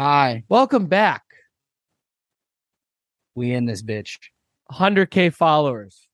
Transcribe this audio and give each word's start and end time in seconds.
Hi, 0.00 0.44
Welcome 0.48 0.86
back. 0.86 1.24
we 3.34 3.52
in 3.52 3.66
this 3.66 3.82
bitch. 3.82 4.16
100k 4.72 5.30
followers. 5.30 6.08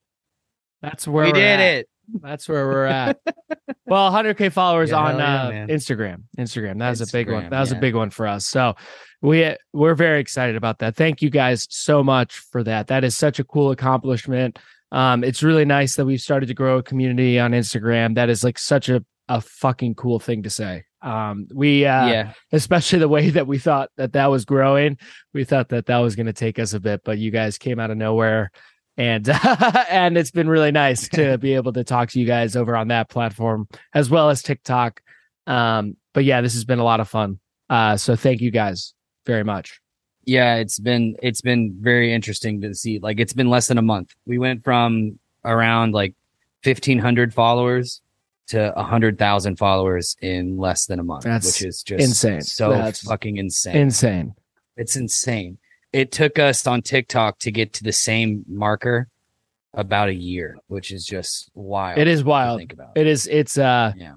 That's 0.82 1.06
where 1.06 1.26
we 1.26 1.32
did 1.32 1.60
at. 1.60 1.60
it. 1.60 1.88
That's 2.20 2.48
where 2.48 2.66
we're 2.66 2.86
at. 2.86 3.20
well, 3.86 4.10
100k 4.10 4.50
followers 4.50 4.90
Yeah, 4.90 4.96
on 4.96 5.18
yeah, 5.18 5.44
uh. 5.44 5.50
Instagram. 5.68 6.24
Instagram. 6.36 6.80
That 6.80 6.90
was 6.90 7.00
a 7.00 7.12
big 7.12 7.30
one. 7.30 7.44
Instagram, 7.44 7.50
That 7.50 7.60
was 7.60 7.70
a 7.70 7.76
big 7.76 7.94
one 7.94 8.10
for 8.10 8.26
us. 8.26 8.44
So 8.48 8.74
we 9.22 9.54
we're 9.72 9.94
very 9.94 10.18
excited 10.18 10.56
about 10.56 10.80
that. 10.80 10.96
Thank 10.96 11.22
you 11.22 11.30
guys 11.30 11.68
so 11.70 12.02
much 12.02 12.38
for 12.38 12.64
that. 12.64 12.88
That 12.88 13.04
is 13.04 13.16
such 13.16 13.38
a 13.38 13.44
cool 13.44 13.70
accomplishment. 13.70 14.58
Um, 14.90 15.22
it's 15.22 15.44
really 15.44 15.64
nice 15.64 15.94
that 15.94 16.06
we've 16.06 16.20
started 16.20 16.46
to 16.46 16.54
grow 16.54 16.78
a 16.78 16.82
community 16.82 17.38
on 17.38 17.52
Instagram. 17.52 18.16
That 18.16 18.30
is 18.30 18.42
like 18.42 18.58
such 18.58 18.88
a 18.88 19.04
a 19.28 19.40
fucking 19.40 19.94
cool 19.94 20.18
thing 20.18 20.42
to 20.42 20.50
say. 20.50 20.84
Um, 21.06 21.46
we 21.54 21.86
uh, 21.86 22.06
yeah, 22.08 22.32
especially 22.50 22.98
the 22.98 23.08
way 23.08 23.30
that 23.36 23.46
we 23.46 23.58
thought 23.58 23.90
that 23.96 24.14
that 24.14 24.26
was 24.26 24.44
growing. 24.44 24.98
We 25.32 25.44
thought 25.44 25.68
that 25.68 25.86
that 25.86 25.98
was 25.98 26.16
going 26.16 26.26
to 26.26 26.32
take 26.32 26.58
us 26.58 26.72
a 26.72 26.80
bit, 26.80 27.02
but 27.04 27.18
you 27.18 27.30
guys 27.30 27.58
came 27.58 27.78
out 27.78 27.92
of 27.92 27.96
nowhere, 27.96 28.50
and 28.96 29.28
and 29.88 30.18
it's 30.18 30.32
been 30.32 30.48
really 30.48 30.72
nice 30.72 31.08
to 31.10 31.38
be 31.46 31.54
able 31.54 31.72
to 31.74 31.84
talk 31.84 32.10
to 32.10 32.20
you 32.20 32.26
guys 32.26 32.56
over 32.56 32.76
on 32.76 32.88
that 32.88 33.08
platform 33.08 33.68
as 33.94 34.10
well 34.10 34.30
as 34.30 34.42
TikTok. 34.42 35.00
Um, 35.46 35.96
but 36.12 36.24
yeah, 36.24 36.40
this 36.40 36.54
has 36.54 36.64
been 36.64 36.80
a 36.80 36.84
lot 36.84 36.98
of 36.98 37.08
fun. 37.08 37.38
Uh, 37.70 37.96
so 37.96 38.16
thank 38.16 38.40
you 38.40 38.50
guys 38.50 38.92
very 39.26 39.44
much. 39.44 39.80
yeah. 40.24 40.56
It's 40.56 40.80
been 40.80 41.14
it's 41.22 41.40
been 41.40 41.76
very 41.80 42.12
interesting 42.12 42.60
to 42.62 42.74
see. 42.74 42.98
Like 42.98 43.20
it's 43.20 43.32
been 43.32 43.48
less 43.48 43.68
than 43.68 43.78
a 43.78 43.82
month. 43.82 44.12
We 44.26 44.38
went 44.38 44.64
from 44.64 45.20
around 45.44 45.94
like 45.94 46.14
fifteen 46.64 46.98
hundred 46.98 47.32
followers 47.32 48.02
to 48.48 48.78
a 48.78 48.82
hundred 48.82 49.18
thousand 49.18 49.56
followers 49.56 50.16
in 50.20 50.56
less 50.56 50.86
than 50.86 50.98
a 50.98 51.04
month, 51.04 51.24
That's 51.24 51.46
which 51.46 51.62
is 51.62 51.82
just 51.82 52.02
insane. 52.02 52.42
So 52.42 52.70
That's 52.70 53.02
fucking 53.02 53.36
insane. 53.36 53.76
Insane. 53.76 54.34
it's 54.76 54.96
insane. 54.96 55.58
It 55.92 56.12
took 56.12 56.38
us 56.38 56.66
on 56.66 56.82
TikTok 56.82 57.38
to 57.40 57.50
get 57.50 57.72
to 57.74 57.84
the 57.84 57.92
same 57.92 58.44
marker 58.48 59.08
about 59.74 60.08
a 60.08 60.14
year, 60.14 60.56
which 60.68 60.90
is 60.90 61.06
just 61.06 61.50
wild. 61.54 61.98
It 61.98 62.08
is 62.08 62.20
to 62.20 62.26
wild. 62.26 62.60
Think 62.60 62.72
about. 62.72 62.92
It 62.96 63.06
is. 63.06 63.26
It's 63.26 63.58
uh. 63.58 63.92
Yeah. 63.96 64.14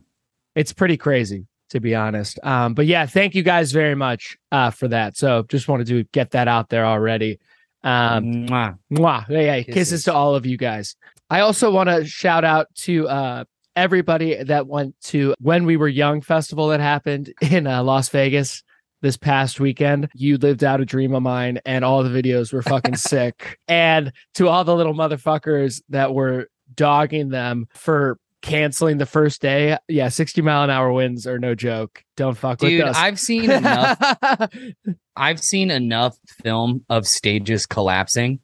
it's 0.56 0.74
pretty 0.74 0.98
crazy 0.98 1.46
to 1.70 1.80
be 1.80 1.96
honest. 1.96 2.40
Um, 2.44 2.74
but 2.74 2.86
yeah, 2.86 3.06
thank 3.06 3.36
you 3.36 3.44
guys 3.44 3.72
very 3.72 3.96
much 3.96 4.38
uh, 4.52 4.72
for 4.72 4.88
that. 4.88 5.18
So 5.18 5.44
just 5.50 5.68
wanted 5.68 5.88
to 5.88 6.04
get 6.06 6.32
that 6.32 6.48
out 6.48 6.70
there 6.70 6.86
already. 6.86 7.40
Um, 7.84 8.48
Mwah. 8.48 8.78
mwah. 8.92 9.30
Yeah, 9.30 9.40
yeah, 9.40 9.58
kisses. 9.62 9.74
Kisses. 9.74 10.04
to 10.06 10.14
all 10.14 10.36
of 10.36 10.46
you 10.46 10.58
guys. 10.58 10.96
I 11.30 11.42
also 11.42 11.72
want 11.72 11.90
to 11.90 12.06
shout 12.06 12.44
out 12.44 12.68
to 12.78 13.08
uh, 13.08 13.44
everybody 13.80 14.44
that 14.44 14.68
went 14.68 14.94
to 15.00 15.34
When 15.40 15.66
We 15.66 15.78
Were 15.78 15.88
Young 15.88 16.20
festival 16.20 16.68
that 16.68 16.82
happened 16.82 17.34
in 17.42 17.66
uh, 17.66 17.82
Las 17.82 18.10
Vegas 18.10 18.62
this 19.02 19.16
past 19.16 19.62
weekend. 19.62 20.10
You 20.14 20.38
lived 20.38 20.66
out 20.66 20.82
a 20.82 20.86
dream 20.86 21.16
of 21.16 21.24
mine, 21.24 21.60
and 21.66 21.86
all 21.86 22.04
the 22.04 22.10
videos 22.10 22.52
were 22.52 22.62
fucking 22.62 22.96
sick. 22.98 23.58
And 23.70 24.12
to 24.34 24.50
all 24.50 24.66
the 24.66 24.76
little 24.76 24.94
motherfuckers 24.94 25.82
that 25.90 26.14
were 26.14 26.50
dogging 26.76 27.30
them 27.30 27.68
for 27.74 28.20
canceling 28.42 28.98
the 28.98 29.06
first 29.06 29.42
day, 29.42 29.78
yeah, 29.88 30.10
60 30.10 30.42
mile 30.42 30.66
an 30.66 30.70
hour 30.70 30.92
winds 30.92 31.26
are 31.26 31.40
no 31.40 31.56
joke. 31.56 32.04
Don't 32.18 32.38
fuck 32.38 32.60
Dude, 32.60 32.80
with 32.80 32.90
us. 32.90 32.98
I've 32.98 33.20
seen 33.20 33.50
enough. 33.50 34.18
I've 35.16 35.42
seen 35.42 35.72
enough 35.72 36.18
film 36.44 36.84
of 36.90 37.08
stages 37.08 37.66
collapsing 37.66 38.42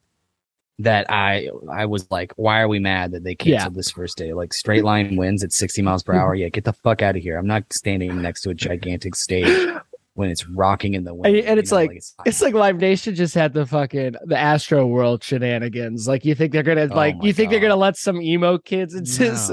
that 0.78 1.10
I 1.10 1.48
I 1.72 1.86
was 1.86 2.10
like, 2.10 2.32
why 2.36 2.60
are 2.60 2.68
we 2.68 2.78
mad 2.78 3.12
that 3.12 3.24
they 3.24 3.34
canceled 3.34 3.74
this 3.74 3.90
first 3.90 4.16
day? 4.18 4.32
Like 4.34 4.52
straight 4.52 4.84
line 4.84 5.16
wins 5.16 5.42
at 5.42 5.52
60 5.52 5.80
miles 5.82 6.02
per 6.02 6.12
hour. 6.14 6.34
Yeah, 6.34 6.48
get 6.50 6.64
the 6.64 6.72
fuck 6.74 7.00
out 7.02 7.16
of 7.16 7.22
here. 7.22 7.38
I'm 7.38 7.46
not 7.46 7.72
standing 7.72 8.20
next 8.20 8.42
to 8.42 8.50
a 8.50 8.54
gigantic 8.54 9.14
stage 9.14 9.70
when 10.14 10.28
it's 10.30 10.46
rocking 10.48 10.92
in 10.94 11.04
the 11.04 11.14
wind. 11.14 11.34
And- 11.34 11.46
and 11.46 11.58
it's 11.58 11.70
know, 11.70 11.78
like- 11.78 11.92
it's, 11.92 12.14
It's 12.26 12.42
like 12.42 12.52
Live 12.54 12.76
Nation 12.76 13.14
just 13.14 13.34
had 13.34 13.54
the 13.54 13.64
fucking 13.64 14.16
the 14.26 14.34
Astroworld 14.34 15.22
shenanigans. 15.22 16.06
Like 16.06 16.24
you 16.26 16.34
think 16.34 16.52
they're 16.52 16.62
gonna 16.62 16.88
Oh 16.90 16.94
like 16.96 17.16
you 17.22 17.32
think 17.32 17.50
they're 17.50 17.60
gonna 17.60 17.74
let 17.76 17.96
some 17.96 18.20
emo 18.20 18.58
kids 18.58 18.92
and 18.94 19.06
just 19.06 19.50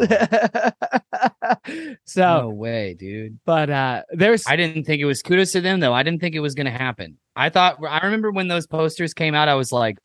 so 2.06 2.41
no 2.41 2.50
way, 2.50 2.95
dude. 3.00 3.39
but 3.45 3.69
uh 3.69 4.03
there's 4.12 4.44
I 4.47 4.56
didn't 4.56 4.83
think 4.85 5.01
it 5.01 5.06
was 5.06 5.22
kudos 5.22 5.51
to 5.53 5.62
them 5.62 5.79
though. 5.79 5.94
I 5.94 6.03
didn't 6.03 6.19
think 6.22 6.35
it 6.35 6.39
was 6.41 6.53
gonna 6.56 6.72
happen. 6.72 7.17
I 7.35 7.50
thought 7.50 7.78
I 7.88 8.06
remember 8.06 8.31
when 8.31 8.47
those 8.47 8.67
posters 8.67 9.13
came 9.13 9.33
out, 9.35 9.47
I 9.47 9.56
was 9.56 9.72
like, 9.72 9.97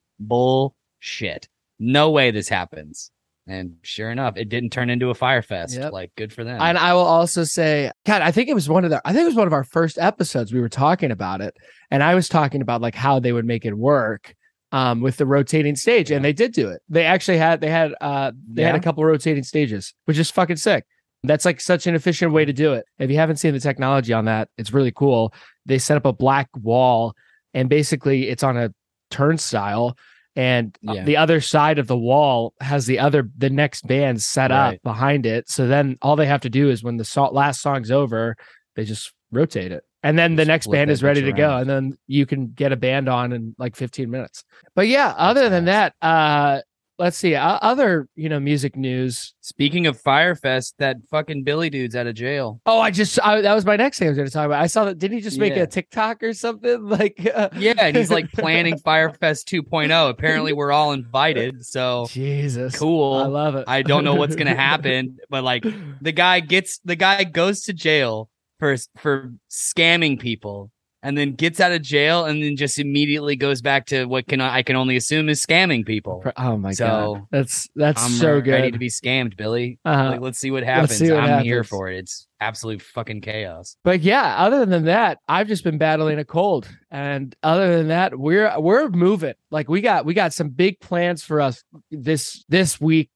bullshit. 1.00 1.48
No 1.78 2.10
way 2.10 2.30
this 2.30 2.48
happens. 2.48 3.10
And 3.46 3.76
sure 3.82 4.10
enough, 4.10 4.36
it 4.36 4.50
didn't 4.50 4.70
turn 4.70 4.90
into 4.90 5.08
a 5.08 5.14
Fyre 5.14 5.40
Fest. 5.40 5.74
Yep. 5.74 5.92
Like 5.92 6.12
good 6.16 6.34
for 6.34 6.44
them. 6.44 6.60
and 6.60 6.76
I 6.76 6.92
will 6.92 7.00
also 7.00 7.44
say, 7.44 7.90
God, 8.04 8.20
I 8.20 8.30
think 8.30 8.50
it 8.50 8.54
was 8.54 8.68
one 8.68 8.84
of 8.84 8.90
the 8.90 9.00
I 9.06 9.12
think 9.12 9.22
it 9.22 9.28
was 9.28 9.36
one 9.36 9.46
of 9.46 9.54
our 9.54 9.64
first 9.64 9.96
episodes 9.98 10.52
we 10.52 10.60
were 10.60 10.68
talking 10.68 11.10
about 11.10 11.40
it. 11.40 11.56
And 11.90 12.02
I 12.02 12.14
was 12.14 12.28
talking 12.28 12.60
about 12.60 12.82
like 12.82 12.94
how 12.94 13.20
they 13.20 13.32
would 13.32 13.46
make 13.46 13.64
it 13.64 13.74
work 13.74 14.34
um 14.70 15.00
with 15.00 15.16
the 15.16 15.24
rotating 15.24 15.76
stage. 15.76 16.10
And 16.10 16.22
they 16.22 16.34
did 16.34 16.52
do 16.52 16.68
it. 16.68 16.82
They 16.90 17.06
actually 17.06 17.38
had 17.38 17.62
they 17.62 17.70
had 17.70 17.94
uh 18.02 18.32
they 18.52 18.64
had 18.64 18.74
a 18.74 18.80
couple 18.80 19.02
rotating 19.04 19.44
stages, 19.44 19.94
which 20.04 20.18
is 20.18 20.30
fucking 20.30 20.56
sick. 20.56 20.84
That's 21.24 21.46
like 21.46 21.60
such 21.60 21.86
an 21.86 21.94
efficient 21.94 22.32
way 22.32 22.44
to 22.44 22.52
do 22.52 22.74
it. 22.74 22.84
If 22.98 23.10
you 23.10 23.16
haven't 23.16 23.38
seen 23.38 23.54
the 23.54 23.60
technology 23.60 24.12
on 24.12 24.26
that, 24.26 24.50
it's 24.58 24.74
really 24.74 24.92
cool. 24.92 25.32
They 25.64 25.78
set 25.78 25.96
up 25.96 26.04
a 26.04 26.12
black 26.12 26.48
wall 26.54 27.14
and 27.54 27.70
basically 27.70 28.28
it's 28.28 28.42
on 28.42 28.58
a 28.58 28.74
turnstile 29.10 29.96
and 30.38 30.78
uh, 30.88 30.92
Yeah. 30.92 31.04
the 31.04 31.16
other 31.16 31.40
side 31.40 31.80
of 31.80 31.88
the 31.88 31.98
wall 31.98 32.54
has 32.60 32.86
the 32.86 33.00
other 33.00 33.28
the 33.36 33.50
next 33.50 33.86
band 33.88 34.22
set 34.22 34.52
up 34.52 34.76
behind 34.84 35.26
it. 35.26 35.50
So 35.50 35.66
then 35.66 35.98
all 36.00 36.14
they 36.14 36.26
have 36.26 36.42
to 36.42 36.48
do 36.50 36.70
is 36.70 36.82
when 36.84 36.96
the 36.96 37.04
so- 37.04 37.24
last 37.32 37.60
song's 37.60 37.90
over, 37.90 38.36
they 38.76 38.84
just 38.84 39.12
rotate 39.32 39.72
it. 39.72 39.82
And 40.04 40.16
then 40.16 40.36
the 40.36 40.44
next 40.44 40.70
band 40.70 40.90
is 40.92 41.02
ready 41.02 41.22
to 41.22 41.32
go 41.32 41.56
and 41.56 41.68
then 41.68 41.98
you 42.06 42.24
can 42.24 42.52
get 42.52 42.70
a 42.70 42.76
band 42.76 43.08
on 43.08 43.32
in 43.32 43.56
like 43.58 43.74
15 43.74 44.08
minutes. 44.08 44.44
But 44.76 44.86
yeah, 44.86 45.12
other 45.18 45.48
than 45.48 45.64
that, 45.64 45.92
uh 46.00 46.60
let's 46.98 47.16
see. 47.16 47.34
Uh, 47.34 47.58
other, 47.62 48.08
you 48.16 48.28
know, 48.28 48.40
music 48.40 48.76
news. 48.76 49.34
Speaking 49.40 49.86
of 49.86 50.00
Fyre 50.00 50.34
Fest, 50.34 50.74
that 50.78 50.96
fucking 51.10 51.42
Billy 51.44 51.70
dude's 51.70 51.94
out 51.96 52.06
of 52.06 52.14
jail. 52.14 52.60
Oh, 52.66 52.80
I 52.80 52.90
just 52.90 53.18
I, 53.24 53.40
that 53.40 53.54
was 53.54 53.64
my 53.64 53.76
next 53.76 53.98
thing 53.98 54.08
I 54.08 54.10
was 54.10 54.16
going 54.16 54.28
to 54.28 54.32
talk 54.32 54.46
about. 54.46 54.60
I 54.62 54.66
saw 54.66 54.84
that 54.84 54.98
didn't 54.98 55.16
he 55.18 55.22
just 55.22 55.38
make 55.38 55.54
Yeah. 55.56 55.62
a 55.62 55.66
TikTok 55.66 56.22
or 56.22 56.32
something 56.34 56.82
like 56.88 57.30
uh, 57.34 57.48
Yeah, 57.56 57.74
and 57.78 57.96
he's 57.96 58.10
like 58.10 58.30
planning 58.32 58.76
Fyre 58.84 59.10
Fest 59.14 59.48
2.0. 59.48 60.10
Apparently, 60.10 60.52
we're 60.52 60.72
all 60.72 60.92
invited. 60.92 61.64
So 61.64 62.06
Jesus. 62.10 62.78
cool. 62.78 63.14
I 63.14 63.26
love 63.26 63.54
it. 63.54 63.64
I 63.68 63.82
don't 63.82 64.04
know 64.04 64.14
what's 64.14 64.36
gonna 64.36 64.54
happen, 64.70 65.18
but 65.30 65.44
like 65.44 65.64
the 66.00 66.12
guy 66.12 66.40
gets 66.40 66.78
the 66.84 66.96
guy 66.96 67.24
goes 67.24 67.62
to 67.62 67.72
jail 67.72 68.28
for 68.58 68.76
for 68.96 69.32
scamming 69.50 70.18
people 70.20 70.70
and 71.02 71.16
then 71.16 71.32
gets 71.34 71.60
out 71.60 71.70
of 71.72 71.80
jail 71.82 72.24
and 72.24 72.42
then 72.42 72.56
just 72.56 72.78
immediately 72.78 73.36
goes 73.36 73.62
back 73.62 73.86
to 73.86 74.04
what 74.06 74.26
can 74.26 74.40
I 74.40 74.62
can 74.62 74.74
only 74.76 74.96
assume 74.96 75.28
is 75.28 75.44
scamming 75.44 75.86
people. 75.86 76.24
Oh 76.36 76.56
my 76.56 76.72
So, 76.72 76.86
god. 76.86 77.26
That's 77.30 77.68
that's 77.76 78.04
I'm 78.04 78.10
so 78.10 78.32
ready 78.34 78.42
good. 78.42 78.72
to 78.72 78.78
be 78.78 78.88
scammed, 78.88 79.36
Billy. 79.36 79.78
Uh-huh. 79.84 80.10
Like, 80.10 80.20
let's 80.20 80.38
see 80.38 80.50
what 80.50 80.64
happens. 80.64 80.96
see 80.96 81.10
what 81.12 81.22
I'm 81.24 81.44
here 81.44 81.62
for 81.64 81.88
it. 81.88 81.98
It's 81.98 82.26
absolute 82.40 82.82
fucking 82.82 83.20
chaos. 83.20 83.76
But 83.84 84.00
yeah, 84.00 84.36
other 84.38 84.66
than 84.66 84.84
that, 84.86 85.18
I've 85.28 85.48
just 85.48 85.64
been 85.64 85.78
battling 85.78 86.18
a 86.18 86.24
cold. 86.24 86.68
And 86.90 87.34
other 87.42 87.76
than 87.76 87.88
that, 87.88 88.18
we're 88.18 88.58
we're 88.58 88.88
moving. 88.88 89.34
Like 89.50 89.68
we 89.68 89.80
got 89.80 90.04
we 90.04 90.14
got 90.14 90.32
some 90.32 90.48
big 90.50 90.80
plans 90.80 91.22
for 91.22 91.40
us 91.40 91.62
this 91.92 92.44
this 92.48 92.80
week 92.80 93.10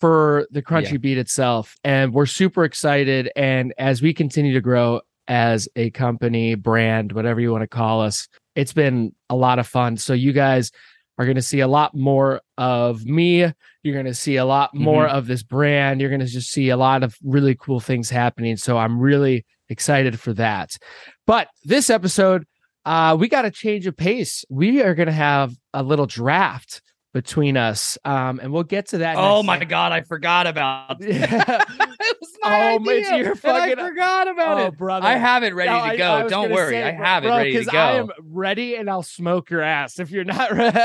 for 0.00 0.46
the 0.50 0.60
Crunchy 0.60 0.92
Yeah. 0.92 0.98
Beat 0.98 1.18
itself. 1.18 1.76
And 1.84 2.12
we're 2.12 2.26
super 2.26 2.64
excited. 2.64 3.30
And 3.34 3.72
as 3.78 4.02
we 4.02 4.12
continue 4.12 4.52
to 4.52 4.60
grow 4.60 5.00
as 5.28 5.68
a 5.76 5.90
company, 5.90 6.54
brand, 6.54 7.12
whatever 7.12 7.40
you 7.40 7.50
want 7.50 7.62
to 7.62 7.68
call 7.68 8.02
us, 8.02 8.28
it's 8.54 8.72
been 8.72 9.14
a 9.30 9.36
lot 9.36 9.58
of 9.58 9.66
fun. 9.66 9.96
So 9.96 10.12
you 10.12 10.32
guys 10.32 10.70
are 11.18 11.24
going 11.24 11.36
to 11.36 11.42
see 11.42 11.60
a 11.60 11.68
lot 11.68 11.94
more 11.94 12.40
of 12.58 13.04
me. 13.04 13.40
You're 13.82 13.94
going 13.94 14.06
to 14.06 14.14
see 14.14 14.36
a 14.36 14.44
lot 14.44 14.74
more 14.74 15.06
of 15.06 15.26
this 15.26 15.42
brand. 15.42 16.00
You're 16.00 16.10
going 16.10 16.20
to 16.20 16.26
just 16.26 16.50
see 16.50 16.70
a 16.70 16.76
lot 16.76 17.02
of 17.02 17.16
really 17.22 17.54
cool 17.54 17.80
things 17.80 18.10
happening. 18.10 18.56
So 18.56 18.76
I'm 18.76 18.98
really 18.98 19.44
excited 19.68 20.18
for 20.18 20.32
that. 20.34 20.76
But 21.26 21.48
this 21.64 21.90
episode, 21.90 22.44
uh, 22.84 23.16
we 23.18 23.28
got 23.28 23.44
a 23.44 23.50
change 23.50 23.86
of 23.86 23.96
pace. 23.96 24.44
We 24.50 24.82
are 24.82 24.94
going 24.94 25.06
to 25.06 25.12
have 25.12 25.54
a 25.72 25.82
little 25.82 26.06
draft 26.06 26.82
between 27.14 27.56
us, 27.56 27.96
um, 28.04 28.40
and 28.40 28.52
we'll 28.52 28.64
get 28.64 28.88
to 28.88 28.98
that. 28.98 29.16
Oh 29.16 29.44
my 29.44 29.60
time. 29.60 29.68
god, 29.68 29.92
I 29.92 30.02
forgot 30.02 30.46
about. 30.46 31.00
Yeah. 31.04 31.62
it 31.62 32.16
was 32.20 32.30
my 32.42 32.72
Oh, 32.72 32.76
it's 32.90 33.08
idea, 33.08 33.24
your 33.24 33.32
and 33.44 33.46
I 33.46 33.74
forgot 33.88 34.28
about 34.28 34.58
oh, 34.58 34.66
it. 34.66 34.76
brother. 34.76 35.06
I 35.06 35.16
have 35.16 35.44
it 35.44 35.54
ready 35.54 35.70
No, 35.70 35.90
to 35.90 35.96
go. 35.96 36.10
I 36.10 36.22
was 36.24 36.30
Don't 36.30 36.50
worry, 36.50 36.72
say, 36.74 36.82
I 36.82 36.90
have 36.90 37.22
bro, 37.22 37.34
it 37.34 37.36
ready 37.36 37.52
to 37.52 37.64
go. 37.64 37.78
I 37.78 37.92
am 37.92 38.10
ready, 38.20 38.74
and 38.74 38.90
I'll 38.90 39.02
smoke 39.04 39.48
your 39.50 39.62
ass 39.62 40.00
if 40.00 40.10
you're 40.10 40.24
not 40.24 40.50
ready. 40.52 40.76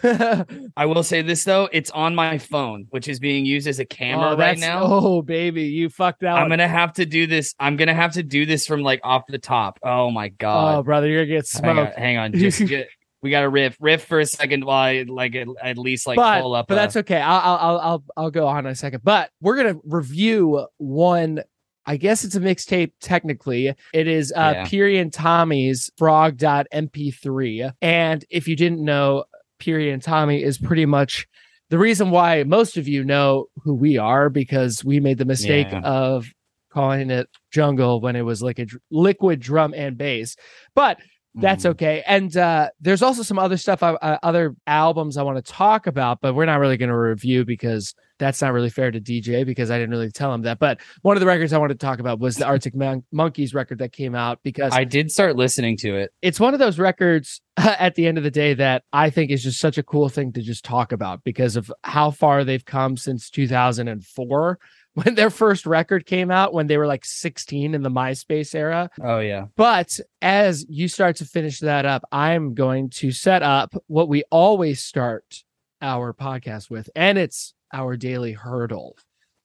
Fuck. 0.00 0.48
I 0.76 0.86
will 0.86 1.02
say 1.02 1.20
this 1.22 1.44
though, 1.44 1.68
it's 1.70 1.90
on 1.90 2.14
my 2.14 2.38
phone, 2.38 2.86
which 2.90 3.06
is 3.08 3.20
being 3.20 3.44
used 3.44 3.68
as 3.68 3.78
a 3.78 3.84
camera 3.84 4.30
oh, 4.30 4.36
right 4.36 4.58
now. 4.58 4.80
Oh, 4.82 5.20
baby, 5.22 5.64
you 5.64 5.90
fucked 5.90 6.24
out. 6.24 6.38
I'm 6.38 6.48
gonna 6.48 6.66
have 6.66 6.94
to 6.94 7.04
do 7.04 7.26
this. 7.26 7.54
I'm 7.60 7.76
gonna 7.76 7.94
have 7.94 8.12
to 8.14 8.22
do 8.22 8.46
this 8.46 8.66
from 8.66 8.82
like 8.82 9.00
off 9.04 9.24
the 9.28 9.38
top. 9.38 9.78
Oh 9.82 10.10
my 10.10 10.28
god. 10.28 10.78
oh, 10.78 10.82
brother, 10.82 11.08
you're 11.08 11.26
gonna 11.26 11.42
get 11.42 11.48
hang 11.52 11.68
on, 11.68 11.76
smoked. 11.86 11.98
hang 11.98 12.16
on. 12.16 12.32
Just, 12.32 12.58
ju- 12.66 12.84
we 13.22 13.30
got 13.30 13.40
to 13.40 13.48
riff, 13.48 13.76
riff 13.80 14.04
for 14.04 14.20
a 14.20 14.26
second 14.26 14.64
while 14.64 14.84
I 14.84 15.04
like 15.08 15.34
at, 15.34 15.48
at 15.62 15.78
least 15.78 16.06
like 16.06 16.16
but 16.16 16.42
pull 16.42 16.54
up. 16.54 16.68
but 16.68 16.74
a- 16.74 16.76
that's 16.76 16.96
okay. 16.96 17.20
I'll, 17.20 17.56
I'll 17.58 17.78
I'll 17.78 18.04
I'll 18.16 18.30
go 18.30 18.46
on 18.46 18.66
in 18.66 18.72
a 18.72 18.74
second. 18.74 19.02
But 19.02 19.30
we're 19.40 19.56
gonna 19.56 19.80
review 19.84 20.66
one 20.78 21.42
I 21.86 21.96
guess 21.96 22.22
it's 22.22 22.34
a 22.34 22.40
mixtape 22.40 22.92
technically. 23.00 23.74
It 23.94 24.06
is 24.06 24.32
uh 24.36 24.52
yeah. 24.56 24.66
Piri 24.66 24.98
and 24.98 25.12
Tommy's 25.12 25.90
frog.mp3. 25.96 27.72
And 27.80 28.24
if 28.30 28.46
you 28.46 28.56
didn't 28.56 28.84
know, 28.84 29.24
Piri 29.58 29.90
and 29.90 30.02
Tommy 30.02 30.42
is 30.42 30.58
pretty 30.58 30.86
much 30.86 31.26
the 31.70 31.78
reason 31.78 32.10
why 32.10 32.44
most 32.44 32.76
of 32.76 32.86
you 32.86 33.04
know 33.04 33.46
who 33.62 33.74
we 33.74 33.96
are 33.96 34.30
because 34.30 34.84
we 34.84 35.00
made 35.00 35.18
the 35.18 35.24
mistake 35.24 35.68
yeah. 35.70 35.80
of 35.80 36.26
calling 36.70 37.10
it 37.10 37.28
jungle 37.50 38.00
when 38.00 38.16
it 38.16 38.22
was 38.22 38.42
liquid 38.42 38.70
liquid 38.90 39.40
drum 39.40 39.72
and 39.74 39.96
bass. 39.96 40.36
But 40.74 41.00
that's 41.34 41.64
mm. 41.64 41.70
okay. 41.70 42.02
And 42.06 42.36
uh, 42.36 42.70
there's 42.80 43.02
also 43.02 43.22
some 43.22 43.38
other 43.38 43.56
stuff, 43.56 43.82
uh, 43.82 43.94
other 44.22 44.54
albums 44.66 45.16
I 45.16 45.22
want 45.22 45.44
to 45.44 45.52
talk 45.52 45.86
about, 45.86 46.20
but 46.20 46.34
we're 46.34 46.46
not 46.46 46.60
really 46.60 46.76
going 46.76 46.88
to 46.88 46.96
review 46.96 47.44
because 47.44 47.94
that's 48.18 48.42
not 48.42 48.52
really 48.52 48.70
fair 48.70 48.90
to 48.90 49.00
DJ 49.00 49.46
because 49.46 49.70
I 49.70 49.78
didn't 49.78 49.90
really 49.90 50.10
tell 50.10 50.32
him 50.34 50.42
that. 50.42 50.58
But 50.58 50.80
one 51.02 51.16
of 51.16 51.20
the 51.20 51.26
records 51.26 51.52
I 51.52 51.58
wanted 51.58 51.78
to 51.78 51.86
talk 51.86 52.00
about 52.00 52.18
was 52.18 52.36
the 52.36 52.46
Arctic 52.46 52.74
Mon- 52.74 53.04
Monkeys 53.12 53.54
record 53.54 53.78
that 53.78 53.92
came 53.92 54.14
out 54.14 54.40
because 54.42 54.72
I 54.72 54.84
did 54.84 55.10
start 55.10 55.36
listening 55.36 55.76
to 55.78 55.96
it. 55.96 56.12
It's 56.22 56.40
one 56.40 56.54
of 56.54 56.60
those 56.60 56.78
records 56.78 57.40
at 57.56 57.94
the 57.94 58.06
end 58.06 58.18
of 58.18 58.24
the 58.24 58.30
day 58.30 58.54
that 58.54 58.84
I 58.92 59.10
think 59.10 59.30
is 59.30 59.42
just 59.42 59.60
such 59.60 59.78
a 59.78 59.82
cool 59.82 60.08
thing 60.08 60.32
to 60.32 60.42
just 60.42 60.64
talk 60.64 60.92
about 60.92 61.22
because 61.24 61.56
of 61.56 61.70
how 61.84 62.10
far 62.10 62.44
they've 62.44 62.64
come 62.64 62.96
since 62.96 63.30
2004 63.30 64.58
when 65.04 65.14
their 65.14 65.30
first 65.30 65.64
record 65.64 66.06
came 66.06 66.30
out 66.30 66.52
when 66.52 66.66
they 66.66 66.76
were 66.76 66.86
like 66.86 67.04
16 67.04 67.74
in 67.74 67.82
the 67.82 67.90
MySpace 67.90 68.54
era. 68.54 68.90
Oh 69.00 69.20
yeah. 69.20 69.46
But 69.54 70.00
as 70.20 70.66
you 70.68 70.88
start 70.88 71.16
to 71.16 71.24
finish 71.24 71.60
that 71.60 71.86
up, 71.86 72.02
I'm 72.10 72.54
going 72.54 72.90
to 72.90 73.12
set 73.12 73.42
up 73.42 73.74
what 73.86 74.08
we 74.08 74.24
always 74.30 74.82
start 74.82 75.44
our 75.80 76.12
podcast 76.12 76.68
with 76.68 76.90
and 76.96 77.16
it's 77.16 77.54
our 77.72 77.96
daily 77.96 78.34
Heardle. 78.34 78.94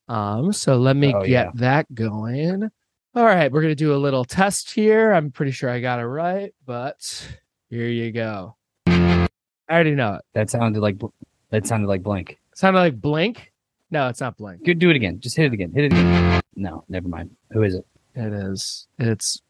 Um 0.08 0.52
so 0.52 0.76
let 0.76 0.96
me 0.96 1.14
oh, 1.14 1.20
get 1.20 1.28
yeah. 1.28 1.50
that 1.54 1.94
going. 1.94 2.70
All 3.14 3.24
right, 3.24 3.52
we're 3.52 3.62
going 3.62 3.70
to 3.70 3.76
do 3.76 3.94
a 3.94 3.96
little 3.96 4.24
test 4.24 4.72
here. 4.72 5.12
I'm 5.12 5.30
pretty 5.30 5.52
sure 5.52 5.70
I 5.70 5.80
got 5.80 6.00
it 6.00 6.06
right, 6.06 6.52
but 6.66 7.28
here 7.70 7.86
you 7.86 8.10
go. 8.10 8.56
I 8.88 9.28
already 9.70 9.92
know 9.92 10.14
it. 10.14 10.22
That 10.32 10.50
sounded 10.50 10.80
like 10.80 11.00
that 11.50 11.64
sounded 11.64 11.86
like 11.86 12.02
blank. 12.02 12.40
Sounded 12.56 12.80
like 12.80 13.00
blink. 13.00 13.52
No, 13.94 14.08
it's 14.08 14.20
not 14.20 14.36
blank. 14.36 14.64
Good, 14.64 14.80
do 14.80 14.90
it 14.90 14.96
again. 14.96 15.20
Just 15.20 15.36
hit 15.36 15.46
it 15.46 15.52
again. 15.52 15.70
Hit 15.72 15.84
it 15.84 15.92
again. 15.92 16.42
No, 16.56 16.84
never 16.88 17.06
mind. 17.06 17.30
Who 17.52 17.62
is 17.62 17.76
it? 17.76 17.86
It 18.16 18.32
is. 18.32 18.88
It's 18.98 19.40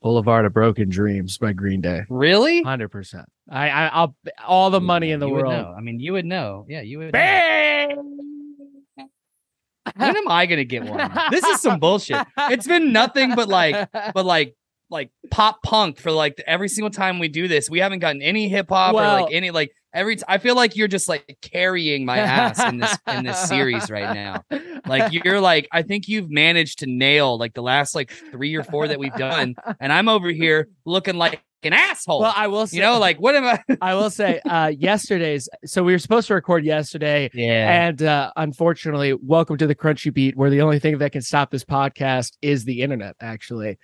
Boulevard 0.00 0.46
of 0.46 0.52
Broken 0.52 0.88
Dreams 0.88 1.36
by 1.36 1.52
Green 1.52 1.80
Day. 1.80 2.02
Really? 2.08 2.62
Hundred 2.62 2.90
percent. 2.90 3.26
I, 3.50 3.68
I, 3.68 3.86
I'll 3.88 4.14
all 4.46 4.70
the 4.70 4.80
money 4.80 5.10
in 5.10 5.18
the 5.18 5.26
you 5.26 5.34
world. 5.34 5.74
I 5.76 5.80
mean, 5.80 5.98
you 5.98 6.12
would 6.12 6.26
know. 6.26 6.64
Yeah, 6.68 6.82
you 6.82 6.98
would. 6.98 7.10
Bang! 7.10 7.96
when 9.96 10.16
am 10.16 10.28
I 10.28 10.46
gonna 10.46 10.62
get 10.62 10.84
one? 10.84 11.10
This 11.32 11.42
is 11.42 11.60
some 11.60 11.80
bullshit. 11.80 12.24
It's 12.38 12.68
been 12.68 12.92
nothing 12.92 13.34
but 13.34 13.48
like, 13.48 13.90
but 14.14 14.24
like, 14.24 14.54
like 14.90 15.10
pop 15.30 15.62
punk 15.62 15.98
for 15.98 16.10
like 16.10 16.42
every 16.46 16.68
single 16.68 16.90
time 16.90 17.18
we 17.18 17.28
do 17.28 17.48
this. 17.48 17.70
We 17.70 17.78
haven't 17.78 18.00
gotten 18.00 18.22
any 18.22 18.48
hip 18.48 18.68
hop 18.68 18.94
well, 18.94 19.18
or 19.18 19.22
like 19.22 19.34
any 19.34 19.50
like 19.50 19.72
every 19.92 20.16
t- 20.16 20.24
I 20.28 20.38
feel 20.38 20.54
like 20.54 20.76
you're 20.76 20.88
just 20.88 21.08
like 21.08 21.38
carrying 21.42 22.04
my 22.04 22.18
ass 22.18 22.62
in 22.64 22.78
this 22.78 22.96
in 23.06 23.24
this 23.24 23.48
series 23.48 23.90
right 23.90 24.14
now. 24.14 24.44
Like 24.86 25.12
you're 25.24 25.40
like 25.40 25.68
I 25.72 25.82
think 25.82 26.08
you've 26.08 26.30
managed 26.30 26.80
to 26.80 26.86
nail 26.86 27.38
like 27.38 27.54
the 27.54 27.62
last 27.62 27.94
like 27.94 28.10
3 28.10 28.54
or 28.56 28.64
4 28.64 28.88
that 28.88 28.98
we've 28.98 29.14
done 29.14 29.54
and 29.80 29.92
I'm 29.92 30.08
over 30.08 30.30
here 30.30 30.68
looking 30.84 31.16
like 31.16 31.42
an 31.62 31.72
asshole. 31.72 32.20
Well, 32.20 32.32
I 32.34 32.46
will 32.46 32.66
say, 32.66 32.78
you 32.78 32.82
know, 32.82 32.98
like 32.98 33.18
what 33.18 33.34
am 33.34 33.44
I? 33.44 33.62
I 33.82 33.94
will 33.94 34.10
say, 34.10 34.40
uh, 34.40 34.68
yesterday's. 34.68 35.48
So 35.64 35.82
we 35.82 35.92
were 35.92 35.98
supposed 35.98 36.28
to 36.28 36.34
record 36.34 36.64
yesterday, 36.64 37.30
yeah, 37.34 37.86
and 37.86 38.02
uh, 38.02 38.32
unfortunately, 38.36 39.14
welcome 39.14 39.56
to 39.58 39.66
the 39.66 39.74
Crunchy 39.74 40.12
Beat, 40.12 40.36
where 40.36 40.50
the 40.50 40.62
only 40.62 40.78
thing 40.78 40.98
that 40.98 41.12
can 41.12 41.22
stop 41.22 41.50
this 41.50 41.64
podcast 41.64 42.36
is 42.40 42.64
the 42.64 42.80
internet, 42.80 43.16
actually, 43.20 43.78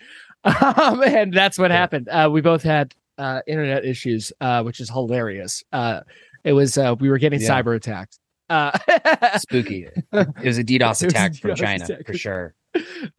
um, 0.76 1.02
and 1.02 1.32
that's 1.32 1.58
what 1.58 1.70
yeah. 1.70 1.76
happened. 1.76 2.08
Uh, 2.08 2.28
we 2.32 2.40
both 2.40 2.62
had 2.62 2.94
uh, 3.18 3.40
internet 3.46 3.84
issues, 3.84 4.32
uh, 4.40 4.62
which 4.62 4.80
is 4.80 4.88
hilarious. 4.88 5.64
Uh, 5.72 6.00
it 6.44 6.52
was 6.52 6.78
uh, 6.78 6.94
we 6.98 7.08
were 7.10 7.18
getting 7.18 7.40
yeah. 7.40 7.48
cyber 7.48 7.74
attacked. 7.74 8.18
Uh, 8.48 8.76
Spooky. 9.38 9.88
It 10.12 10.44
was 10.44 10.58
a 10.58 10.64
DDoS 10.64 11.02
attack 11.08 11.32
a 11.32 11.34
DDoS 11.34 11.40
from 11.40 11.54
China 11.56 11.84
attack. 11.84 12.06
for 12.06 12.14
sure. 12.14 12.54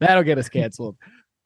That'll 0.00 0.22
get 0.22 0.38
us 0.38 0.48
canceled. 0.48 0.96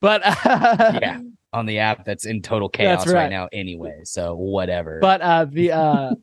But 0.00 0.22
uh, 0.24 0.98
yeah, 1.00 1.20
on 1.52 1.66
the 1.66 1.78
app 1.78 2.04
that's 2.04 2.26
in 2.26 2.42
total 2.42 2.68
chaos 2.68 3.06
right. 3.06 3.14
right. 3.14 3.30
now 3.30 3.48
anyway. 3.52 4.00
So 4.04 4.34
whatever. 4.34 4.98
But 5.00 5.20
uh, 5.20 5.46
the 5.46 5.72
uh, 5.72 6.14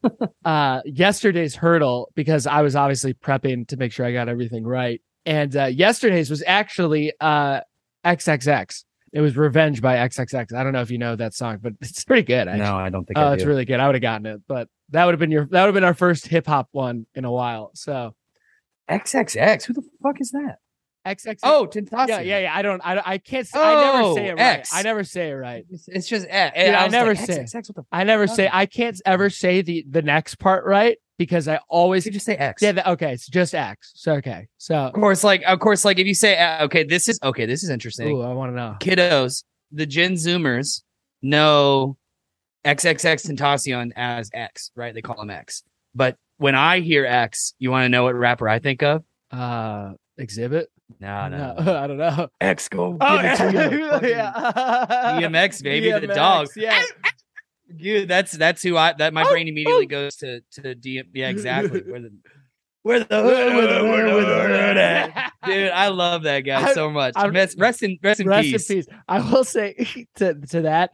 uh, 0.45 0.81
yesterday's 0.85 1.55
Heardle 1.55 2.07
because 2.15 2.47
I 2.47 2.61
was 2.61 2.75
obviously 2.75 3.13
prepping 3.13 3.67
to 3.69 3.77
make 3.77 3.91
sure 3.91 4.05
I 4.05 4.11
got 4.11 4.29
everything 4.29 4.65
right, 4.65 5.01
and 5.25 5.55
uh, 5.55 5.65
yesterday's 5.65 6.29
was 6.29 6.43
actually 6.45 7.13
uh, 7.21 7.61
XXX. 8.05 8.83
It 9.11 9.21
was 9.21 9.35
Revenge 9.35 9.81
by 9.81 9.95
XXX. 9.95 10.53
I 10.53 10.63
don't 10.63 10.73
know 10.73 10.81
if 10.81 10.91
you 10.91 10.97
know 10.97 11.15
that 11.15 11.33
song, 11.33 11.59
but 11.61 11.73
it's 11.81 12.03
pretty 12.03 12.23
good. 12.23 12.47
Actually. 12.47 12.63
No, 12.63 12.75
I 12.75 12.89
don't 12.89 13.05
think. 13.05 13.17
Oh, 13.17 13.31
it's 13.31 13.45
really 13.45 13.65
good. 13.65 13.79
I 13.79 13.87
would 13.87 13.95
have 13.95 14.01
gotten 14.01 14.25
it, 14.25 14.41
but 14.47 14.67
that 14.89 15.05
would 15.05 15.13
have 15.13 15.19
been 15.19 15.31
your 15.31 15.45
that 15.45 15.61
would 15.61 15.67
have 15.67 15.73
been 15.73 15.83
our 15.83 15.93
first 15.93 16.27
hip 16.27 16.47
hop 16.47 16.69
one 16.71 17.05
in 17.15 17.25
a 17.25 17.31
while. 17.31 17.71
So 17.73 18.15
XXX, 18.89 19.65
who 19.65 19.73
the 19.73 19.83
fuck 20.03 20.19
is 20.19 20.31
that? 20.31 20.57
XXX. 21.05 21.39
Oh, 21.43 21.67
Tentacion. 21.71 22.07
Yeah, 22.07 22.19
yeah, 22.19 22.39
yeah. 22.39 22.55
I 22.55 22.61
don't. 22.61 22.81
I, 22.85 23.01
I 23.05 23.17
can't. 23.17 23.47
Oh, 23.53 23.61
I 23.61 23.97
never 23.97 24.15
say 24.15 24.27
it 24.27 24.31
right. 24.31 24.59
X. 24.59 24.69
I 24.73 24.81
never 24.81 25.03
say 25.03 25.29
it 25.29 25.33
right. 25.33 25.65
It's, 25.69 25.87
it's 25.87 26.07
just. 26.07 26.27
Eh, 26.29 26.51
yeah, 26.55 26.81
I, 26.81 26.85
I 26.85 26.87
never 26.89 27.15
like, 27.15 27.25
say. 27.25 27.39
XXX, 27.39 27.69
what 27.69 27.75
the 27.75 27.83
I 27.91 28.03
never 28.03 28.27
say. 28.27 28.49
I 28.51 28.65
can't 28.65 28.99
ever 29.05 29.29
say 29.29 29.61
the 29.61 29.85
the 29.89 30.01
next 30.01 30.35
part 30.35 30.65
right 30.65 30.97
because 31.19 31.49
I 31.49 31.59
always 31.67 32.05
you 32.05 32.11
just 32.11 32.25
say 32.25 32.35
X. 32.35 32.63
Yeah. 32.63 32.81
Okay. 32.87 33.11
It's 33.11 33.27
just 33.27 33.53
X. 33.53 33.91
So 33.93 34.13
okay. 34.13 34.47
So 34.57 34.75
of 34.75 34.93
course, 34.93 35.23
like 35.23 35.43
of 35.43 35.59
course, 35.59 35.85
like 35.85 35.99
if 35.99 36.07
you 36.07 36.15
say 36.15 36.39
uh, 36.39 36.65
okay, 36.65 36.83
this 36.83 37.07
is 37.07 37.19
okay. 37.21 37.45
This 37.45 37.61
is 37.61 37.69
interesting. 37.69 38.07
Ooh, 38.07 38.21
I 38.21 38.33
want 38.33 38.51
to 38.51 38.55
know. 38.55 38.77
Kiddos, 38.79 39.43
the 39.71 39.85
Gen 39.85 40.13
Zoomers 40.13 40.81
know 41.21 41.97
XXX 42.65 43.29
Tentacion 43.29 43.91
as 43.95 44.31
X, 44.33 44.71
right? 44.75 44.95
They 44.95 45.01
call 45.01 45.21
him 45.21 45.29
X. 45.29 45.61
But 45.93 46.15
when 46.37 46.55
I 46.55 46.79
hear 46.79 47.05
X, 47.05 47.53
you 47.59 47.69
want 47.69 47.83
to 47.83 47.89
know 47.89 48.05
what 48.05 48.15
rapper 48.15 48.47
I 48.47 48.59
think 48.59 48.81
of? 48.81 49.03
Uh, 49.29 49.91
Xzibit. 50.17 50.65
No, 51.01 51.27
no, 51.27 51.55
no. 51.59 51.75
I 51.83 51.87
don't 51.87 51.97
know. 51.97 52.29
X 52.39 52.69
go 52.69 52.97
oh, 52.99 53.21
give 53.21 53.25
it 53.25 53.37
to 53.37 54.01
you. 54.01 54.09
yeah. 54.09 55.19
DMX, 55.19 55.61
baby, 55.63 55.87
DMX, 55.87 56.01
the 56.01 56.07
dog. 56.07 56.47
Yeah. 56.55 56.81
Dude, 57.75 58.07
that's 58.07 58.31
that's 58.31 58.63
who 58.63 58.77
I 58.77 58.93
that 58.93 59.13
my 59.13 59.23
oh, 59.23 59.29
brain 59.29 59.47
immediately 59.47 59.85
oh. 59.85 59.87
goes 59.87 60.15
to 60.17 60.41
to 60.53 60.75
DM. 60.75 61.03
Yeah, 61.13 61.29
exactly. 61.29 61.81
Where 61.81 62.01
the 62.01 62.11
where 62.81 62.99
the 62.99 63.21
hood, 63.21 63.53
where 63.53 63.67
the 63.67 63.79
hood, 63.79 63.83
where 63.83 64.25
the 64.25 64.41
hood 64.41 64.77
at? 64.77 65.33
Dude, 65.45 65.69
I 65.69 65.89
love 65.89 66.23
that 66.23 66.41
guy 66.41 66.73
so 66.73 66.89
much. 66.89 67.13
rest, 67.15 67.59
rest 67.59 67.83
in 67.83 67.97
rest 68.01 68.19
in 68.19 68.27
rest 68.27 68.49
peace. 68.49 68.69
in 68.69 68.77
peace. 68.77 68.87
I 69.07 69.19
will 69.19 69.43
say 69.43 70.07
to 70.15 70.33
to 70.33 70.61
that, 70.61 70.91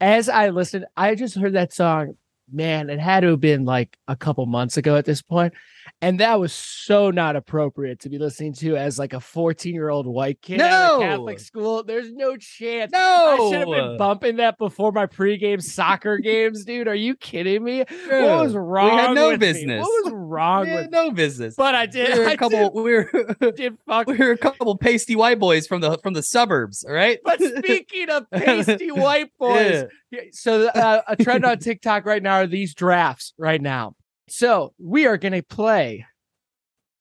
as 0.00 0.28
I 0.28 0.50
listened, 0.50 0.86
I 0.96 1.14
just 1.14 1.36
heard 1.36 1.54
that 1.54 1.72
song. 1.72 2.16
Man, 2.52 2.90
it 2.90 3.00
had 3.00 3.20
to 3.20 3.28
have 3.28 3.40
been 3.40 3.64
like 3.64 3.96
a 4.06 4.14
couple 4.14 4.44
months 4.46 4.76
ago 4.76 4.96
at 4.96 5.06
this 5.06 5.22
point, 5.22 5.54
and 6.00 6.20
that 6.20 6.38
was 6.38 6.52
so 6.52 7.10
not 7.10 7.34
appropriate 7.34 8.00
to 8.00 8.10
be 8.10 8.18
listening 8.18 8.52
to 8.52 8.76
as 8.76 8.98
like 8.98 9.14
a 9.14 9.20
14 9.20 9.74
year 9.74 9.88
old 9.88 10.06
white 10.06 10.42
kid 10.42 10.58
no! 10.58 10.64
at 10.64 10.96
a 10.96 10.98
Catholic 10.98 11.38
school. 11.40 11.82
There's 11.82 12.12
no 12.12 12.36
chance. 12.36 12.92
No, 12.92 12.98
I 12.98 13.50
should 13.50 13.60
have 13.60 13.68
been 13.68 13.96
bumping 13.96 14.36
that 14.36 14.58
before 14.58 14.92
my 14.92 15.06
pregame 15.06 15.62
soccer 15.62 16.18
games, 16.18 16.64
dude. 16.64 16.88
Are 16.88 16.94
you 16.94 17.16
kidding 17.16 17.64
me? 17.64 17.84
Dude, 17.84 18.10
what 18.10 18.44
was 18.44 18.54
wrong? 18.54 18.90
We 18.90 18.96
had 18.96 19.14
no 19.14 19.36
business. 19.38 19.66
Me? 19.66 19.80
What 19.80 20.04
was 20.04 20.12
wrong 20.14 20.70
with 20.70 20.90
no 20.90 21.10
business? 21.10 21.54
But 21.56 21.74
I 21.74 21.86
did. 21.86 22.12
We 22.12 22.18
were 22.20 22.30
a 22.30 22.36
couple. 22.36 22.70
Did, 22.70 22.74
we 22.74 22.82
were 22.82 23.52
did 23.52 23.78
fuck. 23.86 24.06
We 24.06 24.18
were 24.18 24.32
a 24.32 24.38
couple 24.38 24.76
pasty 24.76 25.16
white 25.16 25.38
boys 25.38 25.66
from 25.66 25.80
the 25.80 25.98
from 26.02 26.12
the 26.12 26.22
suburbs. 26.22 26.84
All 26.84 26.94
right. 26.94 27.18
But 27.24 27.40
speaking 27.58 28.10
of 28.10 28.30
pasty 28.30 28.90
white 28.90 29.30
boys, 29.38 29.84
yeah. 30.10 30.20
so 30.32 30.68
uh, 30.68 31.02
a 31.08 31.16
trend 31.16 31.46
on 31.46 31.58
TikTok 31.58 32.04
right 32.04 32.22
now 32.22 32.34
are 32.34 32.46
these 32.46 32.74
drafts 32.74 33.32
right 33.38 33.60
now. 33.60 33.94
So 34.28 34.72
we 34.78 35.06
are 35.06 35.16
going 35.16 35.32
to 35.32 35.42
play 35.42 36.06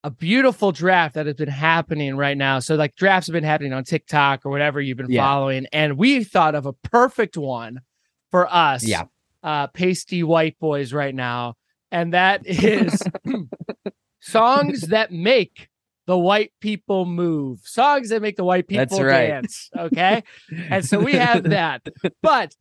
a 0.04 0.12
beautiful 0.12 0.72
draft 0.72 1.16
that 1.16 1.26
has 1.26 1.36
been 1.36 1.48
happening 1.48 2.18
right 2.18 2.38
now. 2.38 2.60
So 2.60 2.76
like 2.76 2.96
drafts 2.96 3.28
have 3.28 3.34
been 3.34 3.44
happening 3.44 3.74
on 3.74 3.84
TikTok 3.84 4.46
or 4.46 4.50
whatever 4.50 4.82
you've 4.82 4.98
been 4.98 5.12
yeah. 5.12 5.24
following, 5.24 5.66
and 5.72 5.98
we 5.98 6.24
thought 6.24 6.56
of 6.56 6.66
a 6.66 6.74
perfect 6.74 7.38
one 7.38 7.80
for 8.32 8.54
us. 8.54 8.86
Yeah, 8.86 9.04
uh, 9.42 9.68
pasty 9.68 10.24
white 10.24 10.60
boys 10.60 10.92
right 10.92 11.16
now, 11.16 11.56
and 11.92 12.14
that 12.14 12.42
is 12.46 13.02
songs 14.20 14.82
that 14.82 15.12
make 15.12 15.70
the 16.06 16.18
white 16.18 16.52
people 16.60 17.06
move, 17.06 17.62
songs 17.64 18.10
that 18.10 18.22
make 18.22 18.36
the 18.36 18.44
white 18.44 18.68
people 18.68 19.02
right. 19.04 19.28
dance. 19.28 19.70
Okay, 19.78 20.24
and 20.70 20.86
so 20.86 21.00
we 21.00 21.14
have 21.14 21.44
that, 21.44 21.88
but 22.22 22.54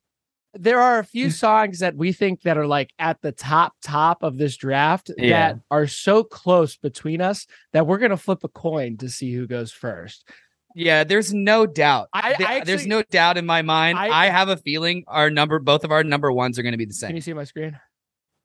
there 0.54 0.80
are 0.80 0.98
a 0.98 1.04
few 1.04 1.28
mm. 1.28 1.32
songs 1.32 1.78
that 1.80 1.96
we 1.96 2.12
think 2.12 2.42
that 2.42 2.58
are 2.58 2.66
like 2.66 2.92
at 2.98 3.20
the 3.22 3.32
top 3.32 3.74
top 3.82 4.22
of 4.22 4.38
this 4.38 4.56
draft 4.56 5.10
yeah. 5.16 5.52
that 5.52 5.60
are 5.70 5.86
so 5.86 6.22
close 6.22 6.76
between 6.76 7.20
us 7.20 7.46
that 7.72 7.86
we're 7.86 7.98
gonna 7.98 8.16
flip 8.16 8.44
a 8.44 8.48
coin 8.48 8.96
to 8.98 9.08
see 9.08 9.32
who 9.32 9.46
goes 9.46 9.72
first. 9.72 10.28
Yeah, 10.74 11.04
there's 11.04 11.34
no 11.34 11.66
doubt. 11.66 12.08
I, 12.14 12.20
I 12.20 12.30
actually, 12.30 12.60
there's 12.64 12.86
no 12.86 13.02
doubt 13.02 13.36
in 13.36 13.44
my 13.44 13.60
mind. 13.60 13.98
I, 13.98 14.08
I, 14.08 14.26
have 14.30 14.48
a 14.48 14.56
feeling 14.56 15.04
our 15.06 15.28
number, 15.28 15.58
both 15.58 15.84
of 15.84 15.90
our 15.90 16.02
number 16.02 16.32
ones, 16.32 16.58
are 16.58 16.62
going 16.62 16.72
to 16.72 16.78
be 16.78 16.86
the 16.86 16.94
same. 16.94 17.08
Can 17.08 17.16
you 17.16 17.20
see 17.20 17.34
my 17.34 17.44
screen? 17.44 17.78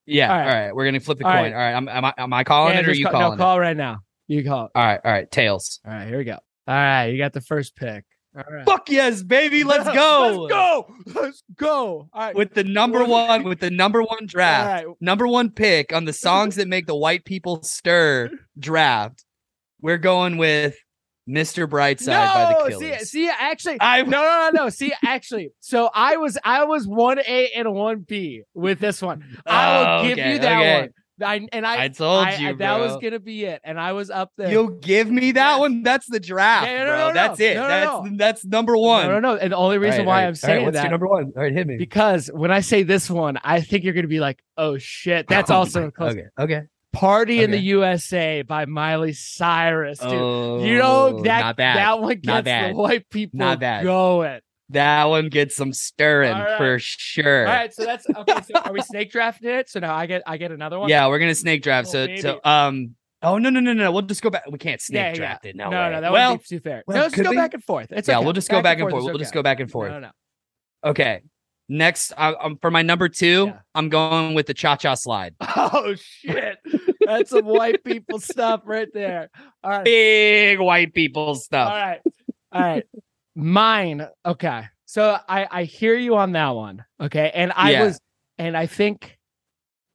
Yeah. 0.05 0.29
All 0.29 0.37
right. 0.37 0.45
All 0.45 0.61
right. 0.65 0.75
We're 0.75 0.85
gonna 0.85 0.99
flip 0.99 1.19
the 1.19 1.25
all 1.25 1.31
coin. 1.31 1.43
Right. 1.43 1.53
All 1.53 1.57
right. 1.57 1.73
Am, 1.73 1.87
am, 1.87 2.05
I 2.05 2.13
am 2.17 2.33
I 2.33 2.43
calling 2.43 2.73
yeah, 2.73 2.81
it 2.81 2.89
or 2.89 2.93
you 2.93 3.05
call, 3.05 3.13
calling 3.13 3.37
no, 3.37 3.43
call 3.43 3.59
right 3.59 3.77
now. 3.77 3.99
You 4.27 4.43
call. 4.43 4.65
It. 4.65 4.71
All 4.75 4.85
right. 4.85 4.99
All 5.03 5.11
right. 5.11 5.31
Tails. 5.31 5.79
All 5.85 5.93
right. 5.93 6.07
Here 6.07 6.17
we 6.17 6.25
go. 6.25 6.37
All 6.67 6.75
right, 6.75 7.05
you 7.05 7.17
got 7.17 7.31
the 7.31 7.39
first 7.39 7.77
pick. 7.77 8.03
Right. 8.37 8.65
Fuck 8.65 8.89
yes, 8.89 9.23
baby. 9.23 9.63
Let's 9.63 9.85
go. 9.85 10.47
Let's 10.47 10.53
go. 10.53 11.21
Let's 11.21 11.43
go. 11.55 12.09
All 12.13 12.21
right. 12.21 12.35
With 12.35 12.53
the 12.53 12.63
number 12.63 13.03
one, 13.03 13.43
with 13.45 13.59
the 13.59 13.71
number 13.71 14.03
one 14.03 14.25
draft, 14.27 14.85
right. 14.85 14.95
number 15.01 15.27
one 15.27 15.49
pick 15.49 15.91
on 15.93 16.05
the 16.05 16.13
songs 16.13 16.55
that 16.57 16.67
make 16.67 16.85
the 16.85 16.95
white 16.95 17.25
people 17.25 17.63
stir 17.63 18.29
draft, 18.59 19.25
we're 19.81 19.97
going 19.97 20.37
with 20.37 20.75
Mr. 21.27 21.67
Brightside 21.67 22.33
by 22.33 22.53
the 22.53 22.69
no, 22.69 22.79
see, 22.79 22.85
Killers. 22.85 23.09
see, 23.09 23.29
actually, 23.29 23.77
I 23.81 24.03
no, 24.03 24.21
no, 24.21 24.49
no, 24.53 24.63
no. 24.63 24.69
See, 24.69 24.93
actually, 25.03 25.49
so 25.59 25.89
I 25.93 26.15
was, 26.17 26.37
I 26.43 26.63
was 26.63 26.87
one 26.87 27.19
A 27.19 27.49
and 27.55 27.73
one 27.73 28.05
B 28.07 28.43
with 28.53 28.79
this 28.79 29.01
one. 29.01 29.23
I 29.45 29.77
will 29.77 29.85
Oh, 29.87 30.03
give 30.07 30.19
okay, 30.19 30.33
you 30.33 30.39
that 30.39 30.59
okay. 30.59 30.81
one. 30.81 30.89
I 31.23 31.47
and 31.51 31.65
I, 31.65 31.85
I 31.85 31.87
told 31.87 32.25
I- 32.27 32.35
you, 32.37 32.49
I- 32.49 32.53
that 32.53 32.79
was 32.79 32.97
gonna 33.01 33.19
be 33.19 33.45
it, 33.45 33.61
and 33.63 33.79
I 33.79 33.93
was 33.93 34.09
up 34.09 34.31
there. 34.37 34.49
You'll 34.51 34.69
give 34.69 35.09
me 35.09 35.31
that 35.33 35.51
Yes. 35.53 35.59
one. 35.59 35.83
That's 35.83 36.05
the 36.07 36.19
draft, 36.19 36.67
Yeah, 36.67 36.83
no, 36.83 36.85
bro. 36.85 36.97
no, 36.97 37.07
no, 37.07 37.13
That's 37.13 37.39
it. 37.39 37.55
no, 37.55 37.61
no, 37.63 37.67
that's 37.67 38.11
no. 38.11 38.17
that's 38.17 38.45
number 38.45 38.77
one. 38.77 39.07
No, 39.07 39.19
no, 39.19 39.33
no. 39.33 39.35
And 39.37 39.51
the 39.51 39.57
only 39.57 39.77
reason 39.77 40.01
All 40.01 40.05
right, 40.05 40.07
why 40.07 40.13
all 40.13 40.17
right, 40.17 40.21
I'm 40.21 40.25
all 40.25 40.29
right, 40.29 40.37
saying 40.37 40.65
what's 40.65 40.75
that 40.75 40.83
your 40.83 40.91
number 40.91 41.07
one? 41.07 41.33
All 41.35 41.43
right, 41.43 41.53
hit 41.53 41.67
me. 41.67 41.77
because 41.77 42.27
when 42.33 42.51
I 42.51 42.59
say 42.59 42.83
this 42.83 43.09
one, 43.09 43.37
I 43.43 43.61
think 43.61 43.83
you're 43.83 43.93
gonna 43.93 44.07
be 44.07 44.19
like, 44.19 44.43
oh 44.57 44.77
shit, 44.77 45.25
oh 45.29 45.33
that's 45.33 45.49
Oh 45.51 45.55
also 45.55 45.89
close. 45.91 46.13
okay. 46.13 46.23
Okay. 46.39 46.61
Party 46.93 47.43
in 47.43 47.51
the 47.51 47.59
USA 47.59 48.41
by 48.41 48.65
Miley 48.65 49.13
Cyrus, 49.13 49.99
dude. 49.99 50.09
Oh, 50.11 50.63
you 50.63 50.79
know 50.79 51.17
oh, 51.17 51.21
that 51.23 51.41
not 51.41 51.55
bad. 51.57 51.77
that 51.77 51.99
one 51.99 52.13
gets 52.15 52.25
Not 52.25 52.43
the 52.45 52.73
white 52.73 53.07
people 53.11 53.37
Not 53.37 53.59
bad. 53.59 53.83
going. 53.83 54.39
That 54.69 55.05
one 55.05 55.29
gets 55.29 55.55
some 55.55 55.71
stirring 55.71 56.33
All 56.33 56.43
right. 56.43 56.57
for 56.57 56.77
sure. 56.79 57.47
All 57.47 57.53
right, 57.53 57.73
so 57.73 57.85
that's 57.85 58.05
okay. 58.09 58.41
So 58.41 58.59
are 58.59 58.73
we 58.73 58.81
snake 58.81 59.11
drafting 59.11 59.49
it? 59.49 59.69
So 59.69 59.79
now 59.79 59.95
I 59.95 60.05
get 60.07 60.23
I 60.27 60.37
get 60.37 60.51
another 60.51 60.77
one. 60.77 60.89
Yeah, 60.89 61.07
we're 61.07 61.19
gonna 61.19 61.35
snake 61.35 61.63
draft. 61.63 61.87
Oh, 61.89 61.91
so, 61.91 62.07
baby. 62.07 62.21
so, 62.21 62.39
um, 62.43 62.95
oh 63.21 63.37
no, 63.37 63.49
no, 63.49 63.61
no, 63.61 63.71
no. 63.71 63.91
We'll 63.93 64.01
just 64.01 64.21
go 64.21 64.29
back. 64.29 64.43
We 64.51 64.57
can't 64.57 64.81
snake 64.81 64.97
Yeah, 64.99 65.07
yeah. 65.09 65.13
draft 65.15 65.45
it. 65.45 65.55
No, 65.55 65.69
no, 65.69 65.79
way. 65.79 65.91
no, 65.91 66.01
that 66.01 66.11
well, 66.11 66.31
would 66.33 66.41
be 66.41 66.45
too 66.47 66.59
fair. 66.59 66.83
well, 66.85 66.97
no, 66.97 67.03
let's 67.03 67.15
go 67.15 67.29
we? 67.29 67.35
back 67.37 67.53
and 67.53 67.63
forth. 67.63 67.87
It's 67.91 68.09
yeah, 68.09 68.17
okay. 68.17 68.25
we'll 68.25 68.33
just 68.33 68.49
go 68.49 68.61
back 68.61 68.79
and 68.79 68.89
forth. 68.89 69.03
is 69.03 69.05
We'll 69.09 69.17
just 69.17 69.33
go 69.33 69.41
back 69.41 69.59
and 69.61 69.71
forth. 69.71 69.91
No, 69.91 69.99
no, 69.99 70.07
no. 70.07 70.89
Okay. 70.89 71.21
Next, 71.69 72.13
uh, 72.15 72.33
um, 72.39 72.57
for 72.61 72.71
my 72.71 72.81
number 72.81 73.09
two, 73.09 73.47
Yeah. 73.47 73.59
I'm 73.75 73.89
going 73.89 74.35
with 74.35 74.47
the 74.47 74.53
cha 74.53 74.75
cha 74.77 74.95
slide. 74.95 75.35
Oh 75.57 75.95
shit, 75.95 76.57
that's 77.05 77.29
some 77.31 77.45
white 77.45 77.83
people 77.83 78.19
stuff 78.19 78.61
right 78.65 78.87
there. 78.93 79.29
All 79.63 79.71
right, 79.71 79.83
Big 79.83 80.59
white 80.59 80.93
people 80.93 81.35
stuff. 81.35 81.71
right, 81.71 81.99
all 82.53 82.61
right. 82.61 82.83
Mine. 83.37 84.07
Okay, 84.25 84.63
so 84.85 85.15
I 85.29 85.47
I 85.51 85.63
hear 85.65 85.95
you 85.95 86.15
on 86.15 86.31
that 86.31 86.49
one. 86.49 86.83
Okay, 86.99 87.31
and 87.35 87.53
I 87.55 87.71
Yeah. 87.71 87.83
was, 87.83 87.99
and 88.39 88.57
I 88.57 88.65
think, 88.65 89.15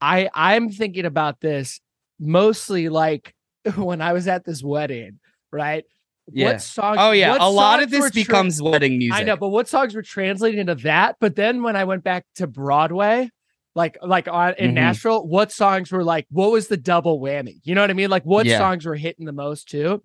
I 0.00 0.30
I'm 0.32 0.70
thinking 0.70 1.04
about 1.06 1.40
this 1.40 1.80
mostly 2.20 2.88
like 2.88 3.34
when 3.76 4.00
I 4.00 4.12
was 4.12 4.28
at 4.28 4.44
this 4.44 4.62
wedding, 4.62 5.18
right? 5.50 5.84
Yeah. 6.32 6.52
What 6.52 6.60
songs? 6.62 6.98
Oh 7.00 7.10
yeah, 7.10 7.36
a 7.40 7.50
lot 7.50 7.82
of 7.82 7.90
this 7.90 8.04
tra- 8.04 8.12
becomes 8.12 8.62
wedding 8.62 8.96
music. 8.96 9.20
I 9.20 9.24
know, 9.24 9.36
but 9.36 9.48
what 9.48 9.66
songs 9.66 9.96
were 9.96 10.02
translating 10.02 10.60
into 10.60 10.76
that? 10.76 11.16
But 11.20 11.34
then 11.34 11.64
when 11.64 11.74
I 11.74 11.82
went 11.82 12.04
back 12.04 12.24
to 12.36 12.46
Broadway, 12.46 13.28
like 13.74 13.98
like 14.02 14.28
on 14.28 14.54
in 14.56 14.70
Mhm. 14.70 14.74
Nashville, 14.74 15.26
what 15.26 15.50
songs 15.50 15.90
were 15.90 16.04
like? 16.04 16.26
What 16.30 16.52
was 16.52 16.68
the 16.68 16.76
double 16.76 17.18
whammy? 17.18 17.58
You 17.64 17.74
know 17.74 17.80
what 17.80 17.90
I 17.90 17.94
mean? 17.94 18.08
Like 18.08 18.22
what 18.24 18.46
Yeah. 18.46 18.58
songs 18.58 18.86
were 18.86 18.94
hitting 18.94 19.26
the 19.26 19.32
most 19.32 19.68
too? 19.68 20.00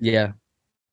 Yeah. 0.00 0.32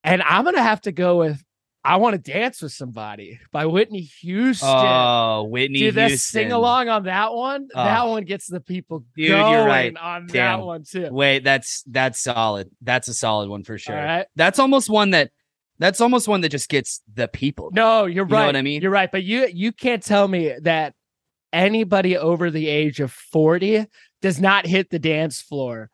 And 0.03 0.21
I'm 0.23 0.43
gonna 0.43 0.61
have 0.61 0.81
to 0.81 0.91
go 0.91 1.17
with 1.19 1.41
"I 1.83 1.95
Want 1.97 2.15
to 2.23 2.31
Dance 2.31 2.61
with 2.61 2.71
Somebody" 2.71 3.39
by 3.51 3.65
Whitney 3.65 4.01
Houston. 4.21 4.67
Oh, 4.69 5.45
Whitney 5.49 5.79
Dude, 5.79 5.95
that 5.95 6.09
Houston. 6.09 6.41
sing 6.43 6.51
along 6.51 6.89
on 6.89 7.03
that 7.05 7.33
one. 7.33 7.67
that 7.73 8.01
Oh. 8.01 8.11
one 8.11 8.23
gets 8.25 8.47
the 8.47 8.59
people 8.59 9.05
Dude, 9.15 9.29
going 9.29 9.51
you're 9.53 9.65
right. 9.65 9.95
on 9.97 10.27
Damn. 10.27 10.59
that 10.59 10.65
one 10.65 10.83
too. 10.83 11.09
Wait, 11.11 11.43
that's 11.43 11.83
that's 11.83 12.21
solid. 12.21 12.69
That's 12.81 13.07
a 13.07 13.13
solid 13.13 13.49
one 13.49 13.63
for 13.63 13.77
sure. 13.77 13.95
Right. 13.95 14.25
That's 14.35 14.59
almost 14.59 14.89
one 14.89 15.11
that 15.11 15.31
that's 15.79 16.01
almost 16.01 16.27
one 16.27 16.41
that 16.41 16.49
just 16.49 16.67
gets 16.69 17.01
the 17.13 17.27
people. 17.29 17.69
No, 17.73 18.05
you're 18.05 18.25
You 18.25 18.31
know 18.31 18.37
right. 18.39 18.45
what 18.47 18.55
I 18.57 18.61
mean? 18.61 18.81
You're 18.81 18.91
right. 18.91 19.11
But 19.11 19.23
you 19.23 19.47
you 19.53 19.71
can't 19.71 20.03
tell 20.03 20.27
me 20.27 20.53
that 20.63 20.93
anybody 21.53 22.17
over 22.17 22.51
the 22.51 22.67
age 22.67 22.99
of 22.99 23.11
40 23.11 23.85
does 24.21 24.39
not 24.41 24.67
hit 24.67 24.89
the 24.89 24.99
dance 24.99 25.41
floor. 25.41 25.89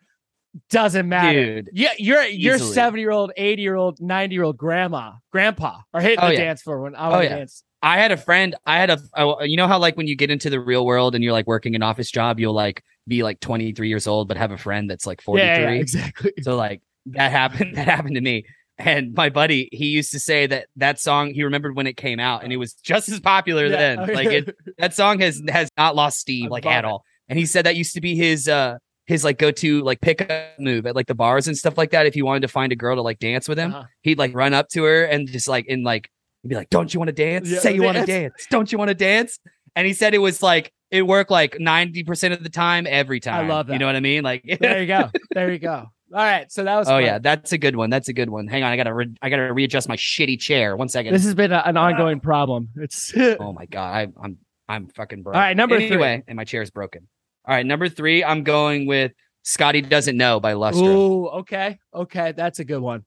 Doesn't 0.69 1.07
matter. 1.09 1.61
Dude. 1.61 1.69
Yeah, 1.73 1.91
your 1.97 2.23
your 2.23 2.55
Easily. 2.55 2.73
70 2.73 3.01
year 3.01 3.11
old, 3.11 3.31
80 3.35 3.61
year 3.61 3.75
old, 3.75 3.99
90 4.01 4.33
year 4.35 4.43
old 4.43 4.57
grandma, 4.57 5.13
grandpa 5.31 5.79
are 5.93 6.01
hitting 6.01 6.19
Oh, 6.19 6.27
the 6.27 6.33
yeah. 6.33 6.45
dance 6.45 6.61
floor 6.61 6.81
when 6.81 6.95
I 6.95 7.07
Oh, 7.07 7.11
want 7.11 7.21
to 7.23 7.29
yeah. 7.29 7.35
dance. 7.37 7.63
I 7.81 7.97
had 7.99 8.11
a 8.11 8.17
friend. 8.17 8.55
I 8.65 8.77
had 8.77 8.89
a. 8.89 8.99
oh, 9.15 9.43
You 9.43 9.57
know 9.57 9.67
how 9.67 9.77
like 9.79 9.95
when 9.97 10.07
you 10.07 10.15
get 10.15 10.31
into 10.31 10.49
the 10.49 10.59
real 10.59 10.85
world 10.85 11.13
and 11.13 11.23
you're 11.23 11.33
like 11.33 11.45
working 11.45 11.75
an 11.75 11.83
office 11.83 12.09
job, 12.09 12.39
you'll 12.39 12.53
like 12.53 12.83
be 13.07 13.21
like 13.21 13.39
23 13.41 13.87
years 13.89 14.07
old, 14.07 14.27
but 14.27 14.37
have 14.37 14.51
a 14.51 14.57
friend 14.57 14.89
that's 14.89 15.05
like 15.05 15.21
43. 15.21 15.47
Yeah, 15.47 15.59
yeah, 15.59 15.69
exactly. 15.79 16.31
So 16.41 16.55
like 16.55 16.81
that 17.07 17.31
happened. 17.31 17.71
That 17.75 17.87
happened 17.87 18.15
to 18.15 18.21
me. 18.21 18.45
And 18.77 19.13
my 19.13 19.29
buddy, 19.29 19.69
he 19.71 19.85
used 19.87 20.11
to 20.11 20.19
say 20.19 20.47
that 20.47 20.67
that 20.77 20.99
song 20.99 21.33
he 21.33 21.43
remembered 21.43 21.75
when 21.75 21.87
it 21.87 21.95
came 21.95 22.19
out, 22.19 22.43
and 22.43 22.51
it 22.51 22.57
was 22.57 22.73
just 22.73 23.07
as 23.09 23.19
popular 23.19 23.67
Yeah, 23.67 23.95
then. 23.95 23.97
Like 24.15 24.27
it, 24.29 24.55
that 24.79 24.93
song 24.93 25.19
has 25.19 25.41
has 25.49 25.69
not 25.77 25.95
lost 25.95 26.19
steam 26.19 26.49
like 26.49 26.65
at 26.65 26.85
all. 26.85 27.03
And 27.29 27.37
he 27.39 27.45
said 27.45 27.65
that 27.65 27.75
used 27.75 27.93
to 27.93 28.01
be 28.01 28.15
his 28.15 28.47
uh 28.47 28.77
his 29.07 29.23
like 29.23 29.37
go 29.37 29.51
to 29.51 29.81
like 29.83 30.01
pickup 30.01 30.59
move 30.59 30.85
at 30.85 30.95
like 30.95 31.07
the 31.07 31.15
bars 31.15 31.47
and 31.47 31.57
stuff 31.57 31.77
like 31.77 31.91
that. 31.91 32.05
If 32.05 32.13
he 32.13 32.21
wanted 32.21 32.41
to 32.41 32.47
find 32.47 32.71
a 32.71 32.75
girl 32.75 32.95
to 32.95 33.01
like 33.01 33.19
dance 33.19 33.47
with 33.47 33.57
him, 33.59 33.73
Uh-huh. 33.73 33.83
he'd 34.01 34.17
like 34.17 34.33
run 34.35 34.53
up 34.53 34.69
to 34.69 34.83
her 34.83 35.03
and 35.05 35.27
just 35.27 35.47
like 35.47 35.65
in 35.67 35.83
like 35.83 36.09
he'd 36.43 36.49
be 36.49 36.55
like, 36.55 36.69
"Don't 36.69 36.93
you 36.93 36.99
want 36.99 37.09
to 37.09 37.13
dance? 37.13 37.49
Yeah, 37.49 37.59
Say 37.59 37.73
you 37.75 37.83
want 37.83 37.97
to 37.97 38.05
dance. 38.05 38.47
Don't 38.49 38.71
you 38.71 38.77
want 38.77 38.89
to 38.89 38.95
dance?" 38.95 39.39
And 39.75 39.85
he 39.85 39.93
said 39.93 40.13
it 40.13 40.19
was 40.19 40.41
like 40.41 40.71
it 40.91 41.03
worked 41.05 41.29
like 41.31 41.57
ninety 41.59 42.03
percent 42.03 42.33
of 42.33 42.41
the 42.43 42.49
time 42.49 42.87
every 42.89 43.19
time. 43.19 43.45
I 43.45 43.47
love 43.47 43.67
that. 43.67 43.73
You 43.73 43.79
know 43.79 43.85
what 43.87 43.95
I 43.95 43.99
mean? 43.99 44.23
Like 44.23 44.43
there 44.59 44.81
you 44.81 44.87
go. 44.87 45.09
There 45.31 45.51
you 45.51 45.59
go. 45.59 45.87
All 46.13 46.21
right. 46.23 46.49
So 46.51 46.63
that 46.63 46.75
was 46.77 46.87
Oh 46.87 46.91
fun. 46.91 47.03
yeah, 47.03 47.19
that's 47.19 47.51
a 47.51 47.57
good 47.57 47.75
one. 47.75 47.89
That's 47.89 48.07
a 48.07 48.13
good 48.13 48.29
one. 48.29 48.47
Hang 48.47 48.63
on, 48.63 48.71
I 48.71 48.77
gotta 48.77 48.93
re- 48.93 49.15
I 49.21 49.29
gotta 49.29 49.51
readjust 49.51 49.89
my 49.89 49.97
shitty 49.97 50.39
chair. 50.39 50.75
One 50.77 50.87
second. 50.87 51.13
This 51.13 51.25
has 51.25 51.33
been 51.35 51.51
a- 51.51 51.63
an 51.65 51.77
ongoing 51.77 52.19
problem. 52.21 52.69
It's 52.77 53.11
oh 53.17 53.53
my 53.53 53.65
god, 53.65 53.93
I, 53.93 54.07
I'm 54.23 54.37
I'm 54.69 54.87
fucking 54.87 55.23
broke. 55.23 55.35
All 55.35 55.41
right, 55.41 55.57
number 55.57 55.77
three. 55.77 55.87
anyway, 55.87 56.23
and 56.27 56.37
my 56.37 56.43
chair 56.43 56.61
is 56.61 56.69
broken. 56.71 57.07
All 57.47 57.55
right, 57.55 57.65
number 57.65 57.89
three, 57.89 58.23
I'm 58.23 58.43
going 58.43 58.87
with 58.87 59.11
Scotty 59.43 59.81
doesn't 59.81 60.17
know 60.17 60.39
by 60.39 60.53
Lustra. 60.53 60.87
Ooh, 60.87 61.27
okay. 61.27 61.77
Okay. 61.93 62.33
That's 62.35 62.59
a 62.59 62.65
good 62.65 62.81
one. 62.81 63.05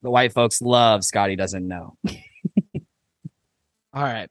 The 0.00 0.10
white 0.10 0.32
folks 0.32 0.62
love 0.62 1.04
Scotty 1.04 1.36
doesn't 1.36 1.66
know. 1.66 1.96
All 3.94 4.02
right. 4.02 4.28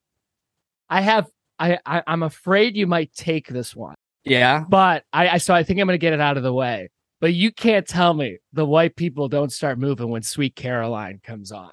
I 0.89 1.01
have 1.01 1.27
I, 1.59 1.77
I 1.85 2.01
I'm 2.07 2.23
afraid 2.23 2.75
you 2.75 2.87
might 2.87 3.13
take 3.13 3.47
this 3.47 3.75
one. 3.75 3.95
Yeah, 4.23 4.65
But 4.67 5.03
I, 5.13 5.29
I 5.29 5.37
so 5.37 5.53
I 5.53 5.63
think 5.63 5.79
I'm 5.79 5.87
gonna 5.87 5.97
get 5.97 6.13
it 6.13 6.19
out 6.19 6.37
of 6.37 6.43
the 6.43 6.53
way. 6.53 6.89
But 7.19 7.33
you 7.33 7.51
can't 7.51 7.87
tell 7.87 8.13
me 8.13 8.39
the 8.51 8.65
white 8.65 8.95
people 8.95 9.29
don't 9.29 9.51
start 9.51 9.77
moving 9.77 10.09
when 10.09 10.23
Sweet 10.23 10.55
Caroline 10.55 11.21
comes 11.23 11.51
on. 11.51 11.71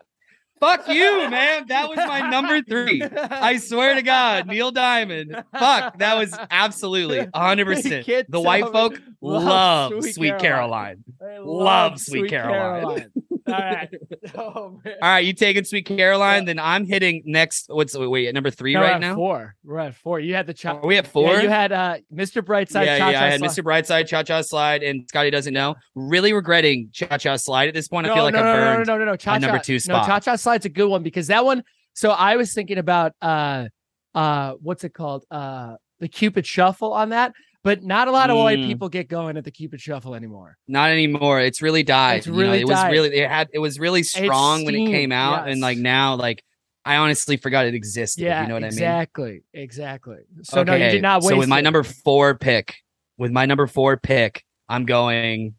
Fuck 0.60 0.88
you, 0.88 1.28
man. 1.30 1.66
That 1.68 1.88
was 1.88 1.98
my 1.98 2.30
number 2.30 2.62
three. 2.62 3.02
I 3.02 3.56
swear 3.58 3.94
to 3.94 4.02
God, 4.02 4.46
Neil 4.46 4.70
Diamond. 4.70 5.34
Fuck, 5.58 5.98
that 5.98 6.16
was 6.16 6.36
absolutely 6.50 7.18
100%. 7.34 8.26
The 8.28 8.40
white 8.40 8.66
folk 8.72 9.00
Love 9.20 9.92
Sweet 10.02 10.14
Sweet, 10.14 10.38
Caroline. 10.38 11.04
Caroline. 11.18 11.46
Love 11.46 12.00
Sweet 12.00 12.30
Caroline. 12.30 13.10
All 13.48 13.58
right. 13.58 13.88
Oh, 14.36 14.78
man. 14.84 14.94
All 15.02 15.08
right, 15.08 15.24
you 15.24 15.32
taking 15.32 15.64
Sweet 15.64 15.86
Caroline? 15.86 16.44
Then 16.44 16.58
I'm 16.58 16.84
hitting 16.84 17.22
next. 17.24 17.64
What's 17.68 17.96
wait 17.96 18.28
at 18.28 18.34
number 18.34 18.50
three 18.50 18.74
No, 18.74 18.80
we're 18.80 18.86
right 18.86 18.94
at 18.96 19.00
now? 19.00 19.14
Four. 19.14 19.54
We're 19.64 19.78
at 19.78 19.94
four. 19.94 20.20
You 20.20 20.34
had 20.34 20.46
the 20.46 20.54
cha- 20.54 20.76
Are 20.76 20.86
we 20.86 20.96
at 20.98 21.06
four? 21.06 21.32
Yeah, 21.32 21.40
you 21.42 21.48
had 21.48 21.72
uh 21.72 21.96
Mr. 22.14 22.42
Brightside. 22.42 22.84
yeah, 22.84 22.98
Cha-Cha 22.98 23.10
yeah. 23.10 23.24
I 23.24 23.28
had 23.30 23.40
Slide. 23.40 23.50
Mr. 23.50 23.64
Brightside, 23.64 24.06
Cha 24.06 24.22
Cha 24.22 24.42
Slide, 24.42 24.82
and 24.82 25.08
Scotty 25.08 25.30
doesn't 25.30 25.54
know. 25.54 25.74
Really 25.94 26.32
regretting 26.32 26.90
Cha 26.92 27.16
Cha 27.16 27.36
Slide 27.36 27.68
at 27.68 27.74
this 27.74 27.88
point. 27.88 28.06
I 28.06 28.14
feel 28.14 28.24
like 28.24 28.34
no, 28.34 28.40
I 28.40 28.42
no, 28.42 28.52
burned. 28.52 28.86
No, 28.86 28.92
no, 28.94 28.98
no, 28.98 29.04
no, 29.04 29.10
no. 29.12 29.16
Cha-cha, 29.16 29.38
number 29.38 29.58
two 29.62 29.78
No. 29.88 29.94
Cha 30.04 30.20
Cha 30.20 30.36
Slide's 30.36 30.66
a 30.66 30.70
good 30.70 30.88
one 30.88 31.02
because 31.02 31.28
that 31.28 31.44
one. 31.44 31.62
So 31.94 32.10
I 32.10 32.36
was 32.36 32.52
thinking 32.52 32.78
about 32.78 33.12
uh 33.22 33.66
uh 34.14 34.54
what's 34.60 34.84
it 34.84 34.92
called? 34.94 35.24
Uh 35.30 35.76
the 36.00 36.08
Cupid 36.08 36.46
Shuffle 36.46 36.92
on 36.92 37.08
that. 37.10 37.32
But 37.64 37.82
not 37.82 38.08
a 38.08 38.12
lot 38.12 38.30
of 38.30 38.36
white 38.36 38.60
Mm. 38.60 38.66
people 38.66 38.88
get 38.88 39.08
going 39.08 39.36
at 39.36 39.44
the 39.44 39.50
Cupid 39.50 39.80
Shuffle 39.80 40.14
anymore. 40.14 40.56
Not 40.68 40.90
anymore. 40.90 41.40
It's 41.40 41.60
really 41.60 41.82
died. 41.82 42.18
It's 42.18 42.26
you 42.26 42.32
know, 42.32 42.38
really 42.38 42.60
it 42.60 42.66
was 42.68 42.84
really 42.90 43.16
it 43.16 43.28
had 43.28 43.48
it 43.52 43.58
was 43.58 43.78
really 43.80 44.02
strong 44.04 44.64
when 44.64 44.74
it 44.74 44.86
came 44.86 45.10
out, 45.12 45.48
and 45.48 45.60
like 45.60 45.76
now, 45.76 46.14
like 46.14 46.44
I 46.84 46.96
honestly 46.96 47.36
forgot 47.36 47.66
it 47.66 47.74
existed. 47.74 48.22
Yeah, 48.22 48.42
you 48.42 48.48
know 48.48 48.54
what 48.54 48.62
exactly. 48.64 49.24
I 49.24 49.26
mean? 49.26 49.42
Exactly, 49.52 50.16
exactly. 50.16 50.44
So 50.44 50.62
no, 50.62 50.74
you 50.74 50.88
did 50.90 51.02
not 51.02 51.22
waste. 51.22 51.30
So 51.30 51.36
with 51.36 51.48
my 51.48 51.58
it. 51.58 51.62
number 51.62 51.82
four 51.82 52.36
pick, 52.38 52.76
with 53.18 53.32
my 53.32 53.44
number 53.44 53.66
four 53.66 53.96
pick, 53.96 54.44
I'm 54.68 54.86
going. 54.86 55.54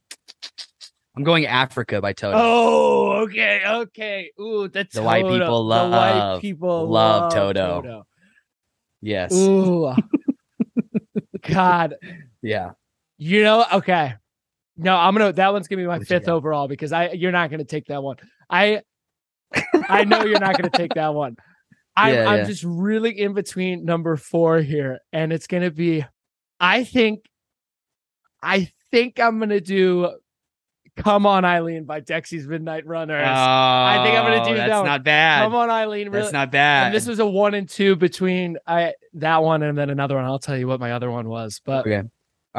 I'm 1.18 1.24
going 1.26 1.46
Africa 1.48 2.00
by 2.00 2.14
Toto. 2.14 2.38
Oh, 2.40 3.12
okay, 3.24 3.62
okay. 3.68 4.32
Ooh, 4.40 4.70
the, 4.70 4.88
The 4.94 5.02
white 5.02 5.24
Toto- 5.24 5.40
people 5.40 5.68
the 5.68 5.90
white 5.90 6.38
people 6.40 6.88
love 6.90 7.34
love 7.34 7.34
Toto. 7.34 8.04
Yes. 9.02 9.34
Ooh, 9.34 9.94
God, 11.42 11.96
Yeah. 12.42 12.72
you 13.18 13.44
know, 13.44 13.66
okay. 13.74 14.16
No, 14.78 14.96
I'm 14.96 15.14
gonna. 15.14 15.34
That 15.34 15.52
one's 15.52 15.68
gonna 15.68 15.82
be 15.82 15.88
my 15.88 15.98
What 15.98 16.08
fifth 16.08 16.30
overall 16.30 16.68
because 16.70 16.94
I. 16.94 17.10
You're 17.12 17.34
not 17.34 17.52
gonna 17.52 17.66
take 17.66 17.88
that 17.88 18.02
one. 18.02 18.16
I. 18.50 18.82
I 19.90 20.06
know 20.06 20.24
you're 20.24 20.40
not 20.40 20.56
gonna 20.58 20.70
take 20.70 20.94
that 20.94 21.14
one. 21.14 21.36
I'm, 21.98 22.14
Yeah, 22.14 22.30
I'm 22.30 22.46
just 22.46 22.64
really 22.64 23.20
in 23.20 23.34
between 23.34 23.84
number 23.84 24.16
four 24.16 24.60
here, 24.60 25.00
and 25.12 25.34
it's 25.34 25.48
gonna 25.48 25.72
be. 25.72 26.06
I 26.60 26.86
think. 26.86 27.26
I 28.42 28.72
think 28.92 29.20
I'm 29.20 29.40
gonna 29.40 29.60
do 29.60 30.12
Come 31.00 31.26
on, 31.26 31.46
Eileen 31.46 31.86
by 31.86 32.02
Dexy's 32.02 32.48
Midnight 32.48 32.86
Runners. 32.86 33.26
I 33.26 34.04
think 34.04 34.18
I'm 34.18 34.26
gonna 34.26 34.42
oh, 34.42 34.46
do 34.46 34.52
Oh, 34.52 34.56
that's 34.56 34.70
that 34.70 34.78
one. 34.78 34.86
not 34.86 35.04
bad. 35.04 35.44
Come 35.44 35.56
on, 35.56 35.70
Eileen. 35.70 36.12
That's 36.12 36.34
not 36.34 36.52
bad. 36.52 36.88
And 36.88 36.96
this 36.96 37.08
was 37.08 37.20
a 37.20 37.26
one 37.26 37.54
and 37.54 37.70
two 37.70 37.96
between 37.96 38.58
I 38.68 38.94
that 39.14 39.42
one 39.42 39.64
and 39.64 39.78
then 39.78 39.90
another 39.90 40.16
one. 40.16 40.26
I'll 40.26 40.40
tell 40.40 40.58
you 40.58 40.68
what 40.68 40.80
my 40.80 40.92
other 40.92 41.10
one 41.10 41.30
was. 41.30 41.62
But 41.64 41.88
okay. 41.88 42.08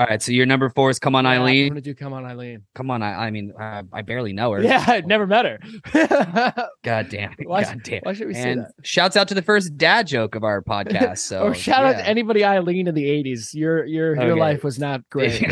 All 0.00 0.06
right. 0.06 0.22
So 0.22 0.32
your 0.32 0.46
number 0.46 0.70
four 0.70 0.88
is 0.88 0.98
Come 0.98 1.14
On 1.14 1.24
yeah, 1.24 1.32
I'm 1.32 1.42
Eileen. 1.42 1.68
gonna 1.68 1.82
do 1.82 1.94
Come 1.94 2.14
on, 2.14 2.24
Eileen. 2.24 2.62
Come 2.74 2.90
on. 2.90 3.02
I, 3.02 3.26
I 3.26 3.30
mean, 3.30 3.52
I, 3.60 3.82
I 3.92 4.00
barely 4.00 4.32
know 4.32 4.50
her. 4.52 4.62
Yeah, 4.70 4.82
I'd 4.86 5.06
never 5.06 5.26
met 5.26 5.44
her. 5.44 5.58
God 6.82 7.10
damn. 7.10 7.34
Why- 7.42 7.64
God 7.64 7.82
damn. 7.84 8.00
Why 8.04 8.14
should 8.14 8.28
we 8.28 8.32
say 8.32 8.54
that? 8.54 8.72
shouts 8.82 9.14
out 9.18 9.28
to 9.28 9.34
the 9.34 9.42
first 9.42 9.76
dad 9.76 10.06
joke 10.06 10.34
of 10.36 10.42
our 10.42 10.62
podcast. 10.62 11.18
So 11.30 11.42
or 11.42 11.54
shout 11.54 11.84
out 11.84 11.92
to 11.92 11.98
yeah. 11.98 12.04
anybody 12.06 12.44
Eileen 12.46 12.88
in 12.88 12.94
the 12.94 13.04
'80s. 13.04 13.52
Your 13.52 13.84
your 13.84 14.14
your 14.14 14.32
Okay. 14.32 14.40
life 14.40 14.64
was 14.64 14.78
not 14.78 15.06
great. 15.10 15.42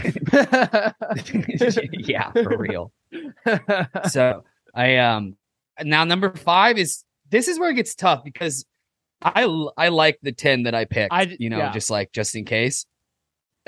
yeah, 1.93 2.33
for 2.33 2.57
real. 2.57 2.91
so 4.09 4.45
I 4.75 4.97
um 4.97 5.37
now 5.83 6.05
number 6.05 6.31
five 6.35 6.79
is 6.79 7.05
this 7.29 7.49
is 7.49 7.59
where 7.61 7.71
it 7.71 7.75
gets 7.75 7.95
tough 7.95 8.25
because 8.25 8.65
I 9.21 9.45
I 9.77 9.89
like 9.89 10.19
the 10.23 10.33
ten 10.33 10.63
that 10.63 10.75
I 10.75 10.87
picked. 10.87 11.13
I, 11.13 11.37
you 11.39 11.51
know 11.51 11.59
yeah. 11.59 11.73
just 11.73 11.91
like 11.91 12.13
just 12.13 12.35
in 12.35 12.45
case, 12.47 12.87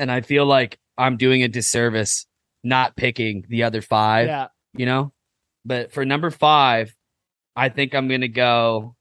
and 0.01 0.11
I 0.11 0.23
feel 0.23 0.47
like 0.47 0.79
I'm 0.99 1.17
doing 1.17 1.43
a 1.43 1.49
disservice 1.49 2.27
not 2.65 2.97
picking 2.97 3.45
the 3.49 3.63
other 3.63 3.83
five. 3.83 4.27
yeah, 4.27 4.49
You 4.75 4.87
know, 4.87 5.13
but 5.65 5.93
for 5.93 6.05
number 6.05 6.31
five, 6.31 6.95
I 7.55 7.69
think 7.69 7.95
I'm 7.95 8.09
gonna 8.09 8.29
go. 8.29 8.97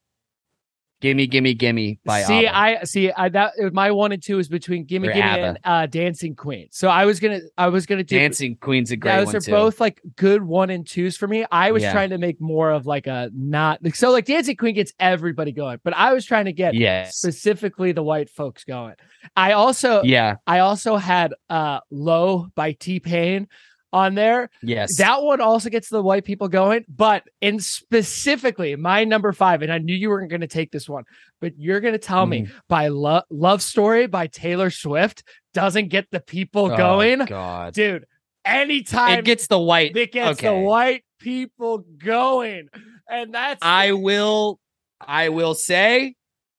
Gimme, 1.02 1.28
gimme, 1.28 1.54
gimme 1.54 1.98
by 2.04 2.24
see, 2.24 2.46
ABBA. 2.46 2.58
I 2.58 2.84
see. 2.84 3.12
I 3.12 3.30
that 3.30 3.54
my 3.72 3.92
one 3.92 4.12
and 4.12 4.22
two 4.22 4.38
is 4.38 4.50
between 4.50 4.84
Gimme 4.84 5.08
Gimme 5.08 5.22
ABBA. 5.22 5.42
and 5.44 5.60
uh, 5.64 5.86
Dancing 5.86 6.36
Queen. 6.36 6.68
So 6.72 6.90
I 6.90 7.06
was 7.06 7.22
gonna 7.22 7.40
I 7.58 7.70
was 7.70 7.86
gonna 7.86 8.04
do 8.04 8.18
Dancing 8.20 8.58
Queen's 8.58 8.92
a 8.92 8.98
great 8.98 9.16
those 9.16 9.28
one 9.28 9.36
are 9.38 9.40
too. 9.40 9.52
both 9.52 9.80
like 9.80 10.02
good 10.18 10.44
one 10.44 10.70
and 10.70 10.86
twos 10.86 11.16
for 11.16 11.28
me. 11.28 11.46
I 11.52 11.72
was 11.72 11.84
Yeah. 11.84 11.94
trying 11.94 12.10
to 12.10 12.18
make 12.18 12.42
more 12.42 12.72
of 12.72 12.86
like 12.86 13.08
a 13.08 13.32
not 13.34 13.80
so 13.94 14.12
like 14.12 14.26
Dancing 14.26 14.58
Queen 14.58 14.76
gets 14.76 14.94
everybody 15.00 15.54
going, 15.54 15.80
but 15.86 15.94
I 15.96 16.14
was 16.14 16.26
trying 16.26 16.46
to 16.46 16.54
get 16.54 16.74
yes. 16.74 17.16
specifically 17.16 17.94
the 17.94 18.04
white 18.04 18.30
folks 18.30 18.66
going. 18.66 18.96
I 19.38 19.54
also 19.54 20.04
Yeah. 20.04 20.36
I 20.48 20.60
also 20.60 20.98
had 20.98 21.34
uh 21.50 21.80
Low 21.92 22.48
by 22.56 22.74
T 22.74 23.00
Pain 23.00 23.48
on 23.92 24.16
there. 24.16 24.50
Yes. 24.62 24.98
That 24.98 25.24
one 25.24 25.42
also 25.42 25.70
gets 25.70 25.90
the 25.90 26.02
white 26.02 26.24
people 26.26 26.48
going, 26.48 26.86
but 26.88 27.24
in 27.42 27.60
specifically 27.60 28.76
my 28.76 29.04
number 29.04 29.32
five, 29.34 29.62
and 29.62 29.72
I 29.72 29.78
knew 29.80 29.96
you 29.96 30.10
weren't 30.10 30.30
going 30.30 30.42
to 30.42 30.48
take 30.48 30.72
this 30.72 30.88
one, 30.88 31.04
but 31.42 31.54
you're 31.58 31.80
going 31.80 31.94
to 31.94 32.00
tell 32.00 32.26
me 32.26 32.42
Mm-hmm. 32.44 32.58
by 32.68 32.88
Lo- 32.90 33.24
Love 33.30 33.62
Story 33.62 34.08
by 34.08 34.28
Taylor 34.28 34.70
Swift 34.70 35.24
doesn't 35.54 35.88
get 35.90 36.06
the 36.12 36.20
people 36.20 36.72
Oh, 36.72 36.78
going, 36.78 37.26
God. 37.26 37.74
dude. 37.74 38.06
Anytime 38.46 39.20
It 39.20 39.26
gets 39.26 39.48
the 39.48 39.60
white. 39.60 39.96
it 39.98 40.12
gets 40.12 40.42
the 40.42 40.54
white 40.56 41.04
people 41.20 41.80
going, 41.98 42.70
and 43.10 43.34
that's 43.34 43.60
I 43.62 43.92
will 43.92 44.60
I 45.06 45.30
will 45.30 45.54
say 45.54 46.16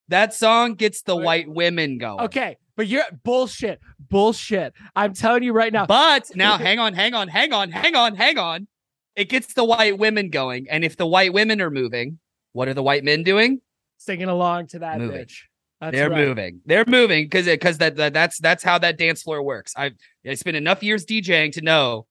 that 0.08 0.34
song 0.34 0.74
gets 0.74 1.02
the 1.02 1.16
white 1.16 1.48
women 1.48 1.98
going. 1.98 2.20
okay. 2.22 2.56
But 2.80 2.86
you're 2.88 3.04
bullshit, 3.24 3.78
bullshit. 4.08 4.72
I'm 4.96 5.12
telling 5.12 5.42
you 5.42 5.52
right 5.52 5.70
now. 5.70 5.84
But 5.84 6.34
now 6.34 6.56
hang 6.56 6.78
on, 6.78 6.94
hang 6.94 7.12
on, 7.12 7.28
hang 7.28 7.52
on, 7.52 7.70
hang 7.70 7.94
on, 7.94 8.14
hang 8.16 8.38
on. 8.38 8.68
It 9.14 9.28
gets 9.28 9.52
the 9.52 9.64
white 9.64 9.98
women 9.98 10.30
going. 10.30 10.66
And 10.70 10.82
if 10.82 10.96
the 10.96 11.06
white 11.06 11.34
women 11.34 11.60
are 11.60 11.68
moving, 11.68 12.20
what 12.54 12.68
are 12.68 12.72
the 12.72 12.82
white 12.82 13.04
men 13.04 13.22
doing? 13.22 13.60
singing 13.98 14.28
along 14.28 14.68
to 14.68 14.78
that 14.78 14.96
Moving. 14.96 15.18
bitch. 15.26 15.42
That's 15.78 15.94
They're 15.94 16.08
right. 16.08 16.26
moving. 16.26 16.62
They're 16.64 16.86
moving 16.86 17.26
because 17.26 17.44
because 17.44 17.76
that, 17.76 17.96
that 17.96 18.14
that's 18.14 18.38
that's 18.38 18.64
how 18.64 18.78
that 18.78 18.96
dance 18.96 19.24
floor 19.24 19.42
works. 19.42 19.74
I've 19.76 19.92
I 20.26 20.32
spent 20.32 20.56
enough 20.56 20.82
years 20.82 21.04
DJing 21.04 21.52
to 21.52 21.60
know 21.60 22.06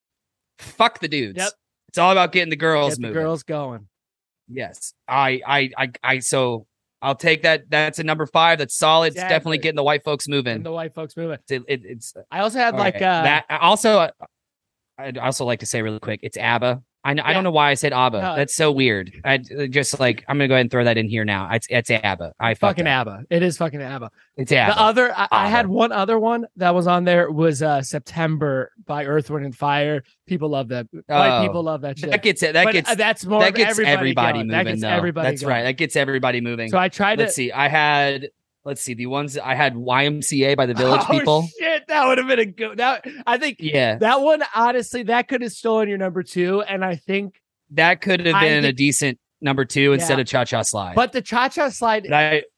fuck 0.60 1.00
the 1.00 1.08
dudes. 1.08 1.38
Yep. 1.40 1.52
It's 1.88 1.98
all 1.98 2.12
about 2.12 2.32
getting 2.32 2.52
the 2.52 2.56
girls 2.56 2.90
Get 2.92 3.02
the 3.02 3.08
moving. 3.08 3.24
girls 3.24 3.42
going. 3.42 3.88
Yes. 4.48 4.94
I 5.08 5.42
I 5.48 5.72
I 5.76 5.92
I 6.04 6.20
so 6.20 6.68
I'll 7.02 7.16
take 7.16 7.44
that. 7.44 7.70
That's 7.70 8.00
a 8.00 8.04
number 8.04 8.26
five. 8.26 8.60
That's 8.60 8.76
solid. 8.76 9.14
It's 9.14 9.16
definitely 9.22 9.60
getting 9.60 9.78
the 9.78 9.84
white 9.84 10.04
folks 10.04 10.28
moving. 10.28 10.58
And 10.58 10.66
the 10.66 10.72
white 10.72 10.94
folks 10.94 11.16
moving. 11.16 11.38
It- 11.50 11.64
it- 11.68 11.82
it's 11.86 12.14
I 12.30 12.40
also 12.40 12.60
had 12.60 12.76
like 12.76 12.96
right. 12.96 13.04
uh 13.04 13.24
that. 13.24 13.46
Also, 13.62 14.10
I'd 14.98 15.18
also 15.18 15.46
like 15.46 15.60
to 15.62 15.66
say 15.66 15.82
really 15.82 16.00
quick, 16.00 16.20
it's 16.24 16.38
ABBA. 16.38 16.82
I 17.10 17.14
know, 17.14 17.24
I 17.26 17.34
don't 17.34 17.44
know 17.44 17.50
why 17.52 17.72
I 17.72 17.74
said 17.74 17.92
ABBA. 17.92 18.22
No. 18.22 18.36
That's 18.36 18.54
so 18.54 18.72
weird. 18.72 19.20
I 19.26 19.38
just 19.38 20.00
like 20.00 20.24
I'm 20.28 20.38
gonna 20.38 20.48
go 20.48 20.54
ahead 20.54 20.62
and 20.66 20.72
throw 20.72 20.84
that 20.84 20.98
in 20.98 21.10
here 21.10 21.26
now. 21.26 21.50
It's 21.52 21.66
it's 21.70 21.90
ABBA. 21.90 22.34
I 22.40 22.54
fucking 22.54 22.86
up. 22.86 23.08
ABBA. 23.08 23.26
It 23.32 23.42
is 23.42 23.58
fucking 23.58 23.82
ABBA. 23.82 24.12
It's 24.38 24.52
ABBA. 24.52 24.74
The 24.76 24.80
other, 24.82 25.14
I, 25.18 25.28
I 25.32 25.50
had 25.50 25.66
one 25.68 25.92
other 25.92 26.20
one 26.20 26.46
that 26.58 26.76
was 26.76 26.86
on 26.86 27.04
there 27.06 27.32
was 27.32 27.64
uh 27.64 27.82
September 27.82 28.72
by 28.86 29.06
Earth, 29.06 29.30
Wind, 29.32 29.46
and 29.46 29.56
Fire. 29.58 30.04
People 30.28 30.50
love 30.50 30.68
that. 30.68 30.88
White 31.08 31.40
Oh. 31.40 31.42
people 31.42 31.64
love 31.64 31.82
that 31.82 31.98
shit. 31.98 32.12
that 32.12 32.22
gets 32.22 32.44
it. 32.44 32.54
That 32.54 32.66
but 32.66 32.74
gets 32.74 32.92
uh, 32.92 32.96
that's 32.96 33.26
more 33.26 33.42
that 33.42 33.56
gets 33.56 33.72
everybody, 33.72 33.94
everybody, 33.94 34.38
moving. 34.40 34.52
That 34.52 34.66
gets 34.66 34.84
everybody. 34.84 35.30
That's 35.30 35.42
going. 35.42 35.52
right. 35.52 35.64
That 35.64 35.78
gets 35.78 35.96
everybody 35.96 36.42
moving. 36.42 36.70
So 36.70 36.78
I 36.78 36.90
tried 36.90 37.18
let's 37.18 37.32
to. 37.32 37.36
see. 37.36 37.52
I 37.52 37.68
had 37.70 38.30
let's 38.66 38.82
see 38.82 38.94
the 38.94 39.06
ones 39.08 39.38
I 39.38 39.56
had 39.56 39.76
YMCA 39.76 40.56
by 40.58 40.66
the 40.66 40.74
Village 40.76 41.02
oh, 41.10 41.12
People. 41.12 41.48
Shit, 41.60 41.88
that 41.88 42.08
would 42.08 42.18
have 42.18 42.28
been 42.28 42.40
a 42.40 42.46
good. 42.46 42.78
That 42.78 43.06
I 43.26 43.38
think 43.38 43.58
Yeah, 43.60 43.98
that 43.98 44.22
one 44.22 44.44
honestly 44.56 45.04
that 45.04 45.28
could 45.28 45.42
have 45.42 45.52
stolen 45.52 45.90
your 45.90 45.98
number 45.98 46.24
two, 46.24 46.62
and 46.62 46.84
I 46.84 46.96
think. 46.96 47.42
that 47.72 48.02
could 48.02 48.26
have 48.26 48.40
been 48.42 48.60
a 48.60 48.68
think- 48.68 48.78
decent 48.78 49.20
number 49.42 49.66
two 49.66 49.94
instead 49.94 50.18
Yeah. 50.18 50.22
of 50.22 50.28
Cha 50.28 50.44
Cha 50.46 50.62
Slide. 50.64 50.96
But 50.96 51.12
the 51.12 51.22
cha 51.22 51.48
cha 51.50 51.70
slide, 51.70 52.08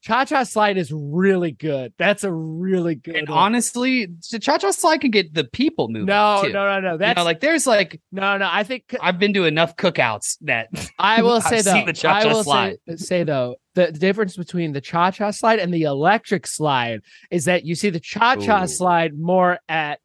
cha 0.02 0.26
cha 0.26 0.44
slide 0.44 0.78
is 0.78 0.92
really 0.92 1.52
good. 1.52 1.94
That's 1.98 2.24
a 2.24 2.32
really 2.32 2.96
good. 2.96 3.16
and 3.16 3.30
one. 3.30 3.38
honestly, 3.38 4.08
the 4.32 4.40
Cha 4.40 4.58
Cha 4.58 4.72
Slide 4.72 5.00
can 5.02 5.12
get 5.12 5.34
the 5.34 5.44
people 5.46 5.88
moving. 5.90 6.06
no, 6.08 6.42
too. 6.44 6.52
no, 6.52 6.66
no, 6.68 6.80
no. 6.80 6.92
You 6.94 6.98
That's 6.98 7.18
know, 7.18 7.24
like 7.24 7.40
there's 7.40 7.68
like 7.68 8.02
no, 8.12 8.38
no. 8.38 8.48
I 8.52 8.64
think 8.64 8.96
I've 9.02 9.20
been 9.20 9.34
to 9.36 9.46
enough 9.46 9.76
cookouts 9.76 10.38
that 10.42 10.70
I 11.00 11.22
will 11.22 11.34
I've 11.36 11.44
say 11.44 11.62
though, 11.62 11.86
the 11.86 11.94
cha-cha 11.94 12.30
I 12.30 12.34
will 12.34 12.44
slide. 12.44 12.78
say, 12.90 12.96
say 12.96 13.24
though, 13.24 13.56
the, 13.76 13.88
the 13.88 14.00
difference 14.00 14.36
between 14.36 14.74
the 14.74 14.82
cha 14.82 15.12
cha 15.12 15.32
slide 15.32 15.60
and 15.60 15.74
the 15.74 15.84
electric 15.84 16.48
slide 16.48 17.02
is 17.30 17.46
that 17.46 17.64
you 17.66 17.76
see 17.76 17.90
the 17.90 18.00
cha 18.00 18.36
cha 18.36 18.66
slide 18.66 19.18
more 19.18 19.60
at 19.70 20.00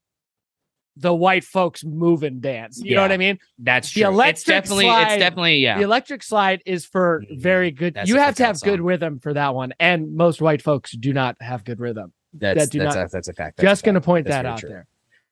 the 0.97 1.15
white 1.15 1.45
folks 1.45 1.85
moving 1.85 2.41
dance. 2.41 2.81
You 2.83 2.95
know 2.95 3.03
what 3.03 3.13
I 3.13 3.17
mean? 3.19 3.39
that's 3.59 3.93
The 3.93 4.01
true. 4.03 4.09
it's 4.11 4.15
electric 4.15 4.47
definitely 4.47 4.85
slide- 4.87 5.03
it's 5.13 5.19
definitely 5.21 5.57
yeah. 5.59 5.77
The 5.79 5.85
electric 5.85 6.23
slide 6.23 6.63
is 6.65 6.87
for 6.87 7.23
Mhm. 7.31 7.41
very 7.41 7.71
good. 7.71 7.95
That's 7.95 8.09
you 8.09 8.17
have 8.17 8.35
to 8.37 8.45
have 8.47 8.61
good 8.63 8.79
song. 8.79 8.87
rhythm 8.87 9.19
for 9.19 9.35
that 9.35 9.55
one, 9.55 9.75
and 9.79 10.15
most 10.15 10.41
white 10.41 10.63
folks 10.63 10.93
do 10.93 11.13
not 11.13 11.37
have 11.41 11.65
good 11.65 11.81
rhythm. 11.81 12.13
that's 12.39 12.65
that 12.67 12.71
do 12.71 12.79
that's, 12.81 12.95
not- 12.95 13.07
a, 13.07 13.09
that's 13.11 13.29
a 13.29 13.33
fact. 13.33 13.57
That's 13.57 13.65
Just 13.71 13.85
going 13.85 13.95
to 13.95 14.01
point 14.01 14.27
That's 14.27 14.37
that 14.37 14.47
out 14.47 14.59
true. 14.59 14.69
there. 14.69 14.87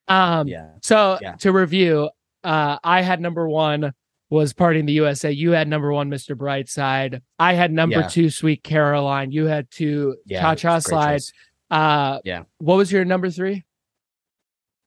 Um, 0.08 0.48
Yeah. 0.48 0.68
So 0.82 1.18
Yeah. 1.20 1.32
to 1.36 1.52
review, 1.52 2.08
uh, 2.44 2.78
I 2.82 3.02
had 3.02 3.20
number 3.20 3.46
one 3.48 3.92
was 4.30 4.52
Party 4.54 4.80
in 4.80 4.86
the 4.86 4.92
USA. 4.94 5.30
You 5.30 5.50
had 5.52 5.68
number 5.68 5.92
one, 5.92 6.10
Mr. 6.10 6.34
Brightside. 6.34 7.20
I 7.38 7.52
had 7.54 7.72
number 7.72 8.00
Yeah. 8.00 8.08
two, 8.08 8.30
Sweet 8.30 8.62
Caroline. 8.64 9.32
You 9.32 9.46
had 9.46 9.70
two, 9.70 10.16
Yeah. 10.26 10.40
Cha 10.40 10.54
Cha 10.54 10.78
Slide. 10.78 11.12
choice. 11.16 11.32
Uh, 11.70 12.18
Yeah. 12.24 12.44
What 12.58 12.76
was 12.76 12.90
your 12.90 13.04
number 13.04 13.28
three? 13.30 13.64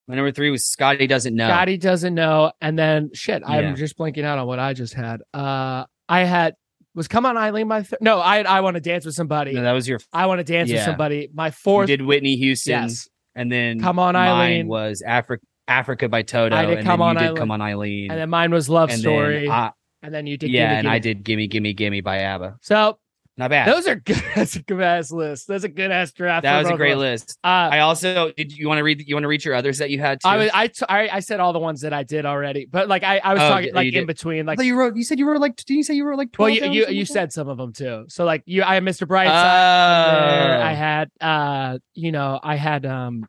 My 0.08 0.16
number 0.16 0.32
three 0.32 0.50
was 0.50 0.66
Scotty 0.66 1.06
doesn't 1.08 1.36
know. 1.36 1.48
Scotty 1.48 1.78
doesn't 1.78 2.14
know. 2.16 2.52
And 2.62 2.78
then 2.80 3.12
shit, 3.14 3.42
Yeah. 3.42 3.54
I'm 3.56 3.76
just 3.76 3.98
blanking 3.98 4.24
out 4.24 4.38
on 4.38 4.48
what 4.48 4.60
I 4.60 4.74
just 4.74 4.94
had. 4.94 5.22
Uh, 5.34 5.86
I 6.08 6.24
had 6.24 6.56
was 6.96 7.08
Come 7.08 7.26
On 7.26 7.36
Eileen 7.38 7.68
my 7.68 7.82
th- 7.82 8.00
no. 8.02 8.20
I 8.20 8.40
I 8.42 8.62
want 8.62 8.76
to 8.76 8.82
dance 8.82 9.06
with 9.06 9.16
somebody. 9.16 9.54
No, 9.54 9.62
that 9.64 9.74
was 9.74 9.88
your. 9.88 10.00
I 10.14 10.26
want 10.28 10.40
to 10.40 10.44
dance 10.44 10.72
with 10.72 10.82
somebody. 10.84 11.30
My 11.34 11.48
You 11.48 11.52
fourth. 11.52 11.88
did 11.88 12.02
Whitney 12.02 12.36
Houston, 12.38 12.84
yes. 12.84 13.08
and 13.36 13.52
then 13.52 13.80
Come 13.82 14.00
On, 14.00 14.14
mine 14.14 14.28
Eileen. 14.28 14.68
was 14.68 15.04
Africa. 15.06 15.44
Africa 15.70 16.08
by 16.08 16.22
Toto, 16.22 16.56
I 16.56 16.66
did 16.66 16.78
and 16.78 16.88
Come 16.88 17.00
then 17.02 17.08
On, 17.10 17.14
you 17.16 17.20
did 17.20 17.26
Eileen. 17.28 17.38
Come 17.38 17.52
on 17.52 17.62
Eileen, 17.62 18.10
And 18.12 18.18
then 18.20 18.30
mine 18.30 18.52
was 18.52 18.70
Love 18.70 18.90
and 18.90 19.00
Story. 19.00 19.42
Then 19.42 19.52
I, 19.52 19.72
and 20.02 20.14
then 20.14 20.26
you 20.26 20.38
did 20.38 20.50
yeah, 20.50 20.62
Gimme 20.70 20.76
and 20.78 20.86
Gimme. 20.86 20.96
I 20.96 21.00
did 21.00 21.24
Gimme 21.26 21.48
Gimme 21.48 21.74
Gimme 21.74 22.00
by 22.02 22.20
ABBA. 22.20 22.56
So 22.62 22.98
Not 23.40 23.52
bad. 23.52 23.68
those 23.68 23.88
are 23.88 23.96
good. 23.96 24.22
That's 24.36 24.56
a 24.56 24.64
good 24.64 24.82
ass 24.82 25.12
list. 25.12 25.48
That's 25.48 25.64
a 25.64 25.70
good 25.70 25.92
ass 25.92 26.12
draft. 26.12 26.42
that 26.44 26.58
was 26.60 26.72
a 26.72 26.76
great 26.76 26.98
list. 26.98 27.38
Uh, 27.44 27.48
I 27.72 27.80
also 27.82 28.32
did. 28.36 28.52
You 28.52 28.68
want 28.68 28.80
to 28.80 28.84
read? 28.84 29.08
You 29.08 29.14
want 29.14 29.26
to 29.26 29.28
read 29.28 29.46
your 29.46 29.54
others 29.54 29.78
that 29.78 29.92
you 29.92 30.00
had 30.00 30.20
too? 30.22 30.28
I 30.28 30.38
was 30.38 30.50
I, 30.54 30.68
t- 30.68 30.86
I 30.90 31.10
I 31.10 31.20
said 31.20 31.40
all 31.40 31.54
the 31.54 31.60
ones 31.60 31.82
that 31.82 31.94
I 31.94 32.02
did 32.02 32.26
already, 32.26 32.66
but 32.66 32.88
like 32.88 33.04
I, 33.04 33.20
I 33.20 33.34
was 33.34 33.44
Oh, 33.44 33.50
talking 33.50 33.74
like 33.76 33.88
in 33.88 33.94
did. 33.94 34.08
between 34.08 34.46
like 34.48 34.60
you 34.64 34.76
wrote. 34.76 34.96
You 34.96 35.04
said 35.04 35.20
you 35.20 35.28
wrote 35.30 35.40
like. 35.40 35.56
Did 35.56 35.70
you 35.70 35.84
say 35.84 35.94
you 35.94 36.06
wrote 36.06 36.18
like 36.18 36.30
well 36.40 36.50
you 36.50 36.66
you, 36.72 36.88
you 36.88 37.06
said 37.06 37.32
some 37.32 37.48
of 37.48 37.58
them 37.58 37.74
too. 37.74 38.06
So 38.10 38.26
like 38.26 38.42
you 38.48 38.64
I 38.64 38.74
had 38.74 38.84
Mr. 38.84 39.08
Brightside. 39.08 39.28
there. 39.28 40.62
I 40.64 40.72
Oh. 40.72 40.76
had 40.76 41.10
uh 41.22 41.78
you 41.94 42.12
know 42.12 42.40
I 42.42 42.56
had 42.56 42.86
um 42.88 43.24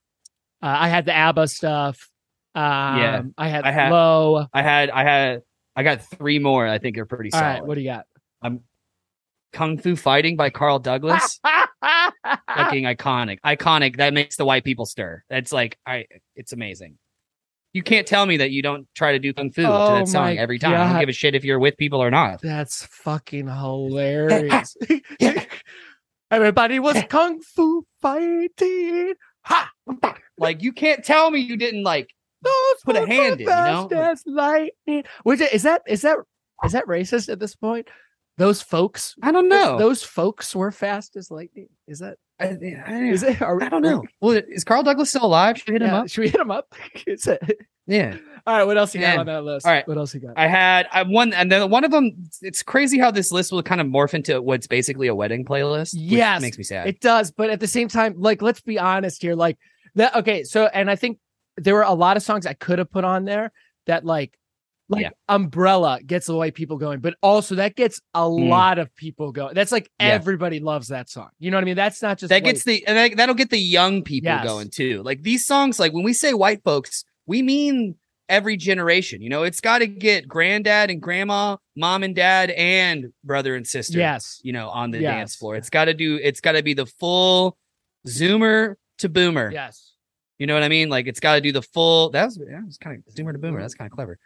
uh, 0.63 0.67
I 0.81 0.89
had 0.89 1.05
the 1.05 1.15
ABBA 1.15 1.49
stuff. 1.49 2.09
Um, 2.55 2.63
Yeah. 2.99 3.23
I 3.37 3.49
had 3.49 3.65
I 3.65 3.71
had- 3.73 3.93
low. 3.93 4.47
I 4.53 4.63
had. 4.63 4.91
I 4.91 5.05
had. 5.05 5.43
I 5.77 5.83
got 5.85 6.01
three 6.03 6.39
more. 6.41 6.67
I 6.67 6.79
think 6.79 6.99
are 6.99 7.05
pretty 7.07 7.31
All 7.33 7.39
solid. 7.39 7.53
right, 7.53 7.65
what 7.67 7.75
do 7.77 7.83
you 7.83 7.91
got? 7.91 8.07
Kung 9.53 9.79
Fu 9.79 9.97
Fighting 9.97 10.37
by 10.37 10.51
Carl 10.51 10.79
Douglas. 10.79 11.41
fucking 12.55 12.85
iconic. 12.85 13.39
Iconic. 13.45 13.97
That 13.97 14.15
makes 14.15 14.37
the 14.37 14.45
white 14.45 14.65
people 14.65 14.87
stir. 14.87 15.25
That's 15.29 15.53
like 15.53 15.79
I 15.87 16.07
it's 16.37 16.53
amazing. 16.53 16.99
You 17.73 17.83
can't 17.83 18.07
tell 18.07 18.25
me 18.25 18.39
that 18.39 18.51
you 18.51 18.63
don't 18.63 18.89
try 18.95 19.13
to 19.13 19.19
do 19.19 19.33
kung 19.33 19.51
fu 19.51 19.63
to 19.63 19.69
Oh 19.69 19.95
that 19.95 20.09
song 20.09 20.39
every 20.39 20.59
time. 20.59 20.75
I 20.75 20.91
don't 20.91 21.01
give 21.01 21.09
a 21.09 21.13
shit 21.13 21.35
if 21.35 21.45
you're 21.45 21.59
with 21.59 21.77
people 21.77 22.03
or 22.03 22.11
not. 22.11 22.41
That's 22.41 22.85
fucking 22.87 23.47
hilarious. 23.59 24.77
Everybody 26.31 26.79
was 26.79 27.03
kung 27.09 27.41
fu 27.41 27.87
fighting. 28.01 29.15
Ha! 29.43 29.71
Like 30.39 30.63
you 30.63 30.73
can't 30.73 31.05
tell 31.05 31.31
me 31.31 31.41
you 31.41 31.57
didn't 31.57 31.85
like 31.85 32.11
Those 32.43 32.83
put 32.85 32.97
a 32.97 33.07
hand 33.07 33.41
in, 33.41 33.41
you 33.41 33.47
know? 33.47 34.15
lightning. 34.27 35.05
Which 35.23 35.41
is 35.41 35.63
that 35.63 35.83
is 35.87 36.03
that 36.03 36.19
is 36.65 36.73
that 36.73 36.87
racist 36.87 37.29
at 37.29 37.39
this 37.39 37.55
point? 37.55 37.89
Those 38.39 38.63
folks, 38.63 39.15
I 39.23 39.33
don't 39.33 39.49
know. 39.49 39.77
those 39.79 40.03
folks 40.03 40.55
were 40.55 40.71
fast 40.71 41.17
as 41.17 41.31
lightning. 41.31 41.69
Is 41.87 41.99
that 41.99 42.17
I, 42.41 42.57
I, 42.87 43.03
is 43.03 43.23
it? 43.25 43.43
Are 43.43 43.61
I 43.63 43.69
don't 43.69 43.83
know. 43.83 44.05
Well, 44.21 44.33
is 44.49 44.63
Carl 44.65 44.83
Douglas 44.85 45.11
still 45.11 45.25
alive? 45.25 45.59
Should 45.59 45.69
we 45.69 45.73
hit 45.75 45.83
him 45.83 45.91
up? 45.95 46.09
Should 46.09 46.21
we 46.23 46.29
hit 46.29 46.41
him 46.41 46.51
up? 46.53 46.73
Is 47.07 47.27
it- 47.27 47.59
Yeah. 47.87 48.17
All 48.47 48.57
right, 48.57 48.65
what 48.65 48.79
else 48.79 48.95
you 48.95 49.01
got 49.01 49.15
Yeah. 49.15 49.21
on 49.21 49.27
that 49.27 49.43
list? 49.45 49.67
All 49.67 49.73
right. 49.73 49.87
what 49.89 49.99
else 49.99 50.15
you 50.15 50.21
got? 50.21 50.35
I 50.39 50.47
had 50.47 50.87
I 50.93 51.03
one 51.03 51.33
and 51.33 51.51
then 51.51 51.69
one 51.69 51.85
of 51.85 51.91
them. 51.91 52.13
It's 52.41 52.63
crazy 52.63 52.99
how 52.99 53.11
this 53.11 53.33
list 53.33 53.51
will 53.51 53.63
kind 53.63 53.81
of 53.81 53.89
morph 53.89 54.15
into 54.15 54.41
what's 54.41 54.67
basically 54.69 55.09
a 55.09 55.15
wedding 55.15 55.45
playlist. 55.45 55.91
Yes, 55.95 56.41
makes 56.41 56.57
me 56.59 56.65
sad. 56.65 56.87
It 56.87 57.01
does, 57.01 57.31
but 57.33 57.51
at 57.51 57.59
the 57.61 57.67
same 57.67 57.89
time, 57.89 58.15
like 58.19 58.41
let's 58.41 58.61
be 58.61 58.79
honest 58.79 59.21
here, 59.21 59.35
like 59.35 59.59
that. 59.97 60.15
Okay, 60.15 60.45
so 60.45 60.67
and 60.67 60.89
I 60.91 60.95
think 60.97 61.19
there 61.57 61.75
were 61.75 61.83
a 61.83 61.93
lot 61.95 62.17
of 62.17 62.23
songs 62.23 62.47
I 62.47 62.53
could 62.55 62.79
have 62.79 62.91
put 62.91 63.03
on 63.05 63.25
there 63.25 63.51
that 63.87 64.05
like, 64.05 64.39
like 64.89 65.03
Yeah. 65.03 65.11
Umbrella 65.29 66.01
gets 66.05 66.27
the 66.27 66.35
white 66.35 66.55
people 66.55 66.77
going, 66.79 67.01
but 67.01 67.15
also 67.23 67.55
that 67.57 67.77
gets 67.77 68.01
a 68.15 68.21
Mm. 68.23 68.49
lot 68.49 68.79
of 68.79 68.95
people 68.97 69.33
going. 69.33 69.55
That's 69.55 69.73
like 69.73 69.91
Yeah. 70.01 70.09
everybody 70.09 70.61
loves 70.61 70.89
that 70.89 71.09
song. 71.11 71.29
You 71.39 71.51
know 71.51 71.57
what 71.59 71.63
I 71.63 71.67
mean? 71.67 71.77
That's 71.77 72.01
not 72.03 72.19
just 72.19 72.31
that 72.31 72.43
white- 72.43 72.53
gets 72.55 72.65
the 72.65 72.87
and 72.87 72.97
that, 72.97 73.17
that'll 73.17 73.35
get 73.35 73.51
the 73.51 73.59
young 73.59 74.03
people 74.03 74.31
Yes. 74.31 74.45
going 74.47 74.71
too. 74.71 75.03
Like 75.03 75.23
these 75.23 75.45
songs, 75.45 75.79
like 75.79 75.93
when 75.93 76.05
we 76.05 76.13
say 76.13 76.33
white 76.35 76.63
folks, 76.65 77.05
we 77.27 77.43
mean 77.43 77.97
every 78.31 78.57
generation. 78.57 79.23
You 79.23 79.31
know, 79.31 79.43
it's 79.43 79.61
got 79.61 79.79
to 79.79 79.87
get 79.87 80.29
granddad 80.29 80.91
and 80.91 81.01
grandma, 81.01 81.57
mom 81.77 82.03
and 82.03 82.15
dad, 82.15 82.51
and 82.51 83.07
brother 83.25 83.55
and 83.57 83.67
sister. 83.67 83.99
yes, 83.99 84.41
you 84.43 84.53
know, 84.53 84.69
on 84.69 84.91
the 84.91 85.01
Yes. 85.01 85.15
dance 85.15 85.37
floor. 85.37 85.57
It's 85.57 85.71
got 85.71 85.87
to 85.87 85.95
do. 85.95 86.17
It's 86.23 86.41
got 86.41 86.53
to 86.53 86.63
be 86.63 86.75
the 86.75 86.87
full 86.87 87.57
Zoomer 88.07 88.75
to 88.99 89.09
Boomer. 89.09 89.51
yes. 89.53 89.93
You 90.39 90.47
know 90.47 90.55
what 90.55 90.63
I 90.63 90.69
mean? 90.69 90.89
Like 90.89 91.09
it's 91.09 91.19
got 91.21 91.35
to 91.35 91.41
do 91.41 91.51
the 91.53 91.63
full. 91.63 92.11
That 92.11 92.27
was 92.27 92.37
that 92.37 92.63
was 92.65 92.79
kind 92.79 92.97
of 93.07 93.13
Zoomer 93.15 93.33
to 93.33 93.39
Boomer. 93.39 93.61
That's 93.61 93.75
kind 93.75 93.91
of 93.91 93.95
clever. 93.95 94.19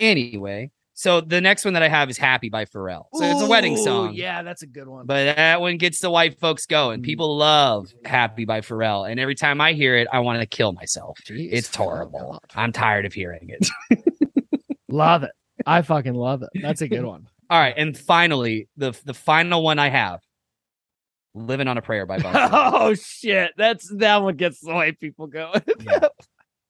Anyway, 0.00 0.70
so 0.94 1.20
the 1.20 1.40
next 1.40 1.64
one 1.64 1.74
that 1.74 1.82
I 1.82 1.88
have 1.88 2.10
is 2.10 2.18
"Happy" 2.18 2.48
by 2.48 2.64
Pharrell. 2.64 3.04
So 3.14 3.24
it's 3.24 3.40
a 3.40 3.48
wedding 3.48 3.76
song. 3.76 4.14
Yeah, 4.14 4.42
that's 4.42 4.62
a 4.62 4.66
good 4.66 4.88
one. 4.88 5.06
But 5.06 5.36
that 5.36 5.60
one 5.60 5.76
gets 5.76 6.00
the 6.00 6.10
white 6.10 6.38
folks 6.40 6.66
going. 6.66 7.00
Mm. 7.00 7.04
People 7.04 7.36
love 7.36 7.92
Happy 8.04 8.44
by 8.44 8.60
Pharrell. 8.60 9.10
And 9.10 9.20
every 9.20 9.34
time 9.34 9.60
I 9.60 9.72
hear 9.72 9.96
it, 9.96 10.08
I 10.12 10.18
want 10.20 10.40
to 10.40 10.46
kill 10.46 10.72
myself. 10.72 11.18
Jeez. 11.26 11.48
It's 11.52 11.74
horrible. 11.74 12.32
God. 12.32 12.40
I'm 12.54 12.72
tired 12.72 13.06
of 13.06 13.12
hearing 13.12 13.48
it. 13.50 13.68
Love 14.90 15.22
it. 15.22 15.30
I 15.66 15.82
fucking 15.82 16.14
love 16.14 16.42
it. 16.42 16.48
That's 16.60 16.80
a 16.80 16.88
good 16.88 17.04
one. 17.04 17.28
All 17.50 17.58
right. 17.58 17.74
And 17.76 17.96
finally, 17.96 18.68
the 18.76 18.98
the 19.04 19.14
final 19.14 19.62
one 19.62 19.78
I 19.78 19.88
have 19.88 20.20
Living 21.34 21.68
on 21.68 21.78
a 21.78 21.82
Prayer 21.82 22.06
by 22.06 22.18
Bon 22.18 22.32
oh 22.36 22.94
shit, 22.94 23.52
that's 23.56 23.88
that 23.96 24.22
one 24.22 24.36
gets 24.36 24.60
the 24.60 24.74
white 24.74 24.98
people 24.98 25.26
going. 25.26 25.62
Yeah. 25.80 26.08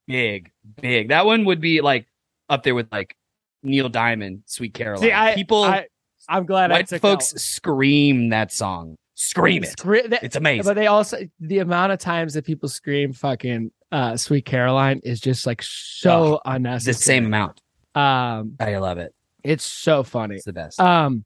Big, 0.07 0.51
big. 0.79 1.09
That 1.09 1.25
one 1.25 1.45
would 1.45 1.61
be 1.61 1.81
like 1.81 2.07
up 2.49 2.63
there 2.63 2.75
with 2.75 2.91
like 2.91 3.15
Neil 3.63 3.89
Diamond, 3.89 4.43
Sweet 4.45 4.73
Caroline. 4.73 5.01
See, 5.03 5.13
I 5.13 5.35
People, 5.35 5.63
I, 5.63 5.87
I'm 6.29 6.45
glad 6.45 6.71
I 6.71 6.75
white 6.75 6.87
took 6.87 7.01
folks 7.01 7.33
out- 7.33 7.39
scream 7.39 8.29
that 8.29 8.51
song. 8.51 8.95
Scream 9.15 9.63
it. 9.63 9.69
Scre- 9.77 10.07
that- 10.07 10.23
It's 10.23 10.35
amazing. 10.35 10.65
But 10.65 10.75
they 10.75 10.87
also 10.87 11.17
the 11.39 11.59
amount 11.59 11.91
of 11.91 11.99
times 11.99 12.33
that 12.33 12.43
people 12.45 12.67
scream 12.69 13.13
fucking 13.13 13.71
uh 13.91 14.17
Sweet 14.17 14.45
Caroline 14.45 14.99
is 15.03 15.19
just 15.19 15.45
like 15.45 15.61
so 15.61 16.35
It's 16.35 16.41
unnecessary. 16.45 16.93
the 16.93 16.97
same 16.99 17.25
amount. 17.25 17.61
Um 17.93 18.55
I 18.59 18.77
love 18.77 18.97
it. 18.97 19.13
it's 19.43 19.63
so 19.63 20.01
funny. 20.03 20.35
It's 20.35 20.45
the 20.45 20.53
best. 20.53 20.79
Um 20.79 21.23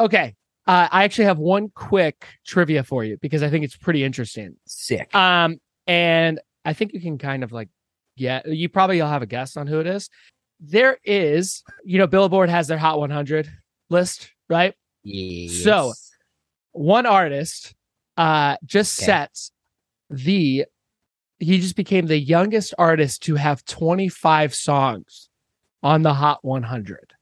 okay. 0.00 0.34
Uh, 0.68 0.88
I 0.90 1.04
actually 1.04 1.26
have 1.26 1.38
one 1.38 1.68
quick 1.74 2.26
trivia 2.44 2.82
for 2.82 3.04
you 3.04 3.18
because 3.22 3.42
I 3.44 3.50
think 3.50 3.64
it's 3.64 3.76
pretty 3.76 4.02
interesting. 4.02 4.56
Sick. 4.66 5.14
Um 5.14 5.58
and 5.86 6.40
I 6.64 6.72
think 6.72 6.92
you 6.94 7.00
can 7.00 7.18
kind 7.18 7.44
of 7.44 7.52
like 7.52 7.68
yeah, 8.16 8.40
you 8.46 8.68
probably 8.70 9.00
will 9.02 9.08
have 9.08 9.20
a 9.22 9.26
guess 9.26 9.56
on 9.58 9.66
who 9.66 9.78
it 9.80 9.86
is. 9.86 10.08
There 10.60 10.98
is, 11.04 11.62
you 11.84 11.98
know, 11.98 12.06
Billboard 12.06 12.48
has 12.48 12.66
their 12.68 12.78
Hot 12.78 12.98
100 12.98 13.50
list, 13.90 14.30
right? 14.48 14.74
Yes. 15.04 15.62
So, 15.62 15.92
one 16.72 17.06
artist 17.06 17.74
uh 18.16 18.56
just 18.64 18.98
Okay. 18.98 19.06
sets 19.06 19.52
the 20.10 20.64
he 21.38 21.58
just 21.58 21.76
became 21.76 22.06
the 22.06 22.18
youngest 22.18 22.72
artist 22.78 23.22
to 23.24 23.34
have 23.34 23.64
25 23.66 24.54
songs 24.54 25.28
on 25.82 26.00
the 26.02 26.14
hot 26.14 26.38
100 26.42 27.12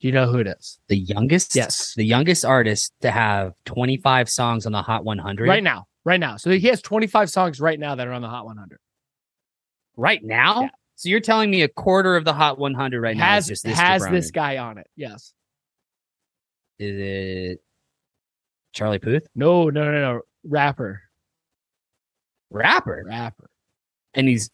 do 0.00 0.08
you 0.08 0.12
know 0.12 0.26
who 0.26 0.38
it 0.38 0.46
is 0.48 0.78
the 0.88 0.96
youngest, 0.96 1.54
Yes. 1.54 1.94
the 1.94 2.04
youngest 2.04 2.44
artist 2.44 2.92
to 3.00 3.10
have 3.12 3.52
25 3.64 4.28
songs 4.28 4.66
on 4.66 4.72
the 4.72 4.82
Hot 4.82 5.04
100 5.04 5.46
right 5.46 5.62
now 5.62 5.86
right 6.04 6.18
now 6.20 6.36
so 6.36 6.50
he 6.50 6.66
has 6.68 6.82
25 6.82 7.30
songs 7.30 7.60
right 7.60 7.78
now 7.78 7.94
that 7.94 8.06
are 8.08 8.12
on 8.12 8.22
the 8.22 8.28
hot 8.28 8.44
100 8.44 8.78
Right 9.96 10.22
now. 10.22 10.62
Yeah. 10.62 10.68
So 10.98 11.08
you're 11.08 11.20
telling 11.20 11.48
me 11.48 11.62
a 11.62 11.68
quarter 11.68 12.16
of 12.16 12.24
the 12.24 12.32
Hot 12.32 12.58
100 12.58 13.00
right 13.00 13.16
now 13.16 13.24
has 13.24 13.44
is 13.44 13.48
just 13.50 13.64
this 13.64 13.78
has 13.78 14.04
this 14.08 14.32
guy 14.32 14.56
on 14.58 14.78
it 14.78 14.88
yes 14.96 15.32
Is 16.80 16.96
it 16.98 17.62
Charlie 18.72 18.98
Puth? 18.98 19.28
no 19.36 19.70
no 19.70 19.84
no 19.84 19.92
no 19.92 20.20
rapper 20.44 21.02
Rapper, 22.50 23.04
rapper 23.06 23.48
and 24.14 24.26
he's 24.26 24.50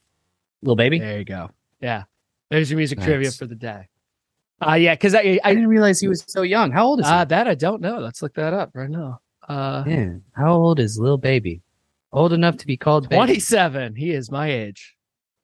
Lil 0.63 0.77
Baby. 0.77 0.99
there 0.99 1.19
you 1.19 1.25
go 1.25 1.49
yeah 1.81 2.03
there's 2.51 2.71
your 2.71 2.77
music 2.77 2.99
Nice. 2.99 3.07
trivia 3.07 3.31
for 3.31 3.47
the 3.47 3.55
day 3.55 3.89
uh 4.67 4.75
yeah 4.75 4.95
because 4.95 5.15
i 5.15 5.41
I 5.43 5.55
didn't 5.55 5.69
realize 5.69 5.99
he 5.99 6.09
was 6.15 6.25
so 6.27 6.43
young. 6.43 6.73
How 6.73 6.85
old 6.85 7.01
is 7.01 7.07
he? 7.07 7.13
uh 7.13 7.25
that 7.25 7.49
i 7.49 7.55
don't 7.55 7.81
know 7.81 8.01
let's 8.01 8.21
look 8.21 8.35
that 8.35 8.53
up 8.53 8.71
right 8.75 8.91
now 8.91 9.21
uh 9.49 9.83
yeah. 9.87 10.11
How 10.35 10.53
old 10.53 10.79
is 10.79 10.99
Lil 10.99 11.17
Baby? 11.17 11.63
Old 12.13 12.35
enough 12.35 12.59
to 12.59 12.67
be 12.67 12.77
called 12.77 13.09
baby. 13.09 13.17
27. 13.17 13.95
He 13.97 14.13
is 14.13 14.31
my 14.31 14.51
age. 14.51 14.95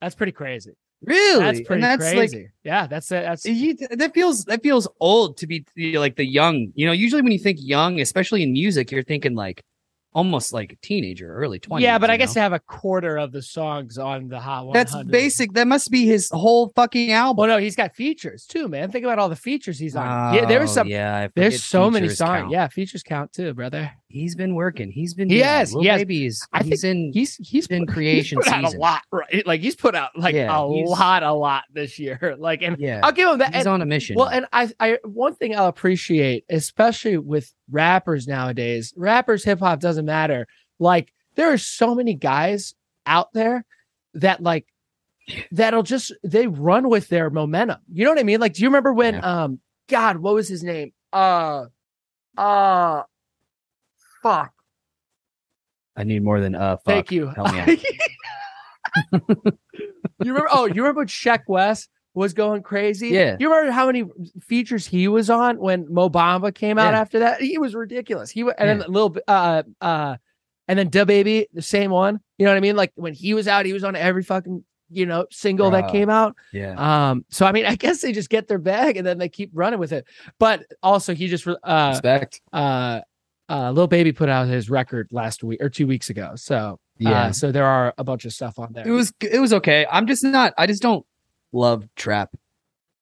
That's 0.01 0.15
pretty 0.15 0.33
crazy. 0.33 0.73
Really? 1.03 1.41
That's 1.43 1.61
pretty 1.67 1.81
that's 1.83 2.11
crazy. 2.13 2.37
like 2.39 2.53
yeah, 2.63 2.87
that's 2.87 3.11
it. 3.11 3.23
That's 3.25 3.47
you, 3.47 3.75
that 3.91 4.13
feels 4.15 4.45
that 4.45 4.63
feels 4.63 4.87
old 5.01 5.37
to 5.39 5.47
be 5.47 5.65
you 5.75 5.93
know, 5.95 6.01
like 6.01 6.17
the 6.17 6.27
young. 6.27 6.73
You 6.75 6.87
know, 6.87 6.93
usually 6.93 7.23
when 7.23 7.33
you 7.33 7.39
think 7.39 7.59
young, 7.61 8.01
especially 8.01 8.43
in 8.43 8.53
music, 8.53 8.91
you're 8.93 9.03
thinking 9.03 9.35
like 9.35 9.63
almost 10.13 10.53
like 10.53 10.73
a 10.73 10.77
teenager, 10.83 11.33
early 11.33 11.61
20s. 11.61 11.81
yeah, 11.81 11.97
but 11.97 12.11
I 12.11 12.15
you 12.15 12.19
guess 12.19 12.31
know? 12.31 12.35
to 12.35 12.41
have 12.41 12.53
a 12.53 12.59
quarter 12.59 13.17
of 13.17 13.31
the 13.31 13.41
songs 13.41 13.97
on 13.97 14.27
the 14.29 14.41
Hot 14.41 14.67
100. 14.67 14.73
that's 14.75 15.09
basic. 15.09 15.53
That 15.53 15.69
must 15.69 15.91
be 15.91 16.05
his 16.05 16.29
whole 16.31 16.71
fucking 16.75 17.13
album. 17.13 17.37
Well, 17.47 17.57
no, 17.57 17.63
he's 17.63 17.77
got 17.77 17.95
features 17.95 18.45
too, 18.45 18.67
man. 18.69 18.91
Think 18.91 19.05
about 19.05 19.19
all 19.21 19.29
the 19.29 19.37
features 19.37 19.79
he's 19.79 19.95
on. 19.97 20.35
yeah, 20.35 20.47
there 20.47 20.61
was 20.61 20.71
Oh, 20.73 20.75
some. 20.75 20.89
Yeah, 20.89 21.29
There's 21.35 21.63
so 21.63 21.91
many 21.91 22.09
songs. 22.09 22.41
count. 22.43 22.51
Yeah, 22.51 22.67
features 22.69 23.03
count 23.05 23.33
too, 23.33 23.55
brother. 23.55 23.93
He's 24.11 24.35
been 24.35 24.55
working. 24.55 24.90
He's 24.90 25.14
been. 25.14 25.29
He 25.31 25.37
busy. 25.37 25.44
has, 25.46 25.73
Lil 25.73 25.83
he 25.83 25.88
has. 25.88 26.01
Baby 26.01 26.27
is. 26.27 26.46
I 26.53 26.62
he's 26.62 26.85
in. 26.85 27.12
He's 27.12 27.37
he's 27.37 27.66
in 27.68 27.87
put, 27.87 27.94
creation 27.94 28.38
he's 28.38 28.44
put 28.53 28.53
out 28.64 28.75
a 28.75 28.79
lot, 28.79 29.03
right? 29.11 29.46
Like 29.46 29.61
he's 29.61 29.77
put 29.77 29.94
out 29.94 30.11
like 30.16 30.35
Yeah, 30.35 30.55
a 30.57 30.61
lot, 30.62 31.23
a 31.23 31.33
lot 31.33 31.64
this 31.73 31.99
year. 31.99 32.18
Like, 32.38 32.62
and 32.62 32.77
yeah, 32.79 33.01
I'll 33.03 33.12
give 33.12 33.29
him 33.31 33.38
that. 33.38 33.55
he's 33.55 33.66
and- 33.66 33.75
on 33.75 33.83
a 33.83 33.87
mission. 33.87 34.16
Well, 34.16 34.29
and 34.29 34.46
I, 34.53 34.70
I, 34.81 34.99
one 35.05 35.35
thing 35.35 35.55
I'll 35.57 35.68
appreciate, 35.68 36.44
especially 36.51 37.16
with 37.18 37.53
rappers 37.70 38.27
nowadays, 38.27 38.92
rappers, 38.96 39.44
hip 39.44 39.59
hop 39.61 39.81
doesn't 39.81 40.07
matter. 40.07 40.46
Like, 40.79 41.12
there 41.35 41.53
are 41.53 41.59
so 41.59 41.94
many 41.94 42.14
guys 42.14 42.75
out 43.07 43.33
there 43.33 43.64
that 44.14 44.42
like 44.42 44.66
that'll 45.53 45.83
just 45.83 46.12
they 46.25 46.46
run 46.46 46.88
with 46.88 47.09
their 47.09 47.31
momentum. 47.31 47.79
You 47.92 48.05
know 48.05 48.11
what 48.11 48.18
I 48.18 48.25
mean? 48.25 48.40
Like, 48.40 48.55
do 48.55 48.62
you 48.62 48.68
remember 48.68 48.92
when, 48.92 49.23
um, 49.25 49.61
God, 49.88 50.16
what 50.18 50.35
was 50.35 50.49
his 50.49 50.62
name? 50.62 50.92
Uh, 51.12 51.66
uh, 52.37 53.03
fuck. 54.23 54.53
I 55.97 56.05
need 56.05 56.23
more 56.23 56.41
than 56.41 56.55
uh. 56.55 56.77
Fuck. 56.77 56.85
Thank 56.87 57.13
you. 57.13 57.29
Help 57.29 57.53
me 57.53 57.61
out. 57.61 57.69
you 59.13 59.53
remember? 60.21 60.49
Oh, 60.51 60.67
you 60.67 60.83
remember 60.83 61.01
when 61.01 61.07
Sheck 61.09 61.41
Wes 61.49 61.89
was 62.15 62.33
going 62.35 62.63
crazy? 62.63 63.09
Yeah. 63.09 63.37
You 63.39 63.51
remember 63.51 63.73
how 63.73 63.87
many 63.87 64.05
features 64.43 64.87
he 64.87 65.09
was 65.09 65.31
on 65.31 65.59
when 65.59 65.93
Mo 65.93 66.09
Bamba 66.09 66.55
came 66.55 66.79
out 66.79 66.93
Yeah. 66.93 67.01
after 67.01 67.19
that? 67.21 67.41
He 67.41 67.59
was 67.59 67.75
ridiculous. 67.75 68.31
He 68.31 68.41
and 68.43 68.53
then 68.59 68.83
a 68.83 68.89
little 68.89 69.11
bit, 69.11 69.23
uh, 69.29 69.63
uh, 69.81 70.17
and 70.69 70.79
then 70.79 70.89
Da 70.89 71.05
Baby, 71.05 71.49
the 71.53 71.63
same 71.63 71.91
one. 71.91 72.21
You 72.39 72.47
know 72.47 72.53
what 72.53 72.57
I 72.57 72.61
mean? 72.61 72.77
Like 72.77 72.93
when 72.95 73.13
he 73.15 73.35
was 73.35 73.49
out, 73.49 73.67
he 73.67 73.73
was 73.73 73.85
on 73.85 73.97
every 73.97 74.23
fucking 74.23 74.65
you 74.93 75.07
know 75.07 75.25
single 75.31 75.71
that 75.71 75.91
came 75.93 76.11
out. 76.11 76.35
Yeah. 76.53 77.11
Um, 77.11 77.25
so 77.31 77.47
I 77.47 77.53
mean, 77.53 77.65
I 77.67 77.77
guess 77.77 78.01
they 78.01 78.13
just 78.13 78.29
get 78.31 78.49
their 78.49 78.59
bag 78.59 78.97
and 78.97 79.07
then 79.07 79.19
they 79.19 79.29
keep 79.29 79.51
running 79.53 79.79
with 79.79 79.93
it. 79.93 80.07
But 80.39 80.65
also, 80.83 81.15
he 81.15 81.29
just 81.29 81.47
uh 81.47 81.91
Respect. 81.93 82.41
uh 82.53 83.01
uh 83.51 83.71
Lil 83.73 83.87
Baby 83.89 84.13
put 84.13 84.29
out 84.29 84.47
his 84.49 84.71
record 84.71 85.09
last 85.11 85.43
week 85.45 85.61
or 85.63 85.69
two 85.69 85.87
weeks 85.87 86.09
ago. 86.11 86.33
So 86.37 86.79
Yeah. 86.99 87.25
uh, 87.27 87.33
so 87.33 87.51
there 87.53 87.67
are 87.67 87.93
a 87.99 88.05
bunch 88.05 88.25
of 88.25 88.33
stuff 88.33 88.59
on 88.59 88.73
there. 88.73 88.87
it 88.87 88.91
was 88.93 89.13
it 89.21 89.41
was 89.41 89.53
okay. 89.53 89.87
I'm 89.91 90.07
just 90.07 90.25
not. 90.25 90.55
I 90.57 90.67
just 90.67 90.81
don't 90.83 91.05
love 91.53 91.87
trap. 91.97 92.31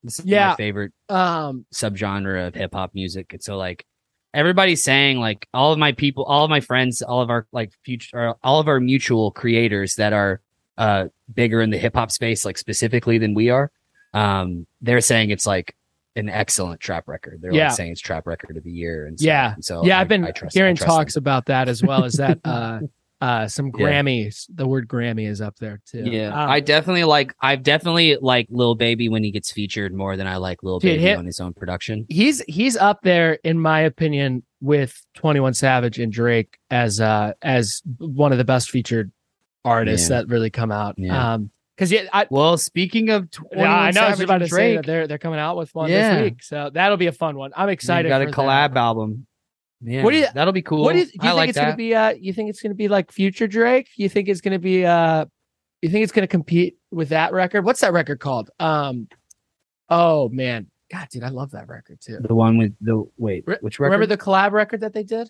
This 0.02 0.18
is 0.20 0.24
Yeah. 0.26 0.48
my 0.50 0.56
favorite 0.56 0.92
um 1.08 1.66
subgenre 1.74 2.46
of 2.46 2.54
hip 2.54 2.72
hop 2.74 2.94
music. 2.94 3.32
And 3.32 3.42
so 3.42 3.56
like 3.56 3.84
everybody's 4.34 4.82
saying 4.82 5.18
like 5.18 5.46
all 5.52 5.72
of 5.72 5.78
my 5.78 5.92
people, 5.92 6.24
all 6.24 6.44
of 6.44 6.50
my 6.50 6.60
friends, 6.60 7.02
all 7.02 7.20
of 7.20 7.30
our 7.30 7.46
like 7.52 7.72
future, 7.84 8.34
all 8.42 8.60
of 8.60 8.68
our 8.68 8.80
mutual 8.80 9.30
creators 9.32 9.94
that 9.96 10.12
are 10.12 10.40
uh 10.78 11.08
bigger 11.34 11.60
in 11.60 11.70
the 11.70 11.78
hip 11.78 11.94
hop 11.94 12.10
space, 12.10 12.44
like 12.44 12.56
specifically 12.56 13.18
than 13.18 13.34
we 13.34 13.50
are, 13.50 13.70
um, 14.14 14.66
they're 14.80 15.00
saying 15.00 15.30
it's 15.30 15.46
like 15.46 15.74
an 16.18 16.28
excellent 16.28 16.80
trap 16.80 17.08
record. 17.08 17.38
They're 17.40 17.52
Yeah. 17.52 17.68
like 17.68 17.76
saying 17.76 17.92
it's 17.92 18.00
trap 18.00 18.26
record 18.26 18.56
of 18.56 18.64
the 18.64 18.70
year. 18.70 19.06
And 19.06 19.18
so, 19.18 19.24
Yeah. 19.26 19.54
and 19.54 19.64
so 19.64 19.84
yeah, 19.84 19.98
I- 19.98 20.02
I've 20.02 20.08
been 20.08 20.24
I 20.24 20.30
trust- 20.32 20.54
hearing 20.56 20.76
trust 20.76 20.88
them. 20.88 20.96
talks 20.96 21.16
about 21.16 21.46
that 21.46 21.68
as 21.68 21.82
well. 21.82 22.04
Is 22.04 22.14
that 22.14 22.38
uh 22.44 22.80
Uh, 23.20 23.48
some 23.48 23.72
Yeah. 23.76 23.84
Grammys. 23.84 24.46
The 24.54 24.64
word 24.68 24.86
Grammy 24.86 25.26
is 25.26 25.40
up 25.40 25.56
there 25.58 25.80
too. 25.84 26.04
Yeah, 26.08 26.28
Um, 26.28 26.50
I 26.50 26.60
definitely 26.60 27.02
like. 27.02 27.34
I've 27.42 27.64
definitely 27.64 28.16
like 28.20 28.46
Lil 28.48 28.76
Baby 28.76 29.08
when 29.08 29.24
he 29.24 29.32
gets 29.32 29.50
featured 29.50 29.92
more 29.92 30.16
than 30.16 30.28
I 30.28 30.36
like 30.36 30.62
Lil 30.62 30.78
Dude, 30.78 30.92
Baby 30.92 31.02
hit- 31.02 31.18
on 31.18 31.26
his 31.26 31.40
own 31.40 31.52
production. 31.52 32.06
he's 32.08 32.42
he's 32.46 32.76
up 32.76 33.00
there 33.02 33.40
in 33.42 33.58
my 33.58 33.80
opinion 33.80 34.44
with 34.60 35.04
21 35.14 35.52
Savage 35.54 35.98
and 35.98 36.12
Drake 36.12 36.58
as 36.70 37.00
uh 37.00 37.32
as 37.42 37.82
one 37.98 38.30
of 38.30 38.38
the 38.38 38.44
best 38.44 38.70
featured 38.70 39.10
artists 39.64 40.08
Yeah. 40.08 40.18
that 40.18 40.28
really 40.28 40.50
come 40.50 40.70
out. 40.70 40.94
Yeah. 40.96 41.32
Um 41.34 41.50
because 41.78 41.92
yeah, 41.92 42.08
I, 42.12 42.26
Well, 42.28 42.58
speaking 42.58 43.10
of, 43.10 43.30
21 43.30 43.64
yeah, 43.64 43.72
I 43.78 43.90
know 43.92 44.00
I 44.00 44.10
was 44.10 44.20
about 44.20 44.38
to 44.38 44.48
say 44.48 44.50
Drake, 44.50 44.76
that 44.78 44.86
they're 44.86 45.06
they're 45.06 45.18
coming 45.18 45.38
out 45.38 45.56
with 45.56 45.72
one 45.76 45.88
Yeah. 45.90 46.14
this 46.16 46.22
week, 46.24 46.42
so 46.42 46.70
that'll 46.74 46.96
be 46.96 47.06
a 47.06 47.12
fun 47.12 47.36
one. 47.36 47.52
I'm 47.56 47.68
excited. 47.68 48.08
got 48.08 48.20
a 48.20 48.26
collab 48.26 48.74
That. 48.74 48.78
album. 48.78 49.26
Yeah, 49.80 50.02
What 50.02 50.10
do 50.10 50.16
you- 50.18 50.26
that'll 50.34 50.52
be 50.52 50.62
cool. 50.62 50.82
What 50.82 50.94
do 50.94 50.98
you, 50.98 51.04
do 51.04 51.12
you 51.14 51.20
think 51.20 51.34
like 51.36 51.48
it's 51.50 51.56
that. 51.58 51.64
gonna 51.66 51.76
be? 51.76 51.94
Uh, 51.94 52.10
you 52.18 52.32
think 52.32 52.50
it's 52.50 52.60
gonna 52.60 52.74
be 52.74 52.88
like 52.88 53.12
future 53.12 53.46
Drake? 53.46 53.88
You 53.96 54.08
think 54.08 54.28
it's 54.28 54.40
gonna 54.40 54.58
be? 54.58 54.84
Uh, 54.84 55.26
you 55.80 55.88
think 55.88 56.02
it's 56.02 56.10
gonna 56.10 56.26
compete 56.26 56.78
with 56.90 57.10
that 57.10 57.32
record? 57.32 57.64
What's 57.64 57.80
that 57.82 57.92
record 57.92 58.18
called? 58.18 58.50
Um, 58.58 59.06
oh 59.88 60.28
man, 60.30 60.66
God, 60.92 61.06
dude, 61.12 61.22
I 61.22 61.28
love 61.28 61.52
that 61.52 61.68
record 61.68 62.00
too. 62.00 62.18
The 62.20 62.34
one 62.34 62.58
with 62.58 62.74
the 62.80 63.04
wait, 63.18 63.44
which 63.60 63.78
record? 63.78 63.92
Remember 63.92 64.06
the 64.06 64.18
collab 64.20 64.50
record 64.50 64.80
that 64.80 64.94
they 64.94 65.04
did? 65.04 65.28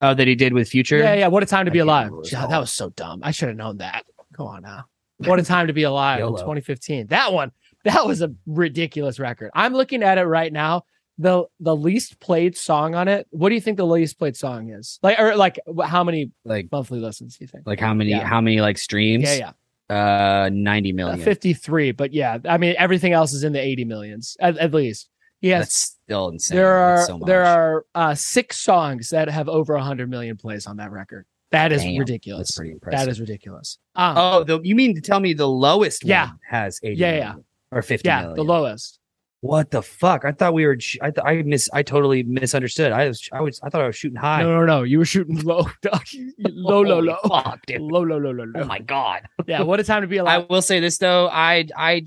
oh 0.00 0.14
that 0.14 0.26
he 0.28 0.34
did 0.36 0.52
with 0.52 0.68
Future. 0.68 0.98
Yeah, 0.98 1.14
yeah. 1.14 1.26
What 1.28 1.42
a 1.42 1.46
time 1.46 1.64
to 1.66 1.70
I 1.70 1.72
be 1.72 1.78
alive. 1.80 2.04
remember 2.06 2.16
what 2.18 2.26
it's 2.26 2.32
God, 2.34 2.50
that 2.50 2.58
was 2.58 2.70
so 2.70 2.90
dumb. 2.90 3.20
I 3.24 3.30
should 3.32 3.48
have 3.48 3.56
known 3.56 3.78
that. 3.78 4.04
Go 4.36 4.46
on 4.46 4.62
now. 4.62 4.84
What 5.18 5.38
a 5.38 5.42
time 5.44 5.66
to 5.68 5.72
be 5.72 5.82
alive 5.84 6.20
in 6.20 6.26
2015. 6.28 7.08
That 7.08 7.32
one, 7.32 7.52
that 7.84 8.06
was 8.06 8.22
a 8.22 8.32
ridiculous 8.46 9.18
record. 9.18 9.50
I'm 9.54 9.72
looking 9.72 10.02
at 10.02 10.18
it 10.18 10.24
right 10.24 10.52
now. 10.52 10.82
The 11.18 11.44
the 11.60 11.76
least 11.76 12.18
played 12.20 12.56
song 12.56 12.94
on 12.94 13.06
it. 13.06 13.26
What 13.30 13.50
do 13.50 13.54
you 13.54 13.60
think 13.60 13.76
the 13.76 13.86
least 13.86 14.18
played 14.18 14.36
song 14.36 14.70
is? 14.70 14.98
Like 15.02 15.20
or 15.20 15.36
like 15.36 15.60
how 15.84 16.02
many 16.02 16.32
Like 16.44 16.68
monthly 16.72 17.00
listens 17.00 17.36
do 17.36 17.44
you 17.44 17.48
think? 17.48 17.66
like 17.66 17.78
how 17.78 17.92
many 17.94 18.10
Yeah. 18.10 18.24
how 18.26 18.40
many 18.40 18.60
like 18.60 18.78
streams? 18.78 19.24
Yeah, 19.24 19.52
yeah. 19.90 20.44
Uh, 20.46 20.48
ninety 20.50 20.98
Uh, 20.98 21.16
53, 21.18 21.92
but 21.92 22.14
yeah, 22.14 22.38
I 22.48 22.56
mean 22.56 22.74
everything 22.78 23.12
else 23.12 23.34
is 23.34 23.44
in 23.44 23.52
the 23.52 23.60
80 23.60 23.84
millions 23.84 24.36
at, 24.40 24.56
at 24.56 24.72
least. 24.72 25.10
Yes. 25.42 25.58
That's 25.60 25.74
still 26.06 26.28
insane. 26.30 26.56
there 26.56 26.72
are 26.76 27.04
so 27.04 27.20
there 27.26 27.44
are 27.44 27.84
uh, 27.94 28.14
six 28.14 28.58
songs 28.58 29.10
that 29.10 29.28
have 29.28 29.48
over 29.50 29.74
100 29.74 30.08
million 30.08 30.36
plays 30.38 30.66
on 30.66 30.78
that 30.78 30.92
record. 30.92 31.26
That 31.52 31.70
is 31.72 31.82
Damn, 31.82 31.98
ridiculous. 31.98 32.48
That's 32.48 32.56
pretty 32.56 32.72
impressive. 32.72 32.98
That 33.06 33.10
is 33.10 33.20
ridiculous. 33.20 33.78
Um, 33.94 34.14
Oh, 34.16 34.44
the, 34.44 34.60
you 34.62 34.74
mean 34.74 34.94
to 34.94 35.00
tell 35.00 35.20
me 35.20 35.32
the 35.34 35.48
lowest 35.48 36.04
Yeah. 36.04 36.28
one 36.28 36.38
has 36.50 36.80
80 36.82 36.96
Yeah, 36.96 37.10
million? 37.12 37.26
yeah. 37.36 37.76
or 37.78 37.82
50 37.82 38.08
yeah, 38.08 38.20
million? 38.20 38.36
the 38.36 38.44
lowest. 38.44 38.98
What 39.40 39.70
the 39.72 39.82
fuck? 39.82 40.24
I 40.24 40.30
thought 40.32 40.54
we 40.54 40.64
were. 40.66 40.78
I 41.00 41.10
th- 41.10 41.24
I 41.24 41.42
miss. 41.42 41.68
I 41.72 41.82
totally 41.82 42.22
misunderstood. 42.22 42.92
I 42.92 43.08
was. 43.08 43.28
I 43.32 43.40
was. 43.40 43.58
I 43.64 43.70
thought 43.70 43.80
I 43.82 43.88
was 43.88 43.96
shooting 43.96 44.16
high. 44.16 44.40
No, 44.44 44.60
no, 44.60 44.64
no. 44.64 44.82
You 44.84 44.98
were 44.98 45.04
shooting 45.04 45.40
low, 45.40 45.66
low, 46.38 46.80
low, 46.82 47.00
low, 47.00 47.16
Fuck, 47.26 47.66
dude. 47.66 47.80
low, 47.80 48.02
low, 48.02 48.18
low, 48.18 48.30
low, 48.30 48.46
Oh 48.54 48.64
my 48.64 48.78
god. 48.78 49.22
Yeah, 49.46 49.62
what 49.62 49.80
a 49.80 49.84
time 49.84 50.02
to 50.02 50.06
be 50.06 50.18
alive. 50.18 50.42
I 50.42 50.46
will 50.48 50.62
say 50.62 50.78
this 50.78 50.98
though. 50.98 51.28
I. 51.28 51.66
I. 51.76 52.04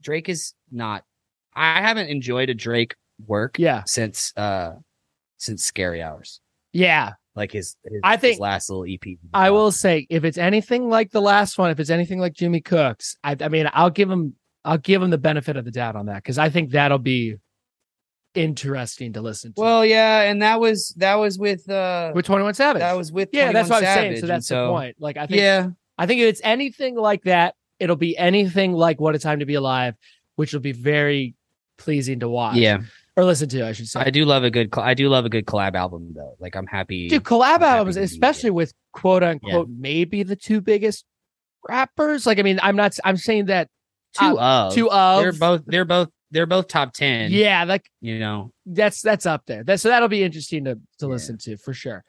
Drake 0.00 0.30
is 0.30 0.54
not. 0.72 1.04
I 1.54 1.82
haven't 1.82 2.08
enjoyed 2.08 2.48
a 2.48 2.54
Drake 2.54 2.94
work 3.26 3.58
yeah, 3.58 3.82
since. 3.86 4.32
uh 4.36 4.72
Since 5.36 5.64
Scary 5.64 6.00
Hours, 6.02 6.40
yeah. 6.72 7.12
Like 7.36 7.52
his. 7.52 7.76
his 7.84 8.00
I 8.04 8.16
think- 8.16 8.34
his 8.34 8.40
last 8.40 8.70
little 8.70 8.84
EP. 8.88 9.18
I 9.32 9.50
will 9.50 9.72
say 9.72 10.06
if 10.10 10.24
it's 10.24 10.38
anything 10.38 10.88
like 10.88 11.10
the 11.10 11.20
last 11.22 11.58
one, 11.58 11.70
if 11.70 11.80
it's 11.80 11.90
anything 11.90 12.18
like 12.20 12.32
Jimmy 12.34 12.60
Cooks, 12.60 13.16
I, 13.24 13.36
I 13.40 13.48
mean, 13.48 13.68
I'll 13.72 13.90
give 13.90 14.10
him, 14.10 14.34
I'll 14.64 14.78
give 14.78 15.02
him 15.02 15.10
the 15.10 15.18
benefit 15.18 15.56
of 15.56 15.64
the 15.64 15.70
doubt 15.70 15.96
on 15.96 16.06
that 16.06 16.16
because 16.22 16.38
I 16.38 16.48
think 16.48 16.70
that'll 16.70 16.98
be 16.98 17.36
interesting 18.34 19.12
to 19.14 19.22
listen 19.22 19.52
to. 19.54 19.60
Well, 19.60 19.84
yeah, 19.84 20.22
and 20.22 20.42
that 20.42 20.60
was 20.60 20.94
that 20.98 21.14
was 21.16 21.38
with. 21.38 21.68
uh 21.68 22.12
with 22.14 22.26
Twenty 22.26 22.44
One 22.44 22.54
Savage, 22.54 22.80
That 22.80 22.96
was 22.96 23.12
with. 23.12 23.28
yeah, 23.32 23.52
that's 23.52 23.68
21 23.68 23.82
what 23.82 23.88
I'm 23.88 23.94
saying. 23.96 24.16
So 24.16 24.20
and 24.20 24.28
that's 24.30 24.48
the 24.48 24.68
point. 24.68 24.96
Like 24.98 25.16
I 25.16 25.26
think, 25.26 25.40
Yeah, 25.40 25.68
I 25.98 26.06
think 26.06 26.20
if 26.20 26.28
it's 26.28 26.40
anything 26.44 26.96
like 26.96 27.22
that, 27.24 27.54
it'll 27.78 27.96
be 27.96 28.16
anything 28.16 28.72
like 28.72 29.00
What 29.00 29.14
a 29.14 29.18
Time 29.18 29.40
to 29.40 29.46
Be 29.46 29.54
Alive, 29.54 29.94
which 30.36 30.52
will 30.52 30.60
be 30.60 30.72
very 30.72 31.34
pleasing 31.78 32.20
to 32.20 32.28
watch. 32.28 32.56
yeah. 32.56 32.78
Or 33.16 33.24
listen 33.24 33.48
to, 33.50 33.66
I 33.66 33.72
should 33.72 33.88
say. 33.88 34.00
I 34.00 34.10
do 34.10 34.24
love 34.24 34.44
a 34.44 34.50
good. 34.50 34.70
I 34.76 34.94
do 34.94 35.08
love 35.08 35.24
a 35.24 35.28
good 35.28 35.46
collab 35.46 35.74
album 35.74 36.12
though. 36.14 36.36
Like 36.40 36.56
I'm 36.56 36.66
happy. 36.66 37.08
Dude, 37.08 37.22
collab 37.24 37.56
I'm 37.58 37.62
albums, 37.62 37.96
to 37.96 38.02
especially 38.02 38.50
with 38.50 38.72
quote 38.92 39.22
unquote 39.22 39.68
maybe 39.68 40.22
the 40.22 40.36
two 40.36 40.60
biggest 40.60 41.04
rappers. 41.68 42.26
Like, 42.26 42.38
I 42.38 42.42
mean, 42.42 42.58
I'm 42.62 42.76
not. 42.76 42.96
I'm 43.04 43.16
saying 43.16 43.46
that 43.46 43.68
two 44.18 44.38
of 44.38 44.74
two 44.74 44.90
of 44.90 45.20
they're 45.22 45.32
both 45.32 45.62
they're 45.66 45.84
both 45.84 46.08
they're 46.30 46.46
both 46.46 46.68
top 46.68 46.92
ten. 46.92 47.30
yeah, 47.30 47.64
like 47.64 47.88
you 48.00 48.18
know. 48.18 48.50
that's 48.66 49.00
that's 49.02 49.26
up 49.26 49.42
there. 49.46 49.62
That 49.64 49.80
so 49.80 49.88
that'll 49.88 50.08
be 50.08 50.22
interesting 50.24 50.64
to 50.64 50.74
to 50.74 50.80
Yeah. 51.02 51.06
listen 51.06 51.38
to 51.38 51.56
for 51.56 51.72
sure. 51.72 52.02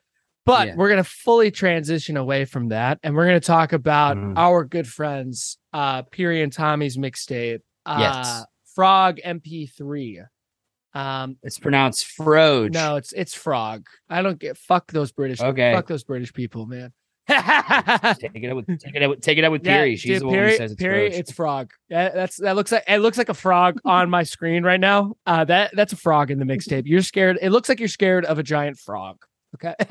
But 0.46 0.68
Yeah. 0.70 0.76
we're 0.76 0.90
gonna 0.90 1.04
fully 1.04 1.50
transition 1.52 2.18
away 2.18 2.46
from 2.46 2.70
that, 2.70 3.00
and 3.04 3.16
we're 3.16 3.26
gonna 3.26 3.40
talk 3.40 3.74
about 3.74 4.18
Mhm. 4.18 4.34
our 4.38 4.64
good 4.64 4.88
friends, 4.88 5.58
uh, 5.74 6.04
Piri 6.04 6.42
and 6.44 6.52
Tommy's 6.54 6.98
mixtape, 6.98 7.60
uh, 7.86 7.98
Yes. 8.00 8.46
Frog 8.76 9.20
MP3. 9.24 10.22
Um, 10.96 11.38
It's 11.44 11.60
pronounced 11.60 12.06
Froge. 12.18 12.74
no, 12.74 12.96
it's 12.96 13.12
it's 13.14 13.34
Frog. 13.36 13.86
I 14.10 14.22
don't 14.22 14.40
get 14.40 14.58
fuck 14.58 14.92
those 14.92 15.12
British. 15.12 15.42
Okay. 15.42 15.74
fuck 15.74 15.88
those 15.88 16.04
British 16.04 16.34
people, 16.34 16.66
man. 16.66 16.94
Take 17.28 17.38
it 18.36 18.50
out 18.50 18.56
with 18.56 18.68
take 18.80 18.96
it 18.96 19.04
out 19.04 19.10
with 19.10 19.22
take 19.22 19.38
it 19.38 19.44
out 19.44 19.52
with 19.52 19.66
Yeah, 19.66 19.84
She's 19.86 20.04
dude, 20.04 20.22
the 20.22 20.26
one 20.28 20.36
who 20.40 20.52
says 20.56 20.72
it's 20.74 20.80
Piri, 20.82 21.10
Froge. 21.10 21.20
it's 21.20 21.32
frog. 21.32 21.72
Yeah, 21.90 22.10
that's 22.10 22.38
that 22.38 22.56
looks 22.56 22.72
like 22.72 22.84
it 22.88 23.00
looks 23.00 23.18
like 23.18 23.30
a 23.30 23.34
frog 23.34 23.80
on 23.86 24.10
my 24.10 24.24
screen 24.24 24.64
right 24.64 24.80
now. 24.80 25.16
Uh, 25.26 25.44
that 25.46 25.72
that's 25.76 25.92
a 25.94 25.98
frog 25.98 26.32
in 26.32 26.40
the 26.40 26.46
mixtape. 26.46 26.84
You're 26.86 27.02
scared. 27.02 27.38
It 27.42 27.50
looks 27.52 27.68
like 27.68 27.80
you're 27.80 27.88
scared 27.90 28.26
of 28.26 28.38
a 28.40 28.44
giant 28.44 28.78
frog. 28.78 29.18
Okay, 29.56 29.74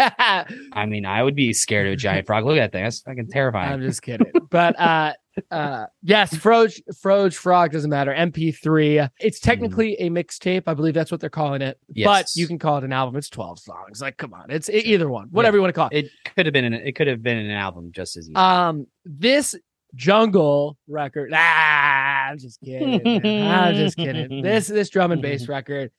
I 0.72 0.87
mean, 0.87 1.07
I 1.07 1.22
would 1.22 1.35
be 1.35 1.53
scared 1.53 1.87
of 1.87 1.94
a 1.94 1.96
giant 1.96 2.27
frog. 2.27 2.44
Look 2.44 2.57
at 2.57 2.72
that 2.72 2.72
thing. 2.72 2.85
That's 2.85 3.00
fucking 3.00 3.29
terrifying. 3.29 3.72
I'm 3.72 3.81
just 3.81 4.03
kidding. 4.03 4.31
But 4.50 4.79
uh, 4.79 5.12
uh, 5.50 5.87
yes, 6.03 6.35
Froge, 6.35 6.81
Froge, 7.00 7.35
frog 7.35 7.72
doesn't 7.72 7.90
matter. 7.90 8.14
MP3. 8.14 9.09
It's 9.20 9.40
technically 9.40 9.94
a 9.94 10.11
mixtape. 10.11 10.64
I 10.66 10.74
believe 10.74 10.94
that's 10.94 11.11
what 11.11 11.20
they're 11.20 11.31
calling 11.31 11.62
it. 11.62 11.79
Yes. 11.92 12.07
But 12.07 12.37
you 12.37 12.46
can 12.46 12.59
call 12.59 12.79
it 12.79 12.85
an 12.85 12.92
album. 12.92 13.16
It's 13.16 13.31
12 13.31 13.59
songs. 13.59 14.00
Like, 14.00 14.16
come 14.16 14.35
on, 14.35 14.50
it's 14.50 14.68
it, 14.68 14.87
either 14.87 15.09
one. 15.09 15.29
Whatever 15.31 15.57
you 15.57 15.62
want 15.62 15.74
to 15.74 15.79
call 15.79 15.88
it. 15.90 16.07
it 16.07 16.11
could 16.35 16.46
have 16.46 16.53
been 16.53 16.64
an, 16.64 16.74
it 16.74 16.92
could 16.92 17.07
have 17.07 17.22
been 17.22 17.38
an 17.38 17.50
album 17.50 17.90
just 17.92 18.16
as 18.16 18.27
easy. 18.27 18.37
Um, 18.37 18.87
this 19.05 19.55
jungle 19.94 20.77
record. 20.88 21.33
Ah, 21.35 22.29
I'm 22.29 22.38
just 22.38 22.61
kidding. 22.61 23.24
I'm 23.27 23.74
just 23.74 23.96
kidding. 23.96 24.24
This 24.44 24.66
this 24.66 24.90
drum 24.90 25.12
and 25.12 25.22
bass 25.22 25.48
record. 25.48 25.90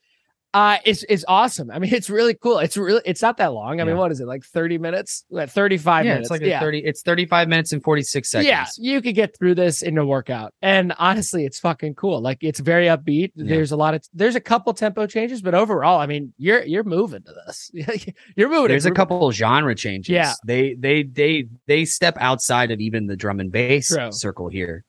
Uh, 0.56 0.78
it's 0.86 1.04
it's 1.10 1.26
awesome. 1.28 1.70
I 1.70 1.80
mean, 1.80 1.94
it's 1.94 2.10
really 2.10 2.34
cool. 2.34 2.60
It's 2.60 2.78
really 2.78 3.02
it's 3.04 3.22
not 3.22 3.36
that 3.38 3.52
long. 3.52 3.82
I 3.82 3.84
mean, 3.84 3.98
what 3.98 4.10
is 4.14 4.22
it 4.22 4.26
like 4.26 4.46
thirty 4.46 4.78
minutes? 4.78 5.26
What, 5.28 5.52
Thirty 5.52 5.78
five 5.78 6.06
yeah, 6.06 6.14
minutes. 6.14 6.28
it's 6.28 6.32
like 6.32 6.42
yeah. 6.50 6.62
30 6.62 6.80
it's 6.86 7.02
35 7.02 7.50
minutes 7.50 7.74
and 7.74 7.84
46 7.84 8.32
seconds. 8.32 8.48
Yeah, 8.48 8.66
you 8.78 9.02
could 9.02 9.16
get 9.16 9.38
through 9.38 9.56
this 9.56 9.82
in 9.82 9.98
a 9.98 10.06
workout, 10.06 10.54
and 10.62 10.94
honestly, 10.98 11.44
it's 11.44 11.60
fucking 11.60 11.96
cool. 11.96 12.22
Like 12.22 12.38
it's 12.40 12.62
very 12.62 12.86
upbeat. 12.86 13.34
Yeah. 13.36 13.54
There's 13.54 13.74
a 13.74 13.76
lot 13.76 13.96
of 13.96 14.06
there's 14.14 14.36
a 14.36 14.40
couple 14.40 14.74
tempo 14.74 15.08
changes, 15.08 15.42
but 15.42 15.56
overall, 15.56 16.00
I 16.00 16.06
mean, 16.06 16.34
you're 16.38 16.64
you're 16.64 16.86
moving 16.86 17.24
to 17.24 17.34
this. 17.46 17.70
you're 18.38 18.48
moving. 18.48 18.70
There's 18.70 18.86
a 18.86 18.92
couple 18.92 19.30
genre 19.34 19.76
changes. 19.76 20.14
Yeah. 20.14 20.36
They 20.46 20.76
they 20.76 21.04
they 21.04 21.50
they 21.68 21.84
step 21.84 22.16
outside 22.18 22.72
of 22.72 22.80
even 22.80 23.08
the 23.08 23.18
drum 23.18 23.42
and 23.42 23.52
bass 23.52 23.90
True. 23.90 24.14
circle 24.14 24.48
here. 24.48 24.86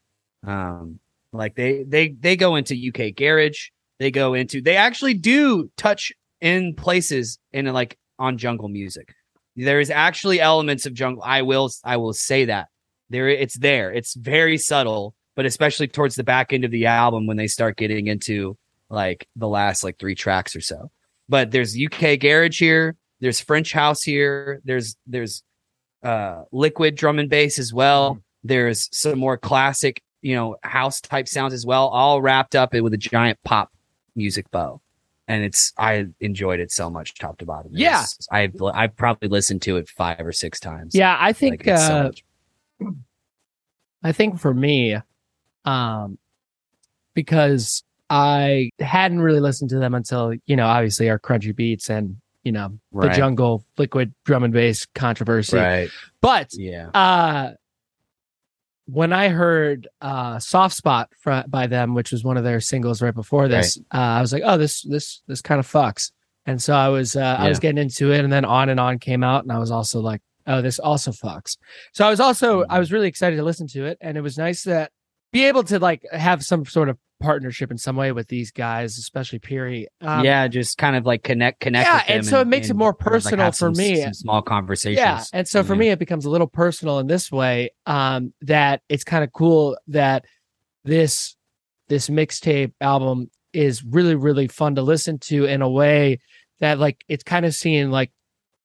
Um 0.47 1.01
like 1.33 1.57
they 1.57 1.83
they 1.83 2.11
they 2.11 2.37
go 2.37 2.55
into 2.55 2.75
UK 2.77 3.17
garage. 3.17 3.71
They 3.99 4.11
go 4.11 4.35
into 4.35 4.61
they 4.61 4.77
actually 4.77 5.15
do 5.15 5.71
touch 5.77 6.13
in 6.41 6.75
places 6.75 7.39
in 7.53 7.67
like 7.67 7.99
on 8.19 8.39
jungle 8.39 8.69
music. 8.69 9.15
There 9.57 9.81
is 9.81 9.91
actually 9.91 10.41
elements 10.41 10.85
of 10.87 10.95
jungle. 10.95 11.23
I 11.25 11.43
will 11.43 11.71
I 11.85 11.97
will 11.97 12.13
say 12.13 12.47
that. 12.47 12.69
There 13.09 13.29
it's 13.29 13.59
there. 13.59 13.93
It's 13.93 14.15
very 14.15 14.59
subtle, 14.59 15.15
but 15.35 15.47
especially 15.47 15.89
towards 15.89 16.17
the 16.17 16.25
back 16.25 16.53
end 16.53 16.65
of 16.65 16.71
the 16.71 16.87
album 16.87 17.27
when 17.27 17.37
they 17.37 17.47
start 17.47 17.77
getting 17.77 18.07
into 18.07 18.57
like 18.91 19.27
the 19.37 19.49
last 19.49 19.83
like 19.83 19.99
three 19.99 20.15
tracks 20.15 20.55
or 20.55 20.61
so. 20.61 20.91
But 21.29 21.51
there's 21.51 21.77
UK 21.77 22.21
garage 22.21 22.59
here 22.61 22.97
there's 23.21 23.41
French 23.41 23.73
house 23.73 24.03
here. 24.03 24.61
There's 24.65 24.97
there's 25.07 25.43
uh 26.03 26.43
liquid 26.53 26.97
drum 26.97 27.19
and 27.19 27.31
bass 27.31 27.59
as 27.59 27.73
well. 27.73 28.19
There's 28.45 28.89
some 28.93 29.19
more 29.19 29.37
classic, 29.37 30.03
you 30.23 30.35
know, 30.35 30.57
house 30.63 31.01
type 31.01 31.29
sounds 31.29 31.53
as 31.53 31.67
well, 31.67 31.89
all 31.89 32.21
wrapped 32.21 32.55
up 32.55 32.75
with 32.75 32.95
a 32.95 32.99
giant 32.99 33.39
pop 33.45 33.71
music 34.17 34.51
bow. 34.51 34.81
And 35.29 35.43
it's 35.43 35.73
I 35.77 36.07
enjoyed 36.21 36.61
it 36.61 36.71
so 36.71 36.89
much 36.89 37.15
top 37.19 37.39
to 37.39 37.47
bottom. 37.47 37.73
It 37.75 37.81
Yeah. 37.81 38.05
I've 38.31 38.55
I've 38.75 38.97
probably 38.97 39.29
listened 39.29 39.63
to 39.63 39.77
it 39.77 39.89
five 39.89 40.21
or 40.21 40.33
six 40.33 40.61
times. 40.61 40.95
Yeah, 40.95 41.17
I 41.19 41.33
think 41.33 41.67
Like, 41.67 41.67
it's 41.67 41.87
so 41.87 42.13
uh, 42.85 42.91
I 44.03 44.13
think 44.13 44.39
for 44.39 44.55
me, 44.55 44.97
um, 45.65 46.19
because 47.15 47.83
I 48.09 48.71
hadn't 48.79 49.21
really 49.21 49.41
listened 49.41 49.71
to 49.71 49.79
them 49.81 49.95
until 49.95 50.33
you 50.47 50.55
know, 50.55 50.67
obviously 50.67 51.11
our 51.11 51.19
crunchy 51.19 51.55
beats 51.55 51.91
and 51.91 52.17
you 52.45 52.53
know 52.53 52.79
the 52.93 53.09
jungle 53.09 53.65
liquid 53.79 54.15
drum 54.25 54.45
and 54.45 54.53
bass 54.53 54.87
controversy. 54.95 55.57
right. 55.57 55.91
But 56.21 56.51
Yeah. 56.53 56.91
uh, 56.95 57.51
when 58.87 59.13
I 59.13 59.29
heard 59.29 59.89
uh, 60.01 60.39
"Soft 60.39 60.75
Spot" 60.77 61.09
fr- 61.19 61.43
by 61.49 61.67
them, 61.67 61.95
which 61.95 62.13
was 62.13 62.25
one 62.25 62.37
of 62.37 62.45
their 62.45 62.61
singles 62.61 63.03
right 63.03 63.15
before 63.15 63.49
this, 63.49 63.79
uh, 63.93 63.97
I 63.99 64.21
was 64.21 64.33
like, 64.33 64.43
"Oh, 64.45 64.57
this 64.57 64.83
this 64.83 65.23
this 65.27 65.41
kind 65.43 65.59
of 65.59 65.67
fucks." 65.67 66.13
And 66.47 66.63
so 66.63 66.75
I 66.75 66.89
was 66.89 67.17
uh, 67.17 67.37
I 67.39 67.49
was 67.49 67.59
getting 67.61 67.79
into 67.83 68.13
it, 68.13 68.23
and 68.25 68.33
then 68.33 68.45
"On 68.45 68.69
and 68.69 68.79
On" 68.81 68.99
came 68.99 69.23
out, 69.25 69.43
and 69.43 69.53
I 69.53 69.59
was 69.59 69.71
also 69.71 70.01
like, 70.01 70.21
oh, 70.47 70.63
this 70.63 70.79
also 70.79 71.11
fucks. 71.11 71.57
So 71.93 72.07
I 72.07 72.11
was 72.11 72.21
also 72.21 72.63
I 72.69 72.77
Mhm. 72.77 72.79
was 72.79 72.93
really 72.93 73.09
excited 73.09 73.37
to 73.37 73.43
listen 73.43 73.67
to 73.69 73.85
it, 73.87 73.99
and 74.01 74.17
it 74.17 74.21
was 74.21 74.39
nice 74.39 74.63
that 74.65 74.93
be 75.33 75.45
able 75.47 75.65
to 75.65 75.79
like 75.81 76.03
have 76.13 76.45
some 76.45 76.65
sort 76.65 76.89
of 76.89 76.97
partnership 77.21 77.71
in 77.71 77.79
some 77.79 77.97
way 77.97 78.13
with 78.13 78.29
these 78.29 78.51
guys, 78.51 78.99
especially 78.99 79.39
Piri. 79.39 79.89
Um, 80.01 80.25
yeah, 80.25 80.47
just 80.49 80.79
kind 80.79 80.97
of 80.97 81.07
like 81.07 81.23
connect, 81.23 81.61
connect. 81.61 81.87
Yeah, 81.89 82.03
and 82.15 82.27
so 82.27 82.41
it 82.41 82.47
makes 82.47 82.71
it 82.71 82.75
more 82.77 82.91
of, 82.91 82.97
like, 83.01 83.07
personal 83.13 83.47
for 83.53 83.53
some- 83.53 83.73
me. 83.73 84.03
Some 84.03 84.15
small 84.15 84.43
conversations. 84.43 84.99
Yeah, 84.99 85.25
and 85.33 85.49
so 85.49 85.63
for 85.65 85.75
Yeah. 85.75 85.79
me, 85.81 85.89
it 85.91 85.99
becomes 85.99 86.25
a 86.25 86.31
little 86.31 86.47
personal 86.47 86.99
in 86.99 87.07
this 87.07 87.33
way. 87.33 87.71
Um, 87.87 88.33
that 88.43 88.83
it's 88.89 89.05
kind 89.05 89.25
of 89.25 89.33
cool 89.33 89.77
that 89.89 90.25
this 90.85 91.37
this 91.89 92.09
mixtape 92.09 92.73
album 92.81 93.31
is 93.53 93.85
really 93.85 94.15
really 94.15 94.49
fun 94.49 94.75
to 94.75 94.83
listen 94.83 95.19
to 95.21 95.45
in 95.45 95.63
a 95.63 95.71
way 95.71 96.19
that 96.61 96.79
like 96.79 97.05
it's 97.09 97.23
kind 97.25 97.47
of 97.47 97.55
seeing 97.55 97.91
like 97.91 98.11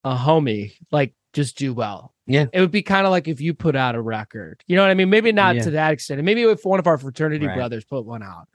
a 0.04 0.16
homie 0.16 0.74
like 0.92 1.14
just 1.34 1.58
do 1.58 1.74
well. 1.74 2.14
Yeah. 2.32 2.46
it 2.54 2.60
would 2.62 2.72
be 2.72 2.82
kind 2.82 3.06
of 3.06 3.12
like 3.12 3.28
if 3.28 3.41
you 3.41 3.54
put 3.54 3.76
out 3.76 3.96
a 3.96 4.02
record. 4.02 4.63
You 4.67 4.76
know 4.76 4.82
what 4.84 4.91
I 4.91 4.94
mean? 4.94 5.10
Maybe 5.10 5.32
not 5.32 5.56
Yeah. 5.56 5.62
to 5.63 5.72
that 5.72 5.94
extent. 5.94 6.24
Maybe 6.24 6.41
if 6.44 6.63
one 6.65 6.80
of 6.80 6.88
our 6.88 6.98
fraternity 6.98 7.46
Right. 7.48 7.56
brothers 7.56 7.84
put 7.86 8.06
one 8.06 8.24
out. 8.24 8.48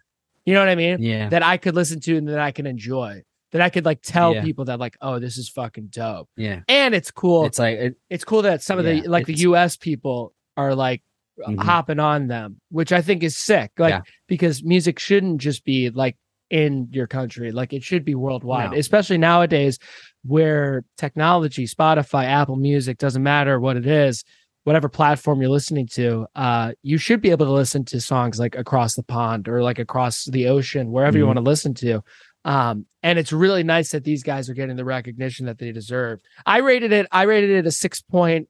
You 0.44 0.54
know 0.54 0.60
what 0.60 0.68
I 0.68 0.74
mean? 0.76 1.02
Yeah, 1.02 1.28
That 1.28 1.42
I 1.42 1.56
could 1.56 1.74
listen 1.74 2.00
to 2.00 2.16
and 2.16 2.28
that 2.28 2.38
I 2.38 2.52
can 2.52 2.66
enjoy. 2.66 3.22
That 3.52 3.62
I 3.62 3.68
could 3.70 3.84
like 3.84 4.00
tell 4.02 4.34
Yeah. 4.34 4.42
people 4.42 4.66
that 4.66 4.78
like, 4.78 4.96
oh, 5.00 5.18
this 5.18 5.38
is 5.38 5.48
fucking 5.48 5.88
dope. 5.88 6.28
yeah. 6.36 6.60
And 6.68 6.94
it's 6.94 7.10
cool 7.10 7.46
It's 7.46 7.58
like 7.58 7.78
it, 7.78 7.96
it's 8.10 8.24
cool 8.24 8.42
that 8.42 8.62
some 8.62 8.78
of 8.78 8.84
the 8.84 9.02
like 9.08 9.26
the 9.26 9.34
US 9.34 9.76
people 9.76 10.34
are 10.56 10.74
like 10.74 11.02
Mhm. 11.46 11.58
hopping 11.62 11.98
on 12.00 12.28
them, 12.28 12.60
which 12.70 12.92
I 12.92 13.02
think 13.02 13.22
is 13.22 13.36
sick. 13.36 13.72
Like 13.78 13.90
Yeah. 13.92 14.00
because 14.26 14.62
music 14.64 14.98
shouldn't 14.98 15.40
just 15.40 15.64
be 15.64 15.90
like 15.90 16.16
in 16.50 16.88
your 16.90 17.06
country, 17.06 17.50
like 17.52 17.72
it 17.72 17.82
should 17.82 18.04
be 18.04 18.14
worldwide, 18.14 18.72
No. 18.72 18.76
especially 18.78 19.18
nowadays 19.18 19.78
where 20.24 20.84
technology, 20.96 21.66
Spotify, 21.66 22.24
Apple 22.24 22.56
Music, 22.56 22.98
doesn't 22.98 23.22
matter 23.22 23.58
what 23.60 23.76
it 23.76 23.86
is, 23.86 24.24
whatever 24.64 24.88
platform 24.88 25.40
you're 25.40 25.50
listening 25.50 25.86
to, 25.86 26.26
uh, 26.34 26.72
you 26.82 26.98
should 26.98 27.20
be 27.20 27.30
able 27.30 27.46
to 27.46 27.52
listen 27.52 27.84
to 27.84 28.00
songs 28.00 28.38
like 28.38 28.56
across 28.56 28.94
the 28.94 29.02
pond 29.02 29.48
or 29.48 29.62
like 29.62 29.78
across 29.78 30.24
the 30.26 30.48
ocean, 30.48 30.90
wherever 30.90 31.16
you 31.16 31.24
Mhm. 31.24 31.28
want 31.28 31.36
to 31.36 31.42
listen 31.42 31.74
to. 31.74 32.02
Um, 32.44 32.86
and 33.02 33.18
it's 33.18 33.32
really 33.32 33.62
nice 33.64 33.90
that 33.92 34.04
these 34.04 34.22
guys 34.22 34.48
are 34.48 34.54
getting 34.54 34.76
the 34.76 34.84
recognition 34.84 35.46
that 35.46 35.58
they 35.58 35.72
deserve. 35.72 36.20
I 36.44 36.58
rated 36.58 36.92
it, 36.92 37.06
I 37.12 37.22
rated 37.22 37.50
it 37.50 37.66
a 37.66 37.70
six 37.72 38.00
point, 38.02 38.48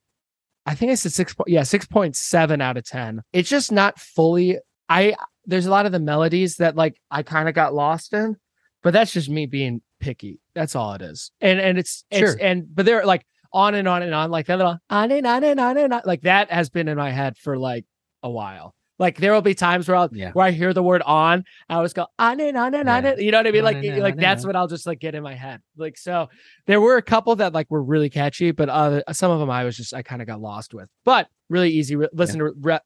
I 0.66 0.74
think 0.74 0.90
I 0.90 0.96
said 0.96 1.12
six 1.12 1.32
point, 1.35 1.48
yeah, 1.48 1.62
6.7 1.62 2.61
out 2.61 2.76
of 2.76 2.85
10. 2.85 3.22
It's 3.32 3.48
just 3.48 3.70
not 3.70 3.98
fully, 4.00 4.59
I, 4.88 5.14
there's 5.46 5.66
a 5.66 5.70
lot 5.70 5.87
of 5.87 5.92
the 5.92 6.00
melodies 6.00 6.56
that 6.56 6.76
like 6.76 7.00
I 7.11 7.22
kind 7.22 7.48
of 7.48 7.54
got 7.54 7.74
lost 7.74 8.12
in, 8.12 8.37
but 8.82 8.92
that's 8.92 9.12
just 9.12 9.28
me 9.28 9.46
being 9.46 9.80
picky. 10.00 10.40
That's 10.54 10.74
all 10.76 10.92
it 10.94 11.02
is. 11.02 11.30
And, 11.40 11.59
and 11.61 11.78
it's, 11.78 12.04
it's, 12.11 12.18
Sure. 12.32 12.37
and, 12.40 12.64
but 12.74 12.85
they're 12.87 13.06
like 13.06 13.24
on 13.52 13.74
and 13.74 13.87
on 13.88 14.02
and 14.02 14.14
on, 14.14 14.30
like 14.30 14.46
that 14.46 14.59
little 14.59 14.78
on 14.90 15.11
and 15.11 15.26
on 15.26 15.44
and 15.44 15.59
on 15.61 15.76
and 15.78 15.92
on, 15.92 16.02
like 16.04 16.22
that 16.22 16.50
has 16.50 16.68
been 16.68 16.88
in 16.88 16.96
my 16.96 17.11
head 17.11 17.37
for 17.38 17.56
like 17.56 17.85
a 18.22 18.30
while. 18.30 18.74
Like 18.98 19.18
there 19.18 19.32
will 19.35 19.42
be 19.42 19.54
times 19.54 19.88
where 19.88 19.96
I'll, 19.96 20.09
Yeah. 20.11 20.32
where 20.32 20.46
I 20.46 20.50
hear 20.52 20.72
the 20.72 20.82
word 20.82 21.02
on, 21.02 21.44
I 21.68 21.74
always 21.74 21.92
go 21.92 22.06
on 22.18 22.40
and 22.40 22.56
on 22.56 22.74
and 22.74 22.88
on 22.88 23.04
Yeah. 23.04 23.11
and 23.12 23.20
you 23.22 23.30
know 23.30 23.38
what 23.38 23.46
I 23.46 23.50
mean? 23.50 23.61
On 23.61 23.64
Like, 23.64 23.76
on 23.76 23.98
like 24.00 24.14
and 24.14 24.22
that's 24.22 24.42
on. 24.44 24.48
what 24.48 24.56
I'll 24.56 24.68
just 24.68 24.87
like 24.87 24.98
get 25.00 25.14
in 25.14 25.22
my 25.22 25.35
head. 25.35 25.61
Like, 25.76 25.98
so 25.98 26.28
there 26.66 26.80
were 26.80 26.96
a 26.96 27.02
couple 27.02 27.37
that 27.37 27.52
like 27.52 27.70
were 27.70 27.82
really 27.82 28.09
catchy, 28.09 28.52
but 28.52 28.68
uh, 28.70 29.02
some 29.12 29.30
of 29.30 29.38
them 29.38 29.50
I 29.50 29.64
was 29.64 29.76
just, 29.76 29.92
I 29.92 30.02
kind 30.02 30.22
of 30.22 30.26
got 30.26 30.40
lost 30.40 30.72
with, 30.72 30.88
but 31.04 31.28
really 31.50 31.70
easy. 31.70 31.94
Re- 31.96 32.09
listen 32.14 32.38
to 32.38 32.52
re- 32.59 32.80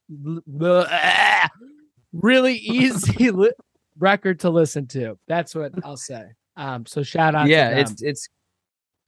really 2.13 2.55
easy 2.57 3.31
li- 3.31 3.53
record 3.99 4.41
to 4.41 4.51
listen 4.51 4.87
to. 4.89 5.19
That's 5.29 5.55
what 5.55 5.73
I'll 5.85 5.97
say. 5.97 6.25
Um, 6.57 6.87
so 6.87 7.03
shout 7.03 7.35
out. 7.35 7.49
yeah, 7.49 7.71
it's 7.71 8.03
it's 8.03 8.29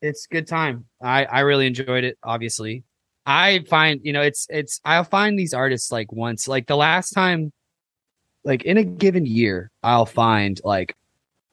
it's 0.01 0.27
good 0.27 0.47
time. 0.47 0.87
I 1.03 1.25
I 1.25 1.41
really 1.41 1.67
enjoyed 1.67 2.05
it. 2.05 2.19
Obviously, 2.23 2.85
I 3.27 3.65
find 3.69 4.01
you 4.03 4.13
know 4.13 4.23
it's 4.23 4.47
it's 4.51 4.81
I'll 4.85 5.05
find 5.05 5.39
these 5.39 5.55
artists 5.55 5.93
like 5.93 6.13
once 6.13 6.49
like 6.49 6.67
the 6.67 6.77
last 6.77 7.11
time, 7.11 7.53
like 8.45 8.65
in 8.65 8.77
a 8.77 8.85
given 8.85 9.27
year, 9.27 9.71
I'll 9.83 10.07
find 10.07 10.61
like 10.65 10.97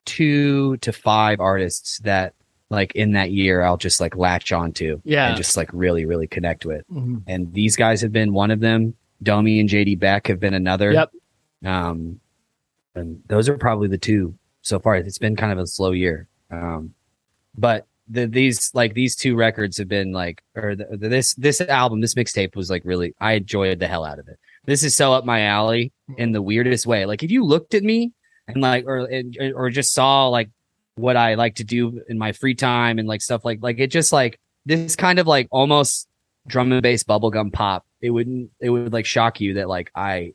two 0.06 0.78
to 0.78 0.92
five 0.92 1.40
artists 1.40 2.00
that 2.00 2.34
like 2.72 2.94
in 2.96 3.14
that 3.14 3.32
year 3.32 3.62
I'll 3.64 3.78
just 3.78 4.00
like 4.00 4.16
latch 4.16 4.52
onto 4.52 5.02
yeah. 5.04 5.28
and 5.30 5.38
just 5.38 5.58
like 5.58 5.70
really 5.74 6.06
really 6.06 6.28
connect 6.28 6.66
with. 6.66 6.88
Mhm. 6.92 7.24
And 7.28 7.54
these 7.54 7.76
guys 7.76 8.02
have 8.02 8.12
been 8.12 8.34
one 8.34 8.52
of 8.52 8.60
them. 8.60 8.96
Domi 9.22 9.60
and 9.60 9.68
JD 9.68 10.00
Beck 10.00 10.28
have 10.28 10.40
been 10.40 10.54
another. 10.54 10.92
Yep. 10.94 11.12
Um, 11.66 12.20
and 12.96 13.22
those 13.28 13.50
are 13.50 13.58
probably 13.58 13.88
the 13.88 13.98
two 13.98 14.36
so 14.62 14.80
far. 14.80 14.96
It's 14.96 15.18
been 15.18 15.36
kind 15.36 15.52
of 15.52 15.60
a 15.60 15.68
slow 15.68 15.92
year. 15.92 16.28
Um, 16.52 16.94
but 17.58 17.86
the, 18.08 18.26
these 18.26 18.74
like 18.74 18.94
these 18.94 19.16
two 19.16 19.36
records 19.36 19.78
have 19.78 19.88
been 19.88 20.12
like, 20.12 20.44
or 20.56 20.76
the, 20.76 20.98
this 20.98 21.34
this 21.36 21.62
album, 21.62 22.02
this 22.02 22.16
mixtape 22.16 22.56
was 22.56 22.70
like 22.70 22.84
really. 22.86 23.14
I 23.20 23.34
enjoyed 23.34 23.80
the 23.80 23.88
hell 23.88 24.06
out 24.06 24.20
of 24.20 24.28
it. 24.28 24.40
This 24.66 24.84
is 24.84 24.96
so 24.96 25.14
up 25.14 25.26
my 25.26 25.44
alley 25.44 25.92
in 26.18 26.32
the 26.32 26.42
weirdest 26.42 26.86
way. 26.86 27.06
Like 27.06 27.24
if 27.24 27.32
you 27.32 27.44
looked 27.44 27.74
at 27.74 27.84
me 27.84 28.12
and 28.48 28.62
like, 28.62 28.86
or 28.86 29.08
or 29.56 29.70
just 29.70 29.94
saw 29.94 30.28
like 30.28 30.50
what 30.96 31.16
I 31.16 31.36
like 31.36 31.56
to 31.56 31.64
do 31.64 32.02
in 32.10 32.18
my 32.18 32.32
free 32.32 32.56
time 32.56 33.00
and 33.00 33.08
like 33.08 33.22
stuff 33.22 33.46
like 33.46 33.60
like 33.62 33.80
it 33.80 33.88
just 33.88 34.12
like 34.12 34.40
this 34.66 34.96
kind 34.96 35.20
of 35.20 35.28
like 35.28 35.48
almost 35.52 36.08
drum 36.48 36.72
and 36.72 36.82
bass 36.82 37.04
bubblegum 37.04 37.54
pop. 37.54 37.86
It 38.02 38.10
wouldn't. 38.10 38.52
It 38.60 38.70
would 38.70 38.94
like 38.94 39.06
shock 39.06 39.40
you 39.40 39.56
that 39.56 39.70
like 39.70 39.92
I 39.94 40.34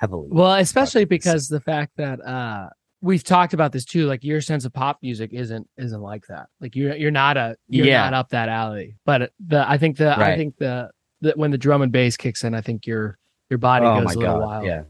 heavily. 0.00 0.28
Well, 0.30 0.54
especially 0.54 1.04
because 1.04 1.48
the 1.48 1.60
fact 1.60 1.92
that 1.96 2.20
uh 2.26 2.70
we've 3.02 3.22
talked 3.24 3.54
about 3.54 3.72
this 3.72 3.84
too, 3.84 4.06
like 4.06 4.24
your 4.24 4.40
sense 4.40 4.64
of 4.64 4.72
pop 4.72 4.98
music 5.02 5.32
isn't 5.32 5.68
isn't 5.76 6.00
like 6.00 6.26
that. 6.28 6.48
Like 6.60 6.74
you're 6.74 6.96
you're 6.96 7.10
not 7.10 7.36
a 7.36 7.56
you're 7.68 7.86
Yeah. 7.86 8.02
not 8.04 8.14
up 8.14 8.28
that 8.30 8.48
alley. 8.48 8.96
But 9.04 9.32
the 9.46 9.68
I 9.68 9.78
think 9.78 9.96
the 9.98 10.18
I 10.18 10.36
think 10.36 10.56
the, 10.56 10.90
the 11.20 11.32
when 11.36 11.50
the 11.50 11.58
drum 11.58 11.82
and 11.82 11.92
bass 11.92 12.16
kicks 12.16 12.44
in, 12.44 12.54
I 12.54 12.62
think 12.62 12.86
your 12.86 13.18
your 13.50 13.58
body 13.58 13.84
oh 13.86 14.00
goes 14.00 14.14
a 14.14 14.18
little 14.18 14.38
god! 14.38 14.46
wild. 14.46 14.64
Yeah, 14.66 14.82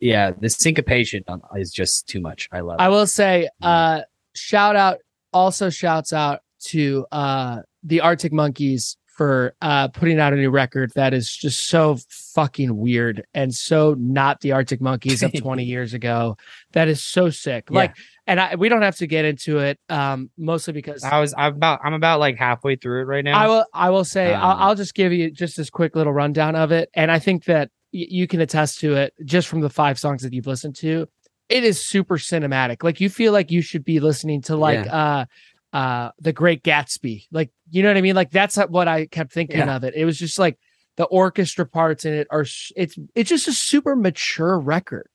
yeah. 0.00 0.30
The 0.38 0.50
syncopation 0.50 1.24
is 1.56 1.72
just 1.72 2.06
too 2.08 2.20
much. 2.20 2.48
I 2.52 2.60
love. 2.60 2.76
I 2.80 2.86
it. 2.86 2.90
will 2.90 3.06
say, 3.06 3.48
uh, 3.62 4.02
shout 4.34 4.76
out 4.76 4.98
also 5.32 5.70
shouts 5.70 6.12
out 6.12 6.40
to 6.66 7.06
uh 7.12 7.60
the 7.82 8.00
Arctic 8.00 8.32
Monkeys 8.32 8.96
for 9.16 9.54
uh 9.62 9.88
putting 9.88 10.18
out 10.18 10.32
a 10.32 10.36
new 10.36 10.50
record 10.50 10.90
that 10.94 11.14
is 11.14 11.30
just 11.34 11.68
so 11.68 11.96
fucking 12.34 12.76
weird 12.76 13.24
and 13.32 13.54
so 13.54 13.94
not 13.98 14.40
the 14.40 14.52
Arctic 14.52 14.80
Monkeys 14.80 15.22
of 15.22 15.32
20 15.40 15.62
years 15.64 15.94
ago. 15.94 16.36
That 16.72 16.88
is 16.88 17.02
so 17.02 17.30
sick. 17.30 17.68
Yeah. 17.70 17.76
Like 17.78 17.96
and 18.26 18.40
I 18.40 18.54
we 18.56 18.68
don't 18.68 18.82
have 18.82 18.96
to 18.96 19.06
get 19.06 19.24
into 19.24 19.58
it 19.58 19.78
um 19.88 20.30
mostly 20.36 20.72
because 20.72 21.04
I 21.04 21.20
was. 21.20 21.34
I'm 21.36 21.54
about. 21.54 21.80
I'm 21.84 21.92
about 21.94 22.20
like 22.20 22.36
halfway 22.36 22.76
through 22.76 23.02
it 23.02 23.04
right 23.04 23.22
now. 23.24 23.38
I 23.38 23.46
will 23.46 23.66
I 23.72 23.90
will 23.90 24.04
say 24.04 24.32
I'll, 24.34 24.52
Um, 24.52 24.62
I'll 24.62 24.74
just 24.74 24.94
give 24.94 25.12
you 25.12 25.30
just 25.30 25.56
this 25.56 25.70
quick 25.70 25.94
little 25.94 26.12
rundown 26.12 26.56
of 26.56 26.72
it 26.72 26.88
and 26.94 27.10
I 27.12 27.18
think 27.18 27.44
that 27.44 27.68
y- 27.92 28.06
you 28.10 28.26
can 28.26 28.40
attest 28.40 28.80
to 28.80 28.94
it 28.94 29.12
just 29.24 29.46
from 29.46 29.60
the 29.60 29.70
five 29.70 29.98
songs 29.98 30.22
that 30.22 30.32
you've 30.32 30.46
listened 30.46 30.74
to 30.76 31.06
it 31.50 31.62
is 31.62 31.84
super 31.84 32.16
cinematic 32.16 32.82
like 32.82 33.00
you 33.02 33.10
feel 33.10 33.30
like 33.32 33.50
you 33.50 33.60
should 33.60 33.84
be 33.84 34.00
listening 34.00 34.40
to 34.40 34.56
like 34.56 34.86
uh 34.90 35.26
uh 35.74 36.10
the 36.20 36.32
great 36.32 36.62
gatsby 36.62 37.26
like 37.30 37.50
you 37.70 37.82
know 37.82 37.90
what 37.90 37.96
i 37.96 38.00
mean 38.00 38.14
like 38.14 38.30
that's 38.30 38.56
what 38.56 38.88
i 38.88 39.04
kept 39.06 39.32
thinking 39.32 39.58
Yeah. 39.58 39.76
of 39.76 39.84
it 39.84 39.94
it 39.94 40.04
was 40.06 40.16
just 40.16 40.38
like 40.38 40.56
the 40.96 41.04
orchestra 41.04 41.66
parts 41.66 42.04
in 42.06 42.14
it 42.14 42.26
are 42.30 42.46
it's 42.76 42.96
it's 43.14 43.28
just 43.28 43.48
a 43.48 43.52
super 43.52 43.94
mature 43.96 44.58
record 44.58 45.08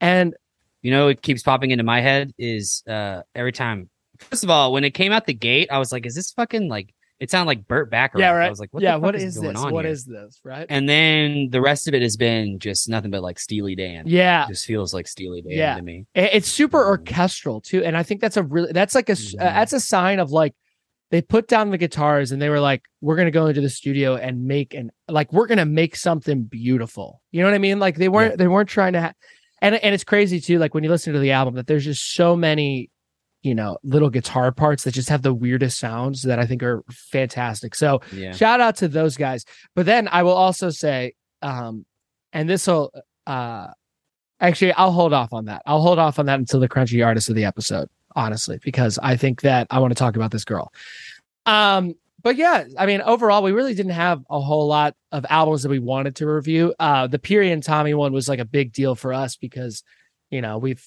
and 0.00 0.34
You 0.82 0.90
know, 0.90 1.08
it 1.08 1.20
keeps 1.22 1.42
popping 1.42 1.70
into 1.70 1.84
my 1.84 2.00
head 2.00 2.32
is 2.38 2.82
uh 2.88 3.22
every 3.34 3.52
time. 3.52 3.90
First 4.18 4.44
of 4.44 4.50
all, 4.50 4.72
when 4.72 4.84
it 4.84 4.94
came 4.94 5.12
out 5.12 5.26
the 5.26 5.34
gate, 5.34 5.68
I 5.70 5.78
was 5.78 5.92
like, 5.92 6.06
"Is 6.06 6.14
this 6.14 6.30
fucking 6.32 6.68
like?" 6.70 6.94
It 7.18 7.30
sounded 7.30 7.46
like 7.46 7.66
Burt 7.66 7.90
Bacharach. 7.90 8.20
yeah 8.20 8.30
right 8.32 8.46
I 8.46 8.50
was 8.50 8.60
like, 8.60 8.72
"What? 8.74 8.82
yeah 8.82 8.92
the 8.92 8.96
fuck 8.98 9.02
what 9.04 9.14
is, 9.16 9.22
is 9.22 9.38
going 9.40 9.54
this 9.54 9.62
on 9.62 9.72
What 9.72 9.84
here? 9.84 9.92
is 9.92 10.04
this 10.04 10.40
right 10.44 10.66
And 10.68 10.88
then 10.88 11.48
the 11.50 11.60
rest 11.60 11.88
of 11.88 11.94
it 11.94 12.02
has 12.02 12.16
been 12.16 12.58
just 12.58 12.88
nothing 12.88 13.10
but 13.10 13.22
like 13.22 13.38
Steely 13.38 13.74
Dan. 13.74 14.04
yeah 14.06 14.44
It 14.44 14.48
just 14.48 14.66
feels 14.66 14.92
like 14.92 15.06
Steely 15.08 15.40
Dan 15.42 15.52
Yeah. 15.52 15.76
to 15.76 15.82
me. 15.82 16.04
It's 16.14 16.48
super 16.48 16.82
Um, 16.82 16.88
orchestral 16.88 17.60
too, 17.60 17.82
and 17.82 17.96
I 17.96 18.02
think 18.02 18.20
that's 18.20 18.36
a 18.36 18.42
really 18.42 18.72
that's 18.72 18.94
like 18.94 19.08
a 19.08 19.12
uh, 19.12 19.16
Mhm. 19.16 19.38
that's 19.38 19.72
a 19.72 19.80
sign 19.80 20.18
of 20.20 20.30
like 20.30 20.54
they 21.12 21.22
put 21.22 21.46
down 21.46 21.70
the 21.70 21.78
guitars 21.78 22.32
and 22.32 22.42
they 22.42 22.48
were 22.48 22.58
like, 22.58 22.82
we're 23.00 23.14
gonna 23.16 23.30
go 23.30 23.46
into 23.46 23.60
the 23.60 23.70
studio 23.70 24.16
and 24.16 24.44
make 24.44 24.74
an 24.74 24.90
like 25.08 25.32
we're 25.32 25.46
gonna 25.46 25.64
make 25.64 25.94
something 25.96 26.42
beautiful. 26.42 27.22
You 27.30 27.40
know 27.42 27.46
what 27.46 27.54
I 27.54 27.58
mean? 27.58 27.78
Like 27.78 27.96
they 27.96 28.08
weren't 28.08 28.36
they 28.38 28.48
weren't 28.48 28.68
trying 28.68 28.92
to, 28.94 29.00
ha- 29.00 29.12
and 29.62 29.76
and 29.76 29.94
it's 29.94 30.04
crazy 30.04 30.40
too. 30.40 30.58
Like 30.58 30.74
when 30.74 30.82
you 30.84 30.90
listen 30.90 31.12
to 31.12 31.20
the 31.20 31.30
album, 31.30 31.54
that 31.54 31.66
there's 31.68 31.84
just 31.84 32.12
so 32.12 32.34
many, 32.34 32.90
you 33.46 33.54
know, 33.54 33.78
little 33.84 34.10
guitar 34.10 34.50
parts 34.50 34.82
that 34.84 34.90
just 34.92 35.08
have 35.08 35.22
the 35.22 35.32
weirdest 35.32 35.78
sounds 35.78 36.22
that 36.22 36.38
I 36.40 36.46
think 36.46 36.62
are 36.64 36.82
fantastic. 36.90 37.76
So 37.76 38.00
Yeah. 38.12 38.32
shout 38.32 38.60
out 38.60 38.74
to 38.78 38.88
those 38.88 39.16
guys. 39.16 39.44
But 39.76 39.86
then 39.86 40.08
I 40.08 40.24
will 40.24 40.32
also 40.46 40.68
say, 40.70 41.14
um, 41.42 41.86
and 42.32 42.48
this 42.50 42.66
will 42.66 42.90
uh 43.26 43.68
actually 44.40 44.72
I'll 44.72 44.90
hold 44.90 45.12
off 45.12 45.32
on 45.32 45.44
that. 45.44 45.62
I'll 45.64 45.80
hold 45.80 45.98
off 46.00 46.18
on 46.18 46.26
that 46.26 46.40
until 46.40 46.58
the 46.58 46.68
crunchy 46.68 47.06
artist 47.06 47.28
of 47.28 47.36
the 47.36 47.44
episode, 47.44 47.88
honestly, 48.16 48.58
because 48.64 48.98
I 49.00 49.16
think 49.16 49.42
that 49.42 49.68
I 49.70 49.78
want 49.78 49.92
to 49.92 49.98
talk 49.98 50.16
about 50.16 50.32
this 50.32 50.44
girl. 50.44 50.72
Um, 51.46 51.94
but 52.22 52.34
yeah, 52.34 52.64
I 52.76 52.86
mean, 52.86 53.00
overall, 53.02 53.42
we 53.44 53.52
really 53.52 53.74
didn't 53.74 53.92
have 53.92 54.22
a 54.28 54.40
whole 54.40 54.66
lot 54.66 54.96
of 55.12 55.24
albums 55.30 55.62
that 55.62 55.68
we 55.68 55.78
wanted 55.78 56.16
to 56.16 56.26
review. 56.26 56.74
Uh 56.80 57.06
the 57.06 57.20
Piri 57.20 57.52
and 57.52 57.62
Tommy 57.62 57.94
one 57.94 58.12
was 58.12 58.28
like 58.28 58.40
a 58.40 58.44
big 58.44 58.72
deal 58.72 58.96
for 58.96 59.12
us 59.12 59.36
because 59.36 59.84
you 60.30 60.40
know 60.40 60.58
we've 60.58 60.84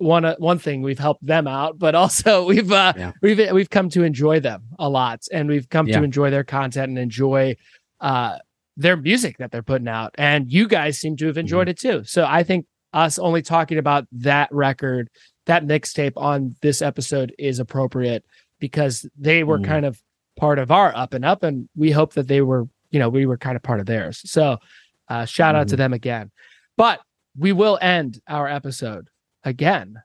one 0.00 0.24
uh, 0.24 0.34
one 0.38 0.58
thing 0.58 0.82
we've 0.82 0.98
helped 0.98 1.24
them 1.24 1.46
out, 1.46 1.78
but 1.78 1.94
also 1.94 2.44
we've 2.46 2.72
uh, 2.72 2.92
yeah. 2.96 3.12
we've 3.22 3.52
we've 3.52 3.70
come 3.70 3.88
to 3.90 4.02
enjoy 4.02 4.40
them 4.40 4.62
a 4.78 4.88
lot, 4.88 5.22
and 5.32 5.48
we've 5.48 5.68
come 5.68 5.86
yeah. 5.86 5.98
to 5.98 6.04
enjoy 6.04 6.30
their 6.30 6.44
content 6.44 6.88
and 6.88 6.98
enjoy 6.98 7.56
uh, 8.00 8.38
their 8.76 8.96
music 8.96 9.38
that 9.38 9.50
they're 9.52 9.62
putting 9.62 9.88
out. 9.88 10.14
And 10.16 10.50
you 10.50 10.66
guys 10.66 10.98
seem 10.98 11.16
to 11.18 11.26
have 11.26 11.38
enjoyed 11.38 11.68
mm-hmm. 11.68 11.88
it 11.88 11.98
too. 11.98 12.04
So 12.04 12.24
I 12.26 12.42
think 12.42 12.66
us 12.92 13.18
only 13.18 13.42
talking 13.42 13.78
about 13.78 14.06
that 14.12 14.48
record, 14.50 15.08
that 15.46 15.64
mixtape 15.64 16.14
on 16.16 16.56
this 16.62 16.82
episode 16.82 17.34
is 17.38 17.58
appropriate 17.58 18.24
because 18.58 19.06
they 19.18 19.44
were 19.44 19.58
mm-hmm. 19.58 19.70
kind 19.70 19.86
of 19.86 20.00
part 20.38 20.58
of 20.58 20.70
our 20.70 20.96
up 20.96 21.12
and 21.12 21.24
up, 21.24 21.42
and 21.42 21.68
we 21.76 21.90
hope 21.90 22.14
that 22.14 22.26
they 22.26 22.40
were, 22.40 22.66
you 22.90 22.98
know, 22.98 23.08
we 23.08 23.26
were 23.26 23.36
kind 23.36 23.56
of 23.56 23.62
part 23.62 23.80
of 23.80 23.86
theirs. 23.86 24.22
So 24.24 24.58
uh, 25.08 25.26
shout 25.26 25.54
mm-hmm. 25.54 25.60
out 25.60 25.68
to 25.68 25.74
mm-hmm. 25.74 25.82
them 25.82 25.92
again. 25.92 26.30
But 26.76 27.00
we 27.36 27.52
will 27.52 27.78
end 27.80 28.20
our 28.26 28.48
episode 28.48 29.09
again, 29.44 30.02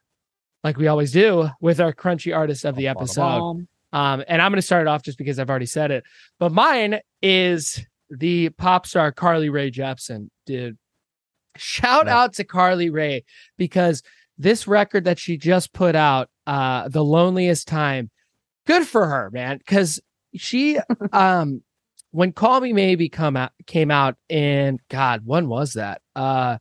like 0.64 0.78
we 0.78 0.88
always 0.88 1.12
do, 1.12 1.50
with 1.62 1.80
our 1.80 1.94
crunchy 1.94 2.36
artist 2.36 2.66
of 2.66 2.76
the 2.76 2.88
episode. 2.88 3.68
Um, 3.94 4.24
and 4.28 4.42
I'm 4.42 4.52
going 4.52 4.58
to 4.58 4.62
start 4.62 4.82
it 4.82 4.88
off 4.88 5.04
just 5.04 5.18
because 5.18 5.40
I've 5.40 5.50
already 5.50 5.66
said 5.68 5.92
it. 5.92 6.04
But 6.40 6.52
mine 6.52 7.00
is 7.22 7.86
the 8.10 8.50
pop 8.50 8.86
star 8.86 9.12
Carly 9.12 9.50
Rae 9.50 9.72
Jepsen. 9.72 10.30
Dude, 10.46 10.78
shout 11.56 12.08
out 12.08 12.34
to 12.34 12.44
Carly 12.44 12.90
Rae 12.90 13.24
because 13.58 14.04
this 14.38 14.68
record 14.68 15.06
that 15.06 15.18
she 15.18 15.38
just 15.38 15.72
put 15.72 15.96
out, 15.96 16.30
uh, 16.46 16.90
The 16.90 17.04
Loneliest 17.04 17.68
Time, 17.68 18.10
good 18.68 18.86
for 18.86 19.08
her, 19.08 19.30
man. 19.32 19.60
Because 19.60 20.02
she, 20.36 20.80
um, 21.14 21.62
when 22.12 22.32
Call 22.32 22.62
Me 22.62 22.74
Maybe 22.74 23.10
come 23.10 23.38
out 23.38 23.52
came 23.66 23.92
out 23.92 24.16
in 24.30 24.80
God, 24.90 25.22
when 25.26 25.48
was 25.48 25.74
that? 25.74 26.02
Uh 26.16 26.58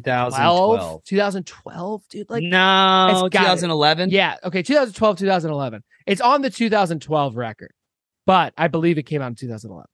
2012. 0.00 1.04
2012, 1.04 2.08
dude. 2.08 2.30
Like 2.30 2.42
no, 2.42 3.28
2011. 3.30 4.10
Yeah, 4.10 4.36
okay, 4.44 4.62
2012, 4.62 5.18
2011. 5.18 5.82
It's 6.06 6.20
on 6.20 6.42
the 6.42 6.50
2012 6.50 7.36
record, 7.36 7.72
but 8.26 8.52
I 8.56 8.68
believe 8.68 8.98
it 8.98 9.04
came 9.04 9.22
out 9.22 9.28
in 9.28 9.34
2011. 9.36 9.86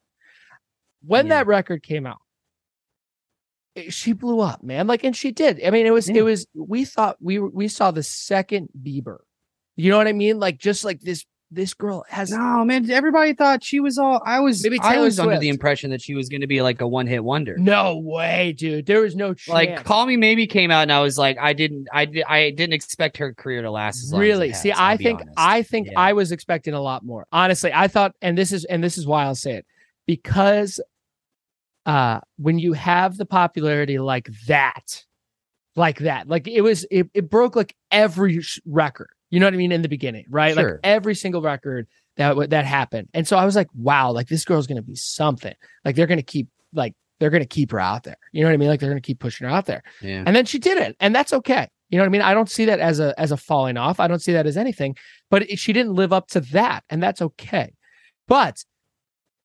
When 1.03 1.27
yeah. 1.27 1.35
that 1.35 1.47
record 1.47 1.83
came 1.83 2.07
out, 2.07 2.19
it, 3.75 3.93
she 3.93 4.13
blew 4.13 4.41
up, 4.41 4.63
man. 4.63 4.87
Like, 4.87 5.05
and 5.05 5.17
she 5.17 5.33
did. 5.33 5.65
I 5.65 5.71
mean, 5.71 5.87
it 5.87 5.93
was, 5.93 6.09
yeah. 6.09 6.17
it 6.17 6.23
was. 6.23 6.47
We 6.55 6.85
thought 6.85 7.17
we 7.21 7.39
we 7.39 7.69
saw 7.69 7.91
the 7.91 8.03
second 8.03 8.69
Bieber. 8.81 9.19
You 9.77 9.91
know 9.91 9.99
what 9.99 10.09
I 10.09 10.13
mean? 10.13 10.39
Like, 10.39 10.59
just 10.59 10.85
like 10.85 11.01
this 11.01 11.25
this 11.51 11.75
girl 11.75 12.05
has 12.09 12.31
no 12.31 12.65
man. 12.65 12.89
Everybody 12.91 13.35
thought 13.35 13.65
she 13.65 13.81
was 13.81 13.99
all. 13.99 14.23
I 14.25 14.39
was 14.41 14.63
maybe 14.63 14.79
Taylor 14.79 14.95
I 14.95 14.99
was 14.99 15.17
Swift. 15.17 15.27
under 15.27 15.41
the 15.41 15.49
impression 15.49 15.91
that 15.91 16.01
she 16.01 16.15
was 16.15 16.29
going 16.29 16.43
to 16.43 16.47
be 16.47 16.63
like 16.63 16.81
a 16.81 16.87
one 16.87 17.09
hit 17.09 17.25
wonder. 17.25 17.57
No 17.59 17.99
way, 17.99 18.53
dude. 18.53 18.87
There 18.87 19.01
was 19.01 19.17
no 19.17 19.35
chance. 19.35 19.49
Like 19.49 19.85
Call 19.85 20.07
Me 20.07 20.17
Maybe 20.17 20.47
came 20.47 20.71
out, 20.71 20.83
and 20.83 20.93
I 20.93 21.01
was 21.01 21.19
like, 21.19 21.37
I 21.39 21.53
didn't, 21.53 21.89
I, 21.93 22.07
I 22.29 22.51
didn't 22.51 22.75
expect 22.75 23.17
her 23.17 23.35
career 23.35 23.63
to 23.63 23.71
last 23.71 24.03
as 24.05 24.13
long. 24.13 24.21
Really? 24.21 24.51
As 24.51 24.57
has, 24.57 24.63
See, 24.63 24.73
I 24.73 24.97
think, 24.97 25.21
honest. 25.21 25.35
I 25.37 25.63
think 25.63 25.89
yeah. 25.89 25.99
I 25.99 26.13
was 26.13 26.31
expecting 26.31 26.75
a 26.75 26.81
lot 26.81 27.05
more. 27.05 27.27
Honestly, 27.33 27.73
I 27.75 27.89
thought, 27.89 28.15
and 28.23 28.39
this 28.39 28.53
is, 28.53 28.65
and 28.67 28.83
this 28.83 28.97
is 28.97 29.07
why 29.07 29.25
I'll 29.25 29.35
say 29.35 29.55
it 29.55 29.67
because, 30.07 30.81
uh, 31.87 32.21
when 32.37 32.59
you 32.59 32.75
have 32.75 33.17
the 33.17 33.27
popularity 33.27 33.99
like 33.99 34.29
that, 34.47 35.05
like 35.75 35.99
that, 36.01 36.29
like 36.29 36.47
it 36.47 36.61
was, 36.61 36.87
it, 36.91 37.11
it 37.13 37.29
broke 37.29 37.57
like 37.57 37.75
every 37.91 38.41
record 38.67 39.11
you 39.31 39.41
know 39.41 39.47
what 39.47 39.55
I 39.55 39.59
mean? 39.59 39.73
In 39.73 39.83
the 39.83 39.89
beginning, 39.89 40.27
right? 40.29 40.55
Sure. 40.55 40.73
Like 40.73 40.81
every 40.83 41.15
single 41.15 41.41
record 41.41 41.87
that 42.17 42.51
that 42.51 42.65
happened. 42.65 43.09
And 43.15 43.27
so 43.27 43.37
I 43.37 43.45
was 43.45 43.57
like, 43.57 43.69
wow, 43.75 44.11
like 44.11 44.29
this 44.29 44.45
girl's 44.45 44.67
gonna 44.67 44.83
be 44.83 44.97
something. 44.97 45.55
Like 45.85 45.97
they're 45.97 46.07
gonna 46.07 46.23
keep 46.23 46.49
like 46.73 46.95
they're 47.19 47.31
gonna 47.31 47.47
keep 47.47 47.71
her 47.73 47.81
out 47.81 48.03
there. 48.03 48.17
You 48.33 48.43
know 48.43 48.49
what 48.49 48.55
I 48.55 48.57
mean? 48.59 48.69
Like 48.69 48.81
they're 48.81 48.91
gonna 48.91 49.01
keep 49.01 49.21
pushing 49.21 49.47
her 49.47 49.53
out 49.53 49.67
there. 49.67 49.83
Yeah. 50.03 50.25
And 50.27 50.35
then 50.35 50.47
she 50.47 50.59
did 50.59 50.79
it, 50.79 50.97
and 51.01 51.15
that's 51.15 51.33
okay. 51.33 51.69
You 51.89 51.99
know 51.99 52.03
what 52.03 52.09
I 52.09 52.11
mean? 52.11 52.23
I 52.23 52.35
don't 52.35 52.51
see 52.51 52.65
that 52.67 52.81
as 52.81 53.01
a 53.01 53.19
as 53.19 53.33
a 53.33 53.37
falling 53.37 53.77
off. 53.77 54.01
I 54.01 54.09
don't 54.09 54.21
see 54.21 54.33
that 54.33 54.47
as 54.47 54.57
anything. 54.57 54.97
But 55.31 55.59
she 55.59 55.73
didn't 55.73 55.95
live 55.95 56.13
up 56.13 56.29
to 56.29 56.41
that, 56.41 56.85
and 56.91 57.03
that's 57.03 57.23
okay. 57.23 57.73
But 58.27 58.65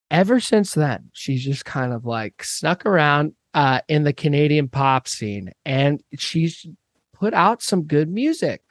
ever 0.09 0.39
since 0.39 0.73
then, 0.73 1.09
she's 1.13 1.43
just 1.43 1.65
kind 1.65 1.93
of 1.93 2.05
like 2.05 2.43
snuck 2.43 2.85
around 2.85 3.33
uh, 3.53 3.81
in 3.87 4.03
the 4.03 4.13
Canadian 4.13 4.67
pop 4.67 5.07
scene, 5.07 5.51
and 5.63 6.01
she's 6.17 6.65
put 7.13 7.33
out 7.33 7.61
some 7.61 7.83
good 7.83 8.09
music 8.09 8.61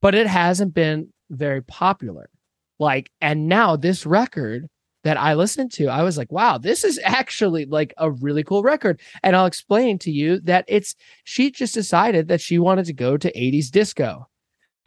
but 0.00 0.14
it 0.14 0.26
hasn't 0.26 0.74
been 0.74 1.12
very 1.30 1.62
popular. 1.62 2.30
Like, 2.78 3.10
and 3.20 3.48
now 3.48 3.76
this 3.76 4.06
record 4.06 4.68
that 5.04 5.16
I 5.18 5.34
listened 5.34 5.72
to, 5.72 5.86
I 5.86 6.02
was 6.02 6.18
like, 6.18 6.30
wow, 6.30 6.58
this 6.58 6.84
is 6.84 6.98
actually 7.04 7.66
like 7.66 7.94
a 7.98 8.10
really 8.10 8.44
cool 8.44 8.62
record. 8.62 9.00
And 9.22 9.36
I'll 9.36 9.46
explain 9.46 9.98
to 10.00 10.10
you 10.10 10.40
that 10.40 10.64
it's 10.68 10.94
she 11.24 11.50
just 11.50 11.74
decided 11.74 12.28
that 12.28 12.40
she 12.40 12.58
wanted 12.58 12.86
to 12.86 12.92
go 12.92 13.16
to 13.16 13.32
80s 13.32 13.70
disco. 13.70 14.26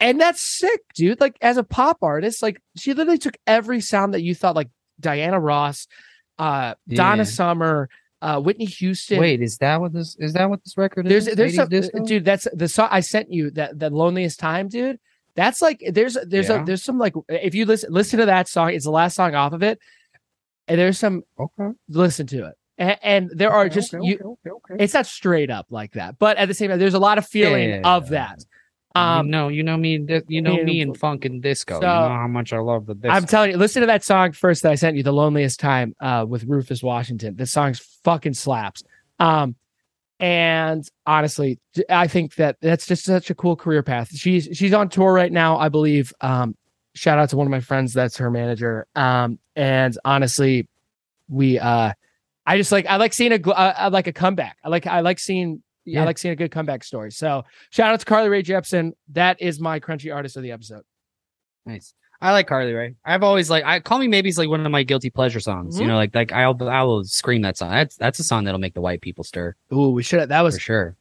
And 0.00 0.20
that's 0.20 0.40
sick, 0.40 0.80
dude. 0.94 1.20
Like, 1.20 1.36
as 1.40 1.56
a 1.56 1.62
pop 1.62 1.98
artist, 2.02 2.42
like 2.42 2.60
she 2.76 2.92
literally 2.92 3.18
took 3.18 3.36
every 3.46 3.80
sound 3.80 4.12
that 4.12 4.22
you 4.22 4.34
thought, 4.34 4.56
like 4.56 4.68
Diana 5.00 5.38
Ross, 5.38 5.86
uh, 6.38 6.74
yeah. 6.86 6.96
Donna 6.96 7.24
Summer, 7.24 7.88
uh, 8.24 8.40
Whitney 8.40 8.64
Houston. 8.64 9.20
Wait, 9.20 9.42
is 9.42 9.58
that 9.58 9.78
what 9.80 9.92
this 9.92 10.16
is? 10.18 10.32
That 10.32 10.48
what 10.48 10.64
this 10.64 10.78
record 10.78 11.06
there's, 11.06 11.28
is? 11.28 11.36
There's 11.36 11.56
there's 11.68 11.90
some, 11.92 12.04
dude. 12.06 12.24
That's 12.24 12.48
the 12.54 12.68
song 12.68 12.88
I 12.90 13.00
sent 13.00 13.30
you. 13.30 13.50
That 13.50 13.78
the 13.78 13.90
loneliest 13.90 14.40
time, 14.40 14.68
dude. 14.68 14.98
That's 15.34 15.60
like 15.60 15.84
there's 15.92 16.16
there's 16.26 16.48
yeah. 16.48 16.62
a 16.62 16.64
there's 16.64 16.82
some 16.82 16.98
like 16.98 17.12
if 17.28 17.54
you 17.54 17.66
listen 17.66 17.92
listen 17.92 18.18
to 18.20 18.26
that 18.26 18.48
song, 18.48 18.70
it's 18.70 18.86
the 18.86 18.90
last 18.90 19.16
song 19.16 19.34
off 19.34 19.52
of 19.52 19.62
it, 19.62 19.78
and 20.66 20.80
there's 20.80 20.98
some 20.98 21.24
okay. 21.38 21.76
Listen 21.90 22.26
to 22.28 22.46
it, 22.46 22.54
and, 22.78 22.98
and 23.02 23.30
there 23.34 23.50
okay, 23.50 23.56
are 23.56 23.68
just 23.68 23.92
okay, 23.92 24.06
you. 24.06 24.38
It's 24.78 24.94
not 24.94 25.04
straight 25.04 25.50
up 25.50 25.66
like 25.68 25.92
that, 25.92 26.18
but 26.18 26.38
at 26.38 26.48
the 26.48 26.54
same 26.54 26.70
time, 26.70 26.78
there's 26.78 26.94
a 26.94 26.98
lot 26.98 27.18
of 27.18 27.26
feeling 27.26 27.68
yeah, 27.68 27.80
of 27.84 28.08
that. 28.08 28.42
Um, 28.96 29.26
you 29.26 29.32
know, 29.32 29.48
you 29.48 29.62
know 29.64 29.76
me, 29.76 30.06
you 30.28 30.40
know 30.40 30.62
me 30.62 30.80
in 30.80 30.94
funk 30.94 31.24
and 31.24 31.42
disco. 31.42 31.74
So, 31.74 31.80
you 31.80 31.82
know 31.82 32.08
how 32.08 32.28
much 32.28 32.52
I 32.52 32.58
love 32.58 32.86
the 32.86 32.94
disco. 32.94 33.08
I'm 33.08 33.26
telling 33.26 33.50
you, 33.50 33.56
listen 33.56 33.80
to 33.80 33.86
that 33.86 34.04
song 34.04 34.32
first 34.32 34.62
that 34.62 34.70
I 34.70 34.76
sent 34.76 34.96
you, 34.96 35.02
"The 35.02 35.12
Loneliest 35.12 35.58
Time" 35.58 35.94
uh, 36.00 36.24
with 36.28 36.44
Rufus 36.44 36.82
Washington. 36.82 37.34
This 37.34 37.50
song's 37.50 37.80
fucking 38.04 38.34
slaps. 38.34 38.84
Um, 39.18 39.56
and 40.20 40.88
honestly, 41.06 41.58
I 41.90 42.06
think 42.06 42.36
that 42.36 42.56
that's 42.60 42.86
just 42.86 43.04
such 43.04 43.30
a 43.30 43.34
cool 43.34 43.56
career 43.56 43.82
path. 43.82 44.14
She's 44.14 44.48
she's 44.52 44.72
on 44.72 44.88
tour 44.88 45.12
right 45.12 45.32
now, 45.32 45.58
I 45.58 45.68
believe. 45.68 46.12
Um, 46.20 46.56
shout 46.94 47.18
out 47.18 47.30
to 47.30 47.36
one 47.36 47.46
of 47.46 47.50
my 47.50 47.60
friends 47.60 47.92
that's 47.92 48.18
her 48.18 48.30
manager. 48.30 48.86
Um, 48.94 49.40
and 49.56 49.98
honestly, 50.04 50.68
we 51.28 51.58
uh, 51.58 51.92
I 52.46 52.56
just 52.56 52.70
like 52.70 52.86
I 52.86 52.96
like 52.96 53.12
seeing 53.12 53.32
a 53.32 53.50
uh, 53.50 53.74
I 53.76 53.88
like 53.88 54.06
a 54.06 54.12
comeback. 54.12 54.56
I 54.62 54.68
like 54.68 54.86
I 54.86 55.00
like 55.00 55.18
seeing 55.18 55.62
yeah. 55.84 56.02
I 56.02 56.04
like 56.04 56.18
seeing 56.18 56.32
a 56.32 56.36
good 56.36 56.50
comeback 56.50 56.84
story. 56.84 57.10
So 57.10 57.44
shout 57.70 57.92
out 57.92 58.00
to 58.00 58.06
Carly 58.06 58.28
Rae 58.28 58.42
Jepsen. 58.42 58.92
That 59.12 59.40
is 59.40 59.60
my 59.60 59.80
crunchy 59.80 60.14
artist 60.14 60.36
of 60.36 60.42
the 60.42 60.52
episode. 60.52 60.82
Nice. 61.66 61.94
I 62.20 62.32
like 62.32 62.46
Carly 62.46 62.72
Rae. 62.72 62.94
I've 63.04 63.22
always 63.22 63.50
like 63.50 63.64
I 63.64 63.80
call 63.80 63.98
me 63.98 64.08
maybe 64.08 64.28
it's 64.28 64.38
like 64.38 64.48
one 64.48 64.64
of 64.64 64.72
my 64.72 64.82
guilty 64.82 65.10
pleasure 65.10 65.40
songs. 65.40 65.74
Mm-hmm. 65.74 65.82
You 65.82 65.88
know, 65.88 65.96
like 65.96 66.14
like 66.14 66.32
I'll 66.32 66.56
I 66.68 66.82
will 66.82 67.04
scream 67.04 67.42
that 67.42 67.58
song. 67.58 67.70
That's 67.70 67.96
that's 67.96 68.18
a 68.18 68.24
song 68.24 68.44
that'll 68.44 68.60
make 68.60 68.74
the 68.74 68.80
white 68.80 69.00
people 69.00 69.24
stir. 69.24 69.54
Ooh, 69.72 69.90
we 69.90 70.02
should 70.02 70.20
have 70.20 70.28
that 70.30 70.40
was 70.42 70.54
for 70.54 70.60
sure. 70.60 70.96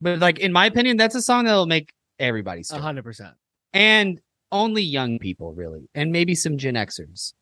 But 0.00 0.18
like 0.18 0.40
in 0.40 0.52
my 0.52 0.66
opinion, 0.66 0.96
that's 0.96 1.14
a 1.14 1.22
song 1.22 1.44
that'll 1.44 1.66
make 1.66 1.92
everybody 2.18 2.62
stir. 2.62 2.78
hundred 2.78 3.04
percent. 3.04 3.34
And 3.72 4.20
only 4.50 4.82
young 4.82 5.18
people 5.18 5.54
really, 5.54 5.88
and 5.94 6.12
maybe 6.12 6.34
some 6.34 6.58
Gen 6.58 6.74
Xers. 6.74 7.34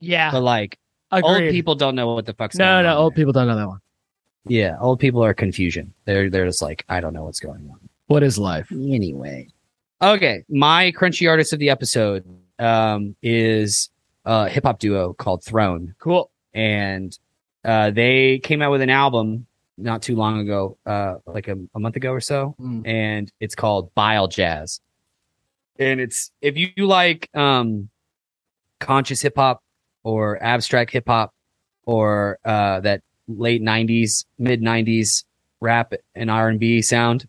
Yeah, 0.00 0.30
but 0.30 0.42
like 0.42 0.78
Agreed. 1.10 1.44
old 1.44 1.50
people 1.52 1.74
don't 1.74 1.94
know 1.94 2.12
what 2.12 2.26
the 2.26 2.34
fuck's 2.34 2.56
no 2.56 2.82
no 2.82 2.98
old 2.98 3.12
there. 3.12 3.16
people 3.16 3.32
don't 3.32 3.46
know 3.46 3.56
that 3.56 3.68
one. 3.68 3.80
Yeah, 4.48 4.76
old 4.80 5.00
people 5.00 5.24
are 5.24 5.34
confusion. 5.34 5.92
They're 6.04 6.30
they're 6.30 6.46
just 6.46 6.62
like 6.62 6.84
I 6.88 7.00
don't 7.00 7.14
know 7.14 7.24
what's 7.24 7.40
going 7.40 7.68
on. 7.70 7.88
What 8.06 8.22
is 8.22 8.38
life 8.38 8.70
anyway? 8.70 9.48
Okay, 10.00 10.44
my 10.48 10.92
crunchy 10.92 11.28
artist 11.28 11.52
of 11.52 11.58
the 11.58 11.70
episode 11.70 12.24
um, 12.58 13.16
is 13.22 13.90
a 14.24 14.48
hip 14.48 14.64
hop 14.64 14.78
duo 14.78 15.14
called 15.14 15.42
Throne. 15.44 15.94
Cool. 15.98 16.30
And 16.52 17.16
uh, 17.64 17.90
they 17.90 18.38
came 18.40 18.62
out 18.62 18.70
with 18.70 18.82
an 18.82 18.90
album 18.90 19.46
not 19.78 20.02
too 20.02 20.16
long 20.16 20.40
ago, 20.40 20.78
uh, 20.86 21.16
like 21.26 21.48
a, 21.48 21.56
a 21.74 21.78
month 21.78 21.96
ago 21.96 22.10
or 22.10 22.20
so, 22.20 22.54
mm. 22.60 22.86
and 22.86 23.30
it's 23.40 23.54
called 23.54 23.90
Vile 23.94 24.28
Jazz. 24.28 24.80
And 25.78 26.00
it's 26.00 26.30
if 26.40 26.56
you, 26.56 26.68
you 26.76 26.86
like 26.86 27.28
um, 27.34 27.90
conscious 28.80 29.20
hip 29.20 29.34
hop 29.36 29.62
or 30.02 30.42
abstract 30.42 30.90
hip 30.92 31.06
hop 31.06 31.34
or 31.84 32.38
uh, 32.44 32.80
that 32.80 33.02
late 33.28 33.62
'90s, 33.62 34.24
mid 34.38 34.62
'90s 34.62 35.24
rap 35.60 35.92
and 36.14 36.30
R 36.30 36.48
and 36.48 36.60
B 36.60 36.82
sound, 36.82 37.28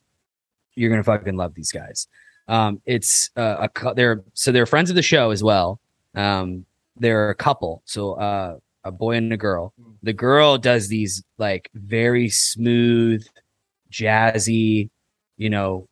you're 0.75 0.89
gonna 0.89 1.03
fucking 1.03 1.35
love 1.35 1.53
these 1.53 1.71
guys. 1.71 2.07
Um, 2.47 2.81
it's 2.85 3.29
uh, 3.35 3.67
a 3.67 3.93
they're 3.93 4.23
so 4.33 4.51
they're 4.51 4.65
friends 4.65 4.89
of 4.89 4.95
the 4.95 5.01
show 5.01 5.31
as 5.31 5.43
well. 5.43 5.79
Um, 6.15 6.65
they're 6.95 7.29
a 7.29 7.35
couple, 7.35 7.81
so 7.85 8.13
uh, 8.13 8.57
a 8.83 8.91
boy 8.91 9.17
and 9.17 9.33
a 9.33 9.37
girl. 9.37 9.73
The 10.03 10.13
girl 10.13 10.57
does 10.57 10.87
these 10.87 11.23
like 11.37 11.69
very 11.73 12.29
smooth, 12.29 13.25
jazzy, 13.91 14.89
you 15.37 15.49
know, 15.49 15.87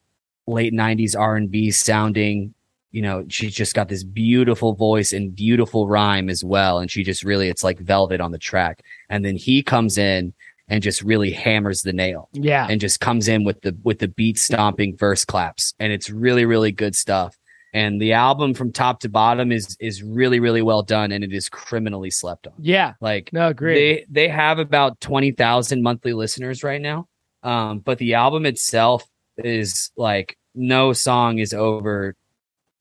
late 0.47 0.73
'90s 0.73 1.19
R 1.19 1.35
and 1.35 1.51
B 1.51 1.71
sounding. 1.71 2.53
You 2.95 3.01
know, 3.01 3.25
she's 3.27 3.53
just 3.53 3.75
got 3.75 3.89
this 3.89 4.03
beautiful 4.05 4.71
voice 4.73 5.11
and 5.11 5.35
beautiful 5.35 5.87
rhyme 5.87 6.29
as 6.29 6.43
well, 6.43 6.79
and 6.79 6.89
she 6.89 7.03
just 7.03 7.23
really 7.23 7.49
it's 7.49 7.63
like 7.63 7.77
velvet 7.79 8.21
on 8.21 8.31
the 8.31 8.37
track. 8.37 8.81
And 9.09 9.25
then 9.25 9.35
he 9.35 9.61
comes 9.63 9.97
in 9.97 10.33
and 10.69 10.81
just 10.81 11.01
really 11.01 11.31
hammers 11.31 11.81
the 11.81 11.91
nail 11.93 12.29
Yeah. 12.31 12.65
and 12.69 12.79
just 12.79 12.99
comes 13.01 13.27
in 13.27 13.43
with 13.43 13.61
the 13.61 13.75
with 13.83 13.99
the 13.99 14.07
beat 14.07 14.37
stomping 14.39 14.95
verse 14.97 15.23
claps 15.25 15.73
and 15.79 15.91
it's 15.93 16.09
really 16.09 16.45
really 16.45 16.71
good 16.71 16.95
stuff 16.95 17.37
and 17.73 18.01
the 18.01 18.13
album 18.13 18.53
from 18.55 18.71
top 18.71 19.01
to 19.01 19.09
bottom 19.09 19.51
is 19.51 19.77
is 19.79 20.01
really 20.01 20.39
really 20.39 20.63
well 20.63 20.81
done 20.81 21.11
and 21.11 21.23
it 21.23 21.31
is 21.33 21.49
criminally 21.49 22.09
slept 22.09 22.47
on 22.47 22.53
Yeah. 22.59 22.93
like 22.99 23.29
No, 23.31 23.49
agree. 23.49 23.75
they 23.75 24.05
they 24.09 24.27
have 24.29 24.57
about 24.57 24.99
20,000 25.01 25.83
monthly 25.83 26.13
listeners 26.13 26.63
right 26.63 26.81
now 26.81 27.07
um 27.43 27.77
but 27.79 27.99
the 27.99 28.15
album 28.15 28.47
itself 28.47 29.03
is 29.37 29.91
like 29.97 30.35
no 30.55 30.93
song 30.93 31.37
is 31.37 31.53
over 31.53 32.15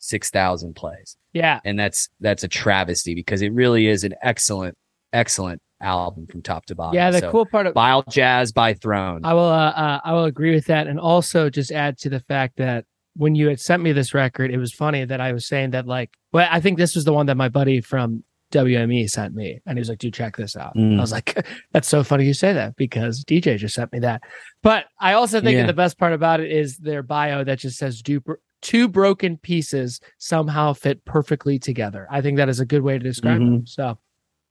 6,000 0.05 0.75
plays 0.75 1.17
yeah. 1.33 1.61
and 1.65 1.79
that's 1.79 2.09
that's 2.21 2.45
a 2.45 2.49
travesty 2.49 3.15
because 3.15 3.43
it 3.43 3.53
really 3.53 3.87
is 3.87 4.05
an 4.05 4.15
excellent 4.23 4.77
excellent 5.13 5.61
album 5.81 6.27
from 6.27 6.43
top 6.43 6.65
to 6.67 6.75
bottom 6.75 6.95
Yeah. 6.95 7.11
The 7.11 7.21
So, 7.21 7.31
cool 7.31 7.47
part 7.47 7.67
of 7.67 7.75
Vile 7.75 8.03
Jazz 8.09 8.53
by 8.53 8.75
Throne 8.75 9.25
I 9.25 9.35
will 9.35 9.45
uh, 9.45 9.71
uh 9.71 10.01
I 10.05 10.13
will 10.13 10.25
agree 10.25 10.55
with 10.55 10.67
that 10.67 10.87
and 10.87 10.99
also 11.01 11.51
just 11.51 11.71
add 11.73 11.99
to 11.99 12.09
the 12.11 12.21
fact 12.21 12.57
that 12.57 12.85
when 13.17 13.35
you 13.35 13.47
had 13.49 13.61
sent 13.61 13.81
me 13.81 13.93
this 13.93 14.13
record, 14.13 14.51
it 14.51 14.59
was 14.59 14.73
funny 14.73 15.05
that 15.05 15.21
I 15.21 15.33
was 15.33 15.47
saying 15.47 15.71
that 15.71 15.87
like 15.87 16.11
well, 16.33 16.49
I 16.51 16.61
think 16.61 16.79
this 16.79 16.95
was 16.95 17.05
the 17.05 17.13
one 17.13 17.27
that 17.27 17.37
my 17.37 17.49
buddy 17.49 17.81
from 17.81 18.25
WME 18.53 19.09
sent 19.11 19.35
me 19.35 19.61
and 19.67 19.77
he 19.77 19.81
was 19.81 19.89
like, 19.89 19.99
dude, 19.99 20.15
check 20.15 20.37
this 20.37 20.57
out. 20.57 20.77
Mm. 20.77 20.99
I 20.99 21.01
was 21.01 21.13
like, 21.13 21.47
that's 21.73 21.89
so 21.89 22.03
funny 22.05 22.25
you 22.25 22.35
say 22.35 22.53
that 22.53 22.77
because 22.77 23.25
DJ 23.25 23.57
just 23.57 23.75
sent 23.75 23.93
me 23.93 24.01
that. 24.01 24.23
But 24.63 24.87
I 25.01 25.15
also 25.15 25.41
think 25.41 25.55
Yeah. 25.55 25.63
that 25.63 25.67
the 25.69 25.73
best 25.75 25.99
part 25.99 26.13
about 26.13 26.41
it 26.41 26.51
is 26.51 26.79
their 26.79 27.03
bio 27.03 27.45
that 27.45 27.59
just 27.59 27.79
says 27.79 28.01
"Du- 28.03 28.23
two 28.65 28.89
broken 28.89 29.37
pieces 29.37 30.01
somehow 30.19 30.73
fit 30.73 31.05
perfectly 31.05 31.59
together. 31.61 32.09
I 32.11 32.21
think 32.23 32.39
that 32.39 32.49
is 32.49 32.59
a 32.59 32.67
good 32.67 32.83
way 32.83 32.95
to 32.99 33.05
describe 33.05 33.41
Mhm. 33.41 33.45
them. 33.59 33.67
So 33.67 33.99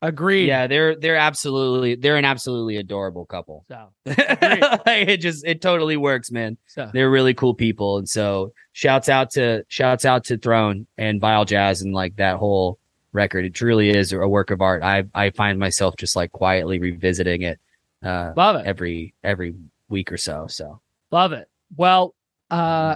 agreed. 0.01 0.47
Yeah, 0.47 0.67
they're 0.67 0.95
they're 0.95 1.15
absolutely 1.17 1.95
they're 1.95 2.17
an 2.17 2.23
absolutely 2.25 2.77
adorable 2.77 3.25
couple. 3.25 3.65
So 3.67 3.89
Like, 4.05 5.07
it 5.09 5.17
just 5.17 5.45
it 5.45 5.61
totally 5.61 5.97
works, 5.97 6.31
man. 6.31 6.57
so 6.67 6.89
They're 6.93 7.09
really 7.09 7.33
cool 7.33 7.55
people, 7.55 7.97
and 7.97 8.07
so 8.07 8.53
shouts 8.71 9.09
out 9.09 9.31
to 9.31 9.65
shouts 9.67 10.05
out 10.05 10.25
to 10.25 10.37
Throne 10.37 10.85
and 10.97 11.19
Vile 11.19 11.45
Jazz 11.45 11.81
and 11.81 11.93
like 11.93 12.15
that 12.17 12.37
whole 12.37 12.77
record. 13.13 13.45
It 13.45 13.53
truly 13.53 13.89
is 13.89 14.13
a 14.13 14.27
work 14.27 14.51
of 14.51 14.61
art. 14.61 14.83
I 14.83 15.03
I 15.15 15.31
find 15.31 15.57
myself 15.59 15.95
just 15.97 16.15
like 16.15 16.31
quietly 16.31 16.79
revisiting 16.79 17.41
it 17.41 17.59
uh 18.03 18.33
love 18.37 18.57
it. 18.57 18.65
every 18.67 19.13
every 19.23 19.55
week 19.89 20.11
or 20.11 20.17
so. 20.17 20.45
So 20.47 20.79
Love 21.11 21.31
it. 21.33 21.47
Well, 21.75 22.13
uh 22.51 22.95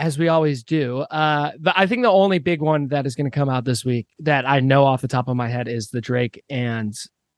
as 0.00 0.18
we 0.18 0.28
always 0.28 0.62
do. 0.62 1.00
Uh, 1.00 1.52
the, 1.60 1.78
I 1.78 1.86
think 1.86 2.02
the 2.02 2.10
only 2.10 2.38
big 2.38 2.62
one 2.62 2.88
that 2.88 3.06
is 3.06 3.14
going 3.14 3.30
to 3.30 3.34
come 3.34 3.50
out 3.50 3.64
this 3.64 3.84
week 3.84 4.06
that 4.20 4.48
I 4.48 4.60
know 4.60 4.84
off 4.84 5.02
the 5.02 5.08
top 5.08 5.28
of 5.28 5.36
my 5.36 5.48
head 5.48 5.68
is 5.68 5.88
the 5.88 6.00
Drake 6.00 6.42
and 6.48 6.94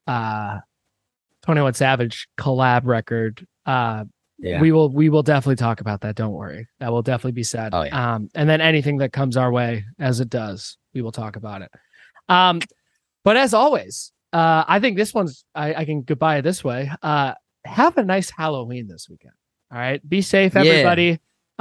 uh, 0.07 0.59
Twenty 1.43 1.61
One 1.61 1.75
Savage 1.75 2.29
collab 2.39 2.83
record. 2.85 3.47
Uh, 3.67 4.05
yeah, 4.39 4.61
We 4.61 4.73
will 4.73 4.89
we 4.89 5.09
will 5.09 5.23
definitely 5.23 5.57
talk 5.57 5.81
about 5.81 6.01
that. 6.03 6.15
Don't 6.15 6.33
worry, 6.33 6.69
that 6.79 6.91
will 6.93 7.03
definitely 7.03 7.33
be 7.33 7.43
said. 7.43 7.75
Oh, 7.75 7.83
yeah. 7.83 8.15
Um, 8.15 8.29
and 8.35 8.49
then 8.49 8.61
anything 8.61 8.99
that 8.99 9.13
comes 9.13 9.37
our 9.37 9.53
way, 9.53 9.85
as 9.99 10.21
it 10.21 10.31
does, 10.31 10.79
we 10.95 11.03
will 11.03 11.13
talk 11.13 11.37
about 11.37 11.63
it. 11.63 11.71
Um, 12.29 12.61
but 13.25 13.37
as 13.37 13.55
always, 13.55 14.13
uh, 14.33 14.65
I 14.67 14.81
think 14.81 14.97
this 14.97 15.13
one's 15.13 15.45
I, 15.55 15.75
I 15.75 15.85
can 15.85 16.03
goodbye 16.03 16.41
this 16.41 16.63
way. 16.65 16.91
Uh, 17.03 17.35
have 17.65 17.99
a 17.99 18.05
nice 18.05 18.31
Halloween 18.31 18.89
this 18.89 19.09
weekend. 19.09 19.35
All 19.73 19.79
right, 19.79 20.07
be 20.09 20.23
safe, 20.23 20.55
Yeah. 20.55 20.83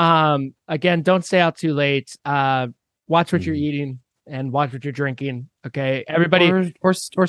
Um, 0.01 0.53
again, 0.67 1.01
don't 1.01 1.23
stay 1.23 1.39
out 1.39 1.57
too 1.57 1.73
late. 1.73 2.15
Uh, 2.25 2.67
watch 3.07 3.31
what 3.31 3.43
you're 3.43 3.55
Mhm. 3.55 3.59
eating 3.59 3.99
and 4.27 4.51
watch 4.51 4.73
what 4.73 4.83
you're 4.83 4.91
drinking. 4.91 5.49
Okay, 5.67 6.03
everybody, 6.07 6.49
or, 6.51 6.71
or, 6.81 6.93
or 7.17 7.27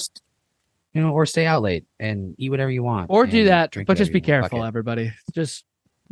you 0.94 1.00
know, 1.02 1.10
or 1.12 1.26
stay 1.26 1.46
out 1.46 1.62
late 1.62 1.84
and 1.98 2.34
eat 2.38 2.50
whatever 2.50 2.70
you 2.70 2.82
want, 2.82 3.06
or 3.10 3.26
do 3.26 3.44
that, 3.44 3.70
drink 3.70 3.86
but 3.86 3.96
just 3.96 4.12
be 4.12 4.18
you 4.18 4.22
want. 4.32 4.42
Fuck 4.44 4.50
careful, 4.50 4.64
it. 4.64 4.68
everybody. 4.68 5.12
Just 5.34 5.64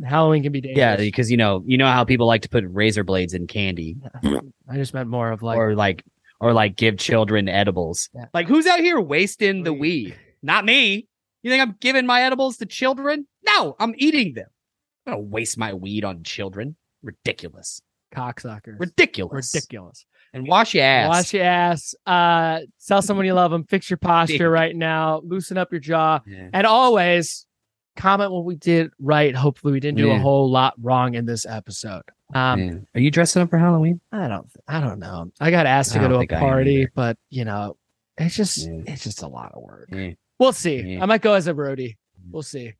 Halloween 0.03 0.43
can 0.43 0.51
be 0.51 0.61
dangerous. 0.61 0.77
Yeah, 0.77 0.95
because 0.97 1.29
you 1.31 1.37
know, 1.37 1.63
you 1.65 1.77
know 1.77 1.87
how 1.87 2.03
people 2.03 2.27
like 2.27 2.41
to 2.43 2.49
put 2.49 2.63
razor 2.67 3.03
blades 3.03 3.33
in 3.33 3.47
candy, 3.47 3.97
I 4.23 4.75
just 4.75 4.93
meant 4.93 5.09
more 5.09 5.31
of 5.31 5.41
like 5.43 5.57
or 5.57 5.75
like, 5.75 6.03
or 6.39 6.53
like 6.53 6.75
give 6.75 6.97
children 6.97 7.47
edibles. 7.47 8.09
Yeah. 8.15 8.25
Like, 8.33 8.47
who's 8.47 8.65
out 8.67 8.79
here 8.79 8.99
wasting 8.99 9.63
the 9.63 9.73
weed? 9.73 10.15
Not 10.41 10.65
me. 10.65 11.07
You 11.43 11.49
think 11.51 11.61
I'm 11.61 11.75
giving 11.79 12.05
my 12.05 12.21
edibles 12.23 12.57
to 12.57 12.65
children? 12.65 13.27
No, 13.47 13.75
I'm 13.79 13.93
eating 13.97 14.33
them. 14.33 14.47
I'm 15.05 15.13
gonna 15.13 15.23
waste 15.23 15.57
my 15.57 15.73
weed 15.73 16.03
on 16.05 16.23
children. 16.23 16.75
Ridiculous. 17.03 17.81
cocksuckers. 18.15 18.79
Ridiculous. 18.79 19.53
Ridiculous. 19.53 20.05
And 20.33 20.47
wash 20.47 20.73
your 20.73 20.83
ass. 20.83 21.09
Wash 21.09 21.33
your 21.33 21.43
ass. 21.43 21.95
Uh, 22.05 22.59
tell 22.87 23.01
someone 23.01 23.25
you 23.25 23.33
love 23.33 23.51
them. 23.51 23.63
Fix 23.65 23.89
your 23.89 23.97
posture 23.97 24.49
right 24.61 24.75
now. 24.75 25.21
Loosen 25.23 25.57
up 25.57 25.71
your 25.71 25.79
jaw. 25.81 26.19
Yeah. 26.25 26.49
And 26.53 26.67
always 26.67 27.45
comment 27.97 28.31
what 28.31 28.45
we 28.45 28.55
did 28.55 28.91
right. 28.99 29.35
Hopefully, 29.35 29.73
we 29.73 29.79
didn't 29.79 29.97
do 29.97 30.11
a 30.11 30.19
whole 30.19 30.49
lot 30.49 30.73
wrong 30.81 31.15
in 31.15 31.25
this 31.25 31.45
episode. 31.45 32.03
Um, 32.33 32.59
Yeah. 32.59 32.73
Are 32.95 33.01
you 33.01 33.11
dressing 33.11 33.41
up 33.41 33.49
for 33.49 33.57
Halloween? 33.57 33.99
I 34.11 34.27
don't, 34.29 34.47
I 34.67 34.79
don't 34.79 34.99
know. 34.99 35.31
I 35.41 35.51
got 35.51 35.65
asked 35.65 35.91
to 35.93 35.99
go 35.99 36.07
to 36.07 36.19
a 36.19 36.27
party, 36.27 36.87
but 36.95 37.17
you 37.29 37.43
know, 37.43 37.75
it's 38.17 38.35
just, 38.35 38.65
Yeah. 38.65 38.83
it's 38.87 39.03
just 39.03 39.21
a 39.23 39.27
lot 39.27 39.51
of 39.53 39.61
work. 39.63 39.89
Yeah. 39.91 40.11
We'll 40.39 40.53
see. 40.53 40.81
Yeah. 40.81 41.03
I 41.03 41.05
might 41.07 41.21
go 41.21 41.33
as 41.33 41.47
a 41.47 41.53
roadie. 41.53 41.97
We'll 42.29 42.41
see. 42.43 42.73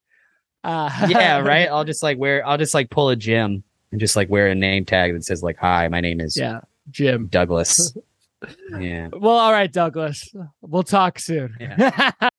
Uh, 0.64 1.08
yeah, 1.10 1.40
right. 1.46 1.68
I'll 1.68 1.86
just 1.86 2.04
like 2.04 2.18
wear. 2.18 2.46
I'll 2.46 2.58
just 2.58 2.74
like 2.74 2.90
pull 2.90 3.10
a 3.10 3.16
gym 3.16 3.64
and 3.92 4.00
just 4.00 4.16
like 4.16 4.30
wear 4.30 4.48
a 4.48 4.56
name 4.56 4.86
tag 4.86 5.14
that 5.14 5.24
says 5.24 5.44
like, 5.44 5.58
"Hi, 5.58 5.88
my 5.88 6.02
name 6.02 6.20
is 6.20 6.38
yeah, 6.38 6.62
Jim. 6.90 7.28
Douglas." 7.28 7.96
yeah. 8.80 9.10
Well, 9.12 9.38
all 9.38 9.52
right, 9.52 9.72
Douglas. 9.72 10.34
We'll 10.62 10.84
talk 10.84 11.20
soon. 11.20 11.56
Yeah. 11.60 12.12